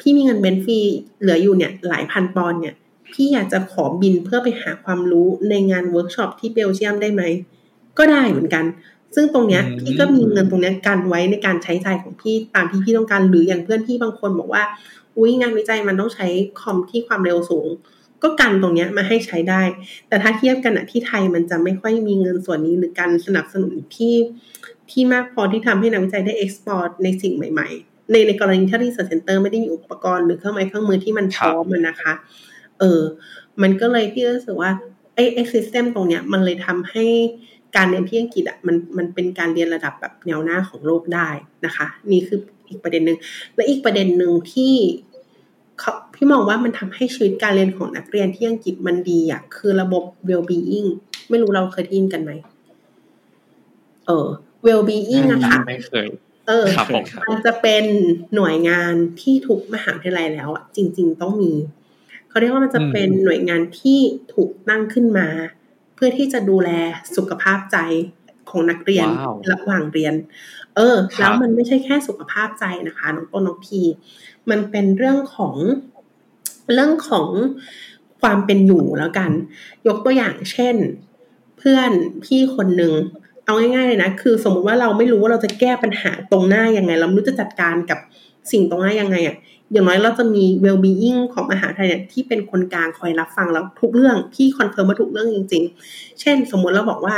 [0.00, 0.78] พี่มีเงิน bench fee
[1.20, 2.74] เหลืออยู่เนี่ยหลายพันปอนด์เนี่ย
[3.12, 7.22] พี่อยากจะขอบินเพื่อไปหาความรู้ในงานเวิร์กช็อปที่เบลเยียมได้ไหม
[7.98, 8.64] ก็ได้เหมือนกัน
[9.14, 14.62] ซึ่งตรงเนี้ยอืมพี่ก็มีเงินตรงเนี้ยกันไว้ในการใช้จ่ายของพี่ตามที่พี่ต้องการหรืออย่างเพื่อนพี่บางคนบอกว่า
[15.16, 16.26] อุ้ยงานวิจัยมันต้องใช้
[16.60, 17.68] คอมที่ความเร็วสูง
[18.22, 19.62] ก็กันตรงเนี้ยมาให้ใช้ได้
[20.08, 24.14] แต่ถ้าเทียบกันอะที่ไทยมันจะไม่ค่อยมีเงินส่วนนี้หรือการสนับสนุนที่
[24.90, 32.12] ที่มากพอที่ทำให้นักวิจัยได้ explore ในสิ่งใหม่ ๆ ในในกรณีถ้า research center ไม่ได้มีอุปกรณ์หรือเครื่องไม้เครื่องมือที่มันพร้อมมันนะคะ
[32.78, 33.00] เออ
[33.62, 34.70] มันก็เลยพี่รู้สึกว่า
[35.14, 37.04] ไอ้ไอ้ system ตรงเนี้ยมันเลยทำให้
[37.76, 41.28] การเรียนที่อังกฤษอะมันมันเป็นการเรียนระดับแบบแนวหน้าของโลกได้
[41.64, 43.18] นะคะ นี่คืออีกประเด็นหนึ่ง
[43.54, 44.74] และอีกประเด็นหนึ่งที่
[45.78, 50.88] เขาพี่มองว่ามันทำให้ชีวิตการเรียนของนักเรียนที่อังกฤษมันดีอะคือระบบ well-being
[51.28, 52.32] ไม่รู้เราเคยได้ยินกันไหม
[54.06, 54.26] เออ
[54.66, 56.08] well-being อะค่ะไม่เคย
[56.48, 57.84] เออครับผมมันจะเป็น
[58.34, 61.52] หน่วยงานที่ทุกมหาวิทยาลัยแล้วอะจริง ๆ ต้องมี
[62.28, 63.98] เขาเรียกว่ามันจะเป็นหน่วยงานที่
[64.34, 66.70] ถูกตั้งขึ้นมาเพื่อที่จะดูแล
[67.16, 67.78] สุขภาพใจ
[68.50, 70.14] ของนักเรียนว้าวระหว่างเรียน
[70.76, 73.80] เออครับแล้วมันไม่ใช่แค่สุขภาพใจนะคะน้องต้นน้องพี
[74.50, 75.54] มันเป็นเรื่องของ
[76.72, 77.28] เรื่องของ
[78.20, 79.30] ความเป็นอยู่แล้วกัน
[79.86, 80.76] ยกตัวอย่างเช่น
[81.58, 81.90] เพื่อน
[82.24, 82.92] พี่คนหนึ่ง
[83.44, 87.98] เอาง่ายๆเลยนะคือ สมมุติว่าเราไม่รู้ว่าเราจะแก้ปัญหาตรงหน้ายังไง เราไม่รู้จะจัดการกับ
[88.52, 89.36] สิ่งตรงนั้นยังไงอะ
[89.72, 97.16] อย่างน้อยเราจะมี well-being ของมหาลัยเนี่ยที่เป็นคนกลางคอยรับฟังแล้วทุกเรื่องพี่ confirm ว่าทุกเรื่องจริง ๆ เช่น สมมุติเราบอกว่า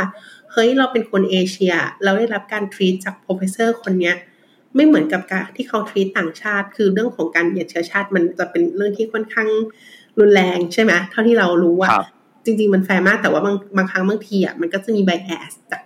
[0.52, 1.74] เฮ้ยเราเป็นคนเอเชีย
[2.04, 4.14] เราได้รับการ treat จาก professor คนเนี้ย
[4.74, 9.48] ไม่เหมือนกับการที่เขา treat ต่างชาติ คือเรื่องของการเหยียดเชื้อชาติ มันจะเป็นเรื่องที่ค่อนข้าง
[10.18, 12.06] รุนแรงใช่ไหมเท่าที่เรารู้ว่าครับ
[12.44, 15.80] จริง ๆ มันแฟร์มากแต่ว่าบางบางครั้งบางทีอะมันก็จะมี bias จาก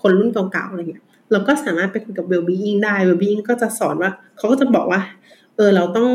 [0.00, 5.00] คนรุ่นเก่าๆอะไรเงี้ยเราก็สามารถไปคุยกับ well-being ได้ well-being ก็จะสอนว่าเขาก็จะบอกว่า
[5.56, 6.08] เออเราต้อง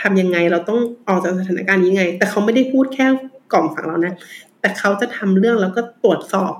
[0.00, 3.06] ทำยังไง เราต้องออกจากสถานการณ์นี้ยังไง แต่เขาไม่ได้พูดแค่
[3.52, 4.14] กล่อมฝั่งเรานะ
[4.60, 6.52] แต่เขาจะทำเรื่องแล้วก็ตรวจสอบ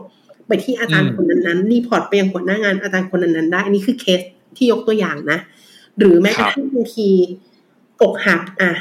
[0.46, 4.20] ไปที่อาจารย์อืมคนนั้นๆ report ไปยังหัวหน้างานอาจารย์คนนั้นๆได้ อันนี้คือเคส
[4.56, 5.38] ที่ยกตัวอย่างนะ
[5.98, 7.08] หรือแม้กระทั่งบางที
[8.00, 8.72] อกหักอะ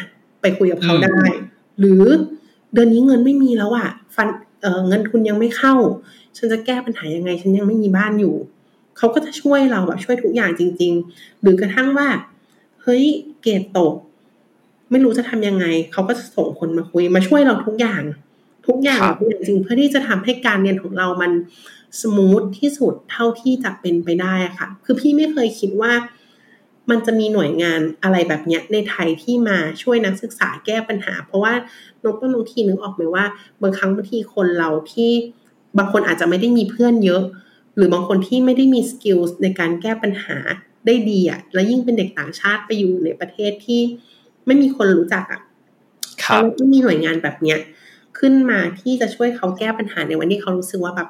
[0.42, 1.22] ไปคุยกับเขาได้
[1.80, 2.04] หรือ
[2.74, 4.28] เดือนนี้เงินไม่มีแล้วอะ fund
[4.62, 5.76] เออเงินทุนยังไม่เข้า
[6.38, 8.36] ฉันจะแก้ปัญหายังไง ฉันยังไม่มีบ้านอยู่
[8.98, 12.08] เขาก็จะช่วยเราแบบช่วยทุกอย่างจริง ๆ หรือกระทั่งว่า
[12.82, 13.04] เฮ้ย
[13.42, 13.94] เกรดตก
[14.92, 18.04] ไม่รู้จะทำยังไง เขาก็จะส่งคนมาคุยมาช่วยเราทุกอย่าง
[18.68, 21.32] ทุกอย่างครับทุกอย่างจริงเพื่อที่จะทำให้การเรียนของเรามัน
[22.02, 25.94] smooth ที่สุดเท่าที่จะเป็นไปได้อะค่ะ คือพี่ไม่เคยคิดว่า
[26.90, 31.54] มันจะมีหน่วยงานอะไรแบบเนี้ยในไทยที่มาช่วยนักศึกษาแก้ปัญหา เพราะว่า
[32.04, 33.26] นกต้นนกทีนึกออกไหมว่า
[33.62, 35.12] บางครั้งบางทีคนเราที่
[35.78, 37.22] บางคนอาจจะไม่ได้มีเพื่อนเยอะ
[37.76, 40.38] หรือบางคนที่ไม่ได้มี skill ในการแก้ปัญหา
[40.86, 43.82] ได้ดีอะ แล้วยิ่งเป็นเด็กต่างชาติไปอยู่ในประเทศที่
[44.46, 45.42] ไม่มีคนรู้จักอะ
[46.24, 47.58] ครับแล้วก็มีหน่วยงานแบบเนี้ย
[48.20, 51.10] ขึ้นมาที่จะช่วยเขาแก้ปัญหาในวันที่เขารู้สึกว่าแบบ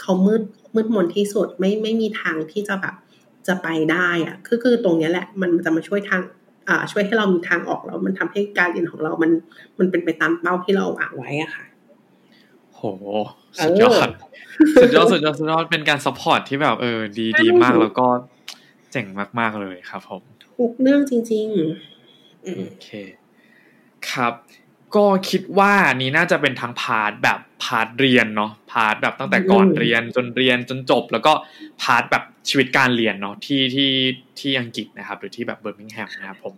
[0.00, 0.42] เขามืด
[0.74, 2.94] มืดมนที่สุดไม่ไม่มีทางที่จะแบบ
[3.46, 6.20] จะไปได้อะคือคือตรงเนี้ยแหละ มันจะมาช่วยทาง
[6.68, 9.30] อ่าช่วยให้เรามีทางออกแล้วมันทำให้การเรียนของเรามัน
[9.78, 11.64] มันเป็นไปตามเป้าที่เราวางไว้อะค่ะ
[12.74, 12.82] โห
[13.62, 14.08] สุดยอด
[14.82, 18.06] สุดยอดสุดยอดสุดยอดเป็นการ support ที่แบบเออดีใช่ดีมากแล้วก็
[18.92, 19.06] เจ๋ง
[19.40, 20.22] มาก ๆ เลยครับผม
[20.58, 22.88] ทุกเรื่องจริงๆอืมโอเค
[24.10, 24.34] ครับ
[24.96, 31.32] ก็คิดว่านี้น่าจะเป็นทาง part แบบ part เรียนเนาะ part แบบตั้งแต่ก่อนอืมเรียนจนเรียนจนจบ แล้วก็
[31.82, 33.92] part แบบชีวิตการเรียนเนาะที่ที่
[34.40, 36.54] ที่อังกฤษนะครับ หรือที่แบบเบอร์มิงแฮมนะครับผม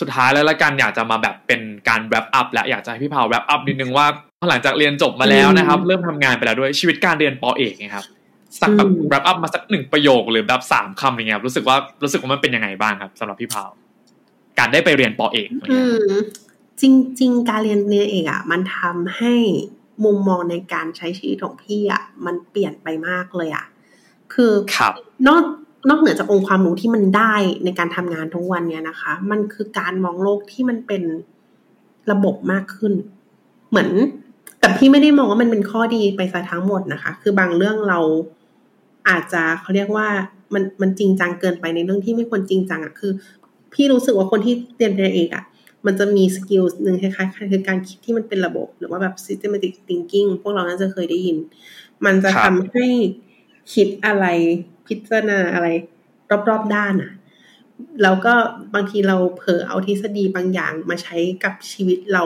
[0.00, 4.06] สุดท้ายแล้วละกันอยากจะมาแบบเป็นการ wrap up และอยากจะให้พี่พาว wrap up นิดนึงว่า
[4.50, 8.04] หลังจากเรียนจบมาแล้วนะครับ เริ่มทำงานไปแล้วด้วยชีวิตการเรียนปอเอกนะครับ
[8.60, 13.70] สักแบบอืม wrap up มาสักหนึ่งประโยคหรือแบบสามคำอะไรเงี้ยครับรู้สึกว่ารู้สึกว่ามันเป็นยังไงบ้างครับสำหรับพี่พาว
[14.58, 16.14] การได้ไปเรียนปอเอกอะไรอืเงี้ยม
[16.80, 16.84] จ
[17.20, 19.34] ริงๆการเรียนเรียนเอกอะ มันทำให้
[20.04, 23.66] มุมมองในการใช้ชีวิตของพี่อะมันเปลี่ยนไปมากเลยอะ
[24.34, 24.92] คือครับ
[25.28, 25.42] นอก
[25.88, 27.34] นอกเหนือจากองค์ความรู้ที่มันได้
[27.64, 31.02] ในการทำงานทุกวันเนี้ยนะคะ มันคือการมองโลกที่มันเป็น
[32.10, 32.92] ระบบมากขึ้น
[33.70, 33.90] เหมือน
[34.60, 38.00] แต่พี่ไม่ได้มองว่ามันเป็นข้อดีไปซะทั้งหมดนะคะ คือบางเรื่องเรา
[39.08, 40.08] อาจจะเขาเรียกว่า
[40.54, 43.12] มันมันจริงจังเกินไปในเรื่องที่ไม่ควรจริงจังอะคือ
[43.72, 45.44] พี่รู้สึกว่าคนที่เรียนเรียนเอกอะ
[45.86, 51.36] มันจะมีสกิลหนึ่งคล้ายๆคือการคิดที่มันเป็นระบบ หรือว่าแบบ systematic thinking พวกเราน่าจะเคยได้ยิน
[52.04, 52.86] มันจะครับทำให้
[53.74, 54.26] คิดอะไร
[54.86, 55.66] พิจารณาอะไร
[56.48, 57.12] รอบๆด้านอะ
[58.02, 58.34] แล้วก็
[58.74, 62.22] บางทีเราเผลอเอาทฤษฎีบางอย่างมาใช้กับชีวิตเรา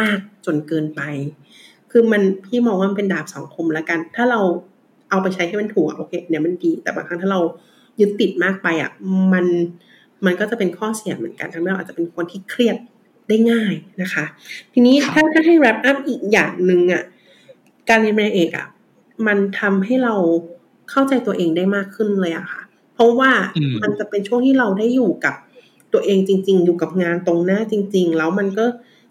[0.00, 1.00] มากจนเกินไป
[1.90, 4.40] คือมันพี่มองว่ามันเป็นดาบสองคมแล้วกัน ถ้าเรา
[5.10, 7.40] เอาไปใช้ให้มันถูกอะโอเคเนี่ยมันดีแต่บางครั้งถ้าเรา
[8.00, 8.90] ยึดติดมากไปอะ
[9.32, 9.46] มัน
[10.26, 12.76] มันก็จะเป็นข้อเสียเหมือนกันทำให้เราอาจจะเป็นคนที่เครียด
[13.28, 14.24] ได้ง่ายนะคะ
[14.72, 17.02] ทีนี้ครับถ้าถ้าให้ wrap up อีกอย่างหนึ่งอะ
[17.88, 18.66] การเรียนปริญญาเอกอะ
[19.26, 20.14] มันทำให้เรา
[20.90, 22.62] เข้าใจตัวเองได้มากขึ้นเลยอะค่ะ
[22.94, 25.34] เพราะว่าอืมมันจะเป็นช่วงที่เราได้อยู่กับ
[25.92, 28.64] ตัวเองจริง ๆ อยู่กับงานตรงหน้าจริง ๆ แล้วมันก็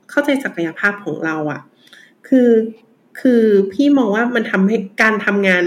[0.10, 1.62] เข้าใจศักยภาพของเราอะ
[2.28, 2.50] คือ
[3.20, 5.64] คือพี่มองว่ามันทำให้การทำงาน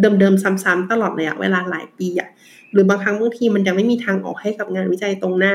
[0.00, 2.28] เดิมๆซ้ำๆตลอดระยอะเวลาหลายปีอะ
[2.72, 5.54] หรือบางครั้งบางทีมันยังไม่มีทางออกให้กับงานวิจัยตรงหน้า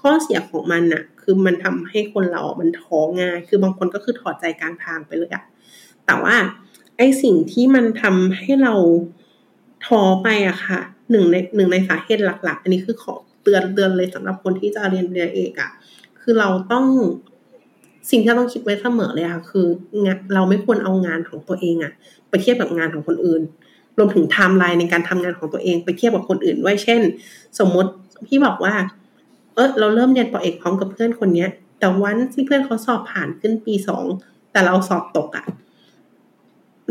[0.00, 5.44] ข้อเสียของมันน่ะคือมันทำให้คนเรามันท้อง่าย คือบางคนก็คือถอดใจกลางทางไปเลยอะ
[6.06, 6.36] แต่ว่า
[6.96, 8.74] ไอสิ่งที่มันทำให้เรา
[9.86, 15.70] ท้อไปอะค่ะหนึ่งในหนึ่งในสาเหตุหลัก ๆ อันนี้คือขอเตือนเตือนเลยสำหรับคนที่จะเรียนเรียนเอกอะ
[16.20, 16.86] คือเราต้อง
[18.10, 19.66] สิ่งที่เราต้องคิดไว้เสมอเลยอะคือ
[20.04, 21.92] งานเราไม่ควรเอางานของตัวเองอะ
[22.28, 23.42] ไปเทียบกับงานของคนอื่น
[23.98, 27.00] รวมถึงไทม์ไลน์ในการทำงานของตัวเอง ไปเทียบกับคนอื่นด้วยเช่น
[27.58, 27.90] สมมติ
[28.26, 28.74] พี่บอกว่า
[29.54, 31.48] เออเราเริ่มเรียนปอเอกพร้อมกับเพื่อนคนเนี้ย
[31.78, 34.04] แต่วันที่เพื่อนเขาสอบผ่านขึ้นปีสอง
[34.52, 35.46] แต่เราสอบตกอะ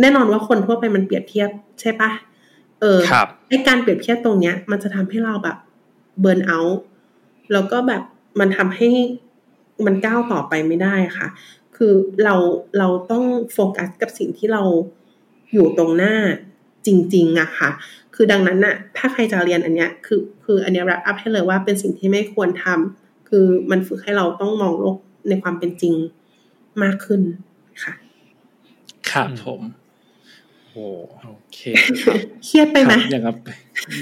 [0.02, 1.50] แน่นอนว่าคนทั่วไปมันเปรียบเทียบ
[1.82, 2.12] ใช่ปะ
[2.80, 5.58] เออครับไอการเปรียบเทียบตรงเนี้ย มันจะทำให้เราแบบ
[6.20, 6.82] เบิร์นเอาท์
[7.54, 8.02] แล้วก็แบบ
[8.40, 8.90] มันทำให้
[9.88, 11.28] มันก้าวต่อไปไม่ได้ค่ะ
[11.78, 12.36] คือเรา
[12.78, 14.64] เราต้องโฟกัสกับสิ่งที่เรา
[15.54, 16.16] อยู่ตรงหน้า
[16.88, 17.70] จริงๆอะค่ะ
[18.16, 24.98] คือดังนั้นน่ะถ้าใครจะเรียนอันเนี้ยคือคืออันเนี้ยรับอัพให้เลยว่าเป็นสิ่งที่ไม่ควรทำคือมันฝึกให้เราต้องมองโลก
[25.30, 25.94] ในความเป็นจริง
[26.84, 27.22] มากขึ้น
[27.84, 27.94] ค่ะ
[29.10, 29.62] ครับผม
[30.68, 30.86] โอ้
[31.28, 31.60] โอเค
[32.46, 33.36] เครียดไปไหมอย่างกับ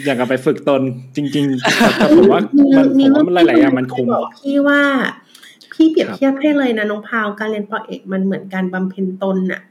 [0.05, 0.81] อย่างกับไปฝึกตน
[1.15, 2.41] จริงๆแต่ผมว่า
[2.77, 4.81] มันผมว่ามันหลายๆอย่างมันคุ้มบอกพี่ว่า
[5.79, 9.61] พี่เปรียบเทียบให้เลยนะน้องพาวการเรียนปอเอกมันเหมือนการบำเพ็ญตนน่ะ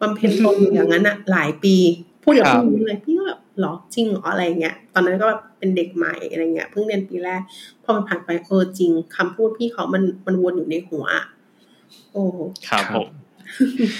[0.00, 1.76] บำเพ็ญตนอยู่อย่างนั้นน่ะ หลายปี
[2.22, 7.40] พูดอย่างครับพี่เลยพี่ก็แบบหรอจริงเหรออะไรเงี้ยตอนนั้นก็แบบเป็นเด็กใหม่อะไรเงี้ยเพิ่งเรียนปีแรก
[7.84, 11.24] พอมันผ่านไปเออจริงคำพูดพี่เขามันมันวนอยู่ในหัวอะ
[12.12, 12.24] โอ้
[12.68, 13.08] ครับครับผม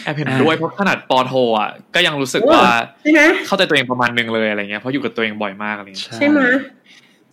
[0.05, 2.63] แอบเห็นอ่าด้วยเพราะขนาดปอโทอะก็ยังรู้สึกว่า
[3.03, 6.41] ใช่ไหมเข้าใจตัวเองประมาณหนึงเลยอะไรเงี้ยเพราะอยู่กับตัวเองบ่อยมากอะไรเงี้ยใช่ไหม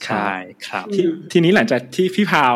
[0.05, 0.29] ใช่
[0.67, 1.01] ครับอืมที
[1.31, 2.55] ทีนี้หลังจากที่พี่พาว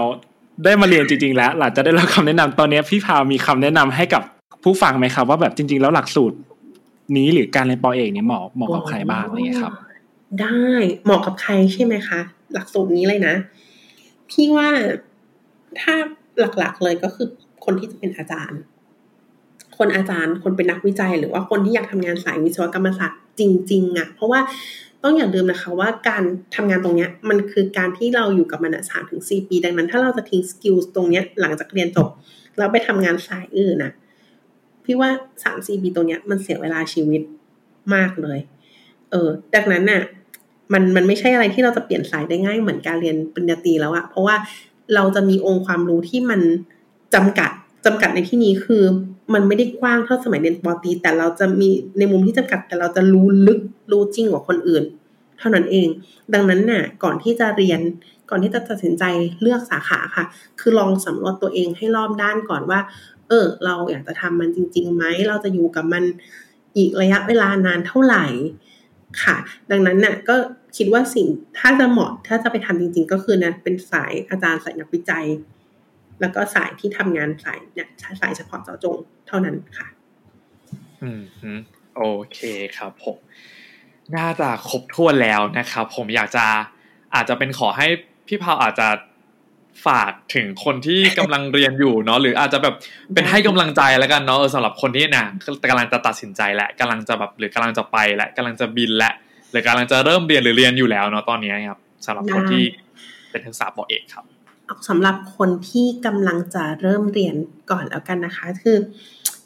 [0.64, 4.22] ได้มาเรียนจริงๆแล้วหลังจากได้รับคำแนะนำตอนนี้พี่พาวมีคำแนะนำให้กับ
[4.64, 6.38] ผู้ฟังไหมครับ ว่าแบบจริง ๆ แล้วหลักสูตร
[7.18, 9.74] นี้หรือการเรียนปอเอกเนี่ยเหมาะเหมาะกับใครบ้างอะไรเงี้ยครับ
[10.41, 10.62] ได้
[11.03, 12.20] เหมาะกับใครใช่ไหมคะ
[12.53, 13.36] หลักสูตรนี้เลยนะ
[14.30, 14.70] พี่ว่า
[15.80, 15.93] ถ้า
[16.39, 17.28] หลักๆเลยก็คือ
[17.66, 18.60] คนที่จะเป็นอาจารย์
[19.78, 23.41] คนอาจารย์คนเป็นนักวิจัย หรือว่าคนที่อยากทำงานสายวิศวกรรมศาสตร์จ
[23.72, 24.39] ริง ๆอะค่ะ เพราะว่า
[25.04, 26.24] ต้องอย่าลืมนะคะว่าการ
[26.56, 32.08] ทำงานตรงเนี้ยมันคือการที่เราอยู่กับมันสามถึงสี่ปี ดังนั้น ถ้าเราจะทิ้ง skill ตรงเนี้ยหลังจากเรียนจบ
[32.58, 33.91] แล้วไปทำงานสายอื่นน่ะ
[34.86, 35.10] พี่ว่า
[35.43, 37.22] สามสี่ปีตรงเนี้ยมันเสียเวลาชีวิต
[37.93, 38.39] มากเลย
[39.12, 40.02] เออดังนั้นน่ะ
[40.74, 44.36] มันมันไม่ใช่อะไรที่เราจะเปลี่ยนสายได้ง่ายเหมือนการเรียนปริญญาตรีแล้วอะเพราะว่า
[44.95, 46.41] เราจะมีองค์ความรู้ที่มัน
[47.14, 47.52] จำกัด
[47.86, 48.84] จำกัดในที่นี้คือ
[49.34, 53.59] มันไม่ได้กว้างเท่าสมัยเรียนปอตี แต่เราจะมีในมุมที่จำกัด แต่เราจะรู้ลึก
[53.91, 54.84] รู้จริงกว่าคนอื่น
[55.39, 55.88] เท่านั้นเอง
[56.34, 57.80] ดังนั้นน่ะ ก่อนที่จะเรียน
[58.30, 59.03] ก่อนที่จะตัดสินใจ
[59.41, 60.25] เลือกสาขาค่ะ
[60.59, 62.80] คือลองสำรวจตัวเองให้รอบด้านก่อนว่า
[63.28, 66.03] เออ เราอยากจะทำมันจริงๆไหม เราจะอยู่กับมัน
[66.78, 68.25] อีกระยะเวลานานเท่าไหร่
[69.23, 69.36] ค่ะ
[69.71, 70.36] ดังนั้นน่ะก็
[70.78, 75.25] คิดว่าสิ่งถ้าจะเหมาะถ้าจะไปทำจริง ๆ ก็คือนะเป็นสายอาจารย์สายนักวิจัย
[76.21, 77.88] แล้วก็สายที่ทำงานสายเนี่ย
[78.21, 78.97] สายเฉพาะเจาะจง
[79.28, 79.88] เท่านั้นค่ะ
[81.03, 81.51] อืมฮึ
[81.97, 82.03] โอ
[82.34, 82.39] เค
[82.78, 83.17] ครับผม
[84.17, 86.45] น่าจะครบถ้วนแล้วนะครับ ผมอยากจะ
[87.15, 87.88] อาจจะเป็นขอให้
[88.28, 88.88] พี่พาวอาจจะ
[89.88, 92.75] ฝากถึงคนที่กำลังเรียนอยู่เนาะหรืออาจจะแบบ
[93.13, 95.25] เป็นให้กำลังใจแล้วกันเนาะเออสำหรับคนที่นะ
[95.69, 99.11] กำลังจะตัดสินใจและกำลังจะแบบหรือกำลังจะไปและกำลังจะบินและ
[99.51, 102.63] หรือกำลังจะเริ่มเรียนหรือเรียนอยู่แล้วเนาะตอนนี้ครับสำหรับคนที่
[103.30, 104.25] เป็นนักศึกษาปอเอกครับ
[104.88, 107.36] สำหรับคนที่กำลังจะเริ่มเรียน
[107.71, 108.78] ก่อนแล้วกันนะคะ คือ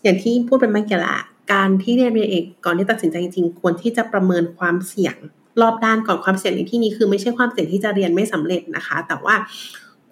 [0.03, 1.15] อย่างที่พูดไปเมื่อกี้ละ
[1.53, 5.15] การที่เรียนเรียนเอกก่อนที่ตัดสินใจจริงๆควรที่จะประเมินความเสี่ยง
[5.61, 9.35] รอบด้านก่อนความเสี่ยงในที่นี้คือไม่ใช่ความเสี่ยงที่จะเรียนไม่สำเร็จนะคะ แต่ว่า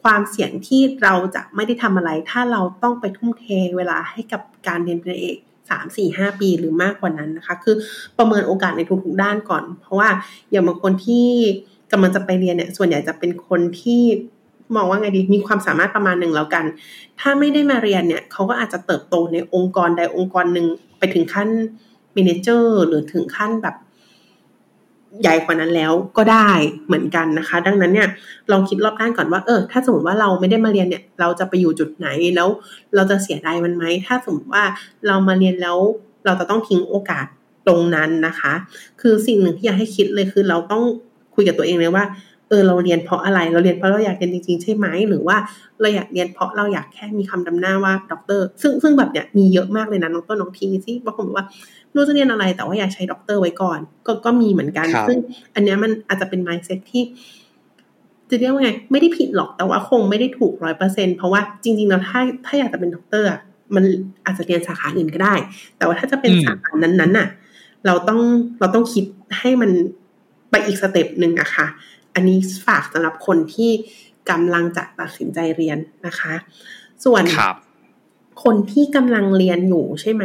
[0.04, 3.46] ความเสี่ยงที่เราจะไม่ได้ทำอะไร ถ้าเราต้องไปทุ่มเท
[3.78, 5.38] เวลาให้กับการเรียนเปริญญาเอก
[5.70, 7.76] สามสี่ห้าปีหรือมากกว่านั้นนะคะ คือ
[8.18, 10.10] ประเมินโอกาสในทุกๆด้านก่อน เพราะว่า
[10.52, 11.28] อย่างบางคนที่
[11.92, 14.04] กำลังจะไปเรียนเนี่ยส่วนใหญ่จะเป็นคนที่
[14.76, 16.66] มองว่าไงดีมีความสามารถประมาณหนึ่งแล้วกัน
[17.20, 20.66] ถ้าไม่ได้มาเรียนเนี่ยเขาก็อาจจะเติบโตในองค์กรใดองค์กรหนึ่ง
[20.98, 21.50] ไปถึงขั้น
[22.16, 23.76] m ม n เจอร์หรือถึงขั้นแบบ
[25.22, 26.50] ใหญ่กว่านั้นแล้วก็ได้
[26.88, 28.10] เหมือนกันนะคะ ดังนั้นเนี่ย
[28.52, 32.50] ลองคิดรอบด้านก่อนว่าเออถ้าสมมติว่าเราไม่ได้มาเรียนเนี่ย เราจะไปอยู่จุดไหนแล้ว
[32.96, 34.64] เราจะเสียดายมันไหมถ้าสมมติว่า
[35.08, 35.78] เรามาเรียนแล้ว
[36.26, 37.26] เราจะต้องทิ้งโอกาส
[37.68, 38.54] ตรงนั้นนะคะ
[39.02, 40.84] คือสิ่งหนึ่งที่อยากให้คิดเลยคือเราต้อง
[41.36, 42.04] คุยกับตัวเองเลยว่า
[42.50, 45.38] เออเราเรียนเพราะอะไรเราเรียนเพราะเราอยากเรียนจริงๆใช่ไหมหรือว่า
[45.82, 51.46] เราอยากเรียนเพราะเราอยากแค่มีคำดำหน้าว่าด็อกเตอร์ซึ่งซึ่งแบบเนี้ยมีเยอะมากเลยนะน้องต้นน้องทีที่บางคนบอกว่า
[51.90, 55.18] ไม่รู้จะเรียนอะไรแต่ว่าอยากได้ด็อกเตอร์ไว้ก่อน ก็ก็มีเหมือนกันครับซึ่ง
[55.56, 57.04] อันเนี้ยมันอาจจะเป็น mindset ที่
[58.30, 63.40] จะเรียกว่าไง ไม่ได้ผิดหรอกแต่ว่าคงไม่ได้ถูกร้อยเปอร์เซ็นต์เพราะว่าจริงๆแล้วถ้าถ้าอยากจะเป็นด็อกเตอร์อะ
[63.76, 63.84] มัน
[64.26, 65.36] อาจจะเรียนสาขาอื่นก็ได้
[65.78, 67.28] แต่ว่าถ้าจะเป็นอืมสาขานั้นๆน่ะ
[67.86, 68.20] เราต้อง
[68.60, 69.06] เราต้องคิด
[69.40, 69.72] ให้มัน
[70.52, 71.68] ไปอีก step หนึ่งอะค่ะ
[72.14, 72.38] อันนี้
[72.68, 73.72] ฝากสำหรับคนที่
[74.30, 75.78] กำลังจะตัดสินใจเรียน
[76.08, 76.34] นะคะ
[77.06, 77.56] ส่วนครับ
[78.44, 80.24] คนที่กำลังเรียนอยู่ใช่ไหม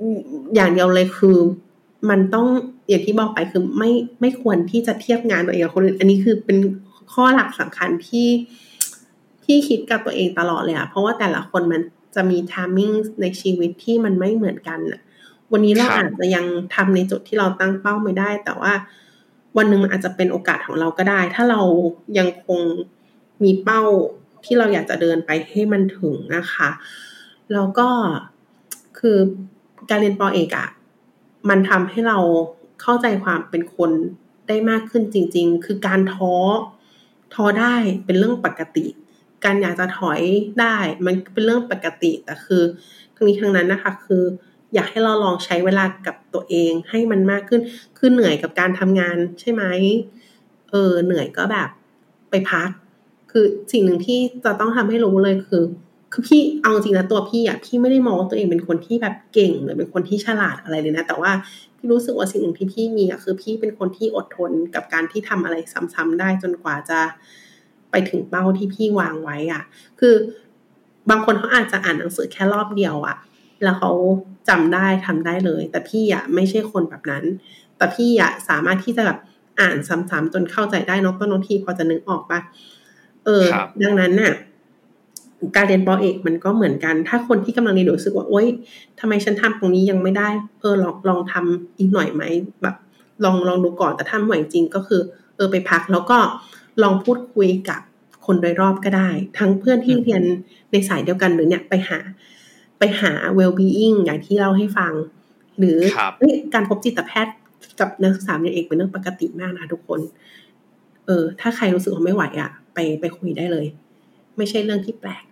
[0.00, 0.18] อืม
[0.54, 1.36] อย่างเดียวเลยคือ
[2.10, 2.46] มันต้อง
[2.88, 3.90] อย่างที่บอกไปคือไม่
[4.20, 6.58] ไม่ควรที่จะเทียบงานตัวเองกับคนอื่น อันนี้คือเป็น
[7.12, 8.28] ข้อหลักสำคัญที่
[9.44, 11.80] ที่คิดกับตัวเองตลอดเลยอะเพราะว่าแต่ละคนมัน
[12.14, 12.90] จะมีทามมิ่ง
[13.20, 15.00] ในชีวิตที่มันไม่เหมือนกันอะ
[15.52, 16.44] วันนี้เราครับอาจจะยัง
[16.74, 18.72] ทำในจุดที่เราตั้งเป้าไม่ได้ แต่ว่า
[19.56, 21.60] วันหนึ่งมันอาจจะเป็นโอกาสของเราก็ได้ ถ้าเรา
[22.18, 22.60] ยังคง
[23.42, 23.82] มีเป้า
[24.44, 26.68] ที่เราอยากจะเดินไปให้มันถึงนะคะ
[27.52, 27.88] แล้วก็
[28.98, 29.18] คือ
[29.90, 30.68] การเรียนปอเอกอะ
[31.48, 32.18] มันทำให้เรา
[32.82, 33.90] เข้าใจความเป็นคน
[34.48, 36.34] ได้มากขึ้นจริง ๆ คือการท้อ
[37.34, 37.74] ท้อได้
[38.04, 38.86] เป็นเรื่องปกติ
[39.44, 40.20] การอยากจะถอย
[40.60, 40.76] ได้
[41.06, 42.62] มันเป็นเรื่องปกติแต่คือ
[43.14, 44.22] ทั้งนี้ทั้งนั้นนะคะ คือ
[44.74, 47.60] อยากให้เราลองใช้เวลากับตัวเองให้มันมากขึ้น
[47.98, 49.62] คือเหนื่อยกับการทำงานใช่ไหม
[50.70, 51.68] เออเหนื่อยก็แบบ
[52.30, 52.68] ไปพัก
[53.30, 55.64] คือสิ่งหนึ่งที่จะต้องทำให้รู้เลยคือ
[56.12, 61.32] คือพี่เอาจริงนะตัวพี่อะพี่ไม่ได้มองว่าตัวเองเป็นคนที่แบบเก่งหรือเป็นคนที่ฉลาดอะไรเลยนะ แต่ว่า
[61.76, 65.56] พี่รู้สึกว่าสิ่งหนึ่งที่พี่มีอะคือพี่เป็นคนที่อดทนกับการที่ทำอะไร
[65.94, 67.00] ซ้ำๆได้จนกว่าจะ
[67.90, 69.62] ไปถึงเป้าที่พี่วางไว้อะ
[70.00, 70.14] คือ
[71.10, 73.16] บางคนเขาอาจจะอ่านหนังสือแค่รอบเดียวอะ
[73.62, 73.90] แล้วเขา
[74.48, 77.24] จำได้ทำได้เลย แต่พี่อะไม่ใช่คนแบบนั้น
[77.76, 79.18] แต่พี่อะสามารถที่จะแบบ
[79.60, 82.40] อ่านซ้ำๆจนเข้าใจได้นอกต้นนทีพอจะนึกออกปะ
[83.24, 84.34] เออครับดังนั้นน่ะ
[85.56, 88.46] การเรียนปอเอกมันก็เหมือนกัน ถ้าคนที่กำลังเรียนอยู่รู้สึกว่าโอ๊ย
[89.00, 90.28] ทำไมฉันทำตรงนี้ยังไม่ได้
[90.60, 92.22] เออลองลองทำอีกหน่อยไหม
[92.62, 92.76] แบบ
[93.24, 95.00] ลองลองดูก่อนแต่ถ้าไม่ไหวจริงก็คือ
[95.36, 96.18] เออไปพักแล้วก็
[96.82, 97.80] ลองพูดคุยกับ
[98.26, 99.08] คนโดยรอบก็ได้
[99.38, 100.22] ทั้งเพื่อนที่เรียน
[100.70, 101.98] ในสายเดียวกันหรือเนี่ยไปหา
[102.78, 104.92] ไปหา well being อย่างที่เล่าให้ฟัง
[105.58, 107.34] หรือครับเอ้ยการพบจิตแพทย์
[107.80, 110.00] กับนักศึกษาเรียนเอกเป็นเรื่องปกติมากนะทุกคน
[111.06, 113.66] เออ ถ้าใครรู้สึกว่าไม่ไหวอะ ไปไปคุยได้เลย
[114.36, 115.24] ไม่ใช่เรื่องที่แปลก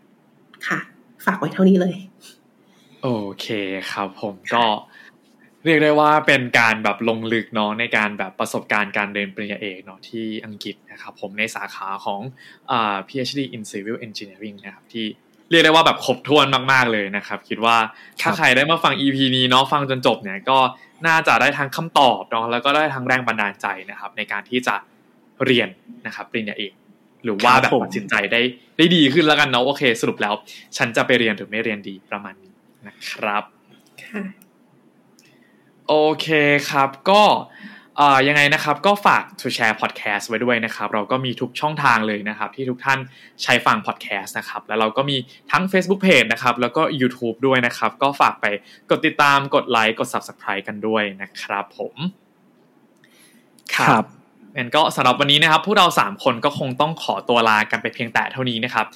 [0.68, 0.78] ค่ะ
[1.24, 1.96] ฝากไว้เท่านี้เลย
[3.02, 3.08] โอ
[3.40, 3.46] เค
[3.92, 4.64] ครับผมก็
[5.64, 12.20] เรียกได้ว่าเป็นการแบบลงลึกเนาะในการแบบประสบการณ์การเรียนปริญญาเอกเนาะที่อังกฤษนะครับผมในสาขาของ
[12.70, 15.06] อ่า PhD in Civil Engineering นะครับที่
[15.52, 17.76] เรียกได้ว่าแบบครบถ้วนมากๆเลยนะครับ คิดว่า
[18.20, 20.58] ถ้าใครได้มาฟัง EP นี้เนาะฟังจนจบเนี่ยก็
[21.06, 24.74] น่าจะได้ทั้งคำตอบเนาะแล้วก็ได้ทั้งแรงบันดาลใจนะครับ ในการที่จะ
[25.44, 25.68] เรียน
[26.06, 26.72] นะครับปริญญาเอก
[27.24, 28.40] หรือว่าครับแบบผมตัดสินใจได้
[28.78, 30.34] ได้ดีขึ้นแล้วกันเนาะโอเค สรุปแล้ว
[30.76, 32.52] ฉันจะไปเรียนหรือไม่เรียนดีประมาณนี้
[32.86, 33.44] นะครับ
[34.04, 34.24] ค่ะ
[35.88, 36.26] โอเค
[36.70, 37.61] ครับก็เอ่อ
[38.28, 42.98] ยังไงนะครับก็ฝาก to share podcast ไว้ด้วยนะครับ เราก็มีทุกช่องทางเลยนะครับ ที่ทุกท่าน
[43.42, 45.16] ใช้ฟัง podcast นะครับ แล้วเราก็มี
[45.50, 48.46] ทั้ง Facebook Page นะครับ แล้วก็ YouTube ด้วยนะครับ ก็ฝากไป
[48.90, 51.94] กดติดตามกดไลค์กด Subscribe กันด้วยนะครับผม
[53.74, 54.04] ครับ
[54.56, 58.86] งั้นก็สำหรับวันนี้นะครับ พวกเรา 3 คนก็คงต้องขอตัวลากันไปเพียงแต่เท่านี้นะครับ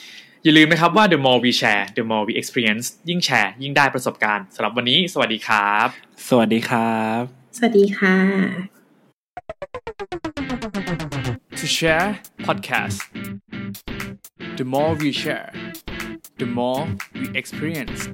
[0.44, 5.86] อย่าลืมนะครับว่า the more we share the more we experience ยิ่งแชร์ยิ่งได้ประสบการณ์สำหรับวันนี้ สวัสดีครับ
[6.28, 7.22] สวัสดีครับ
[7.56, 8.75] สวัสดีค่ะ
[11.56, 13.02] To share podcast.
[14.56, 15.52] The more we share,
[16.38, 18.08] the more we experience.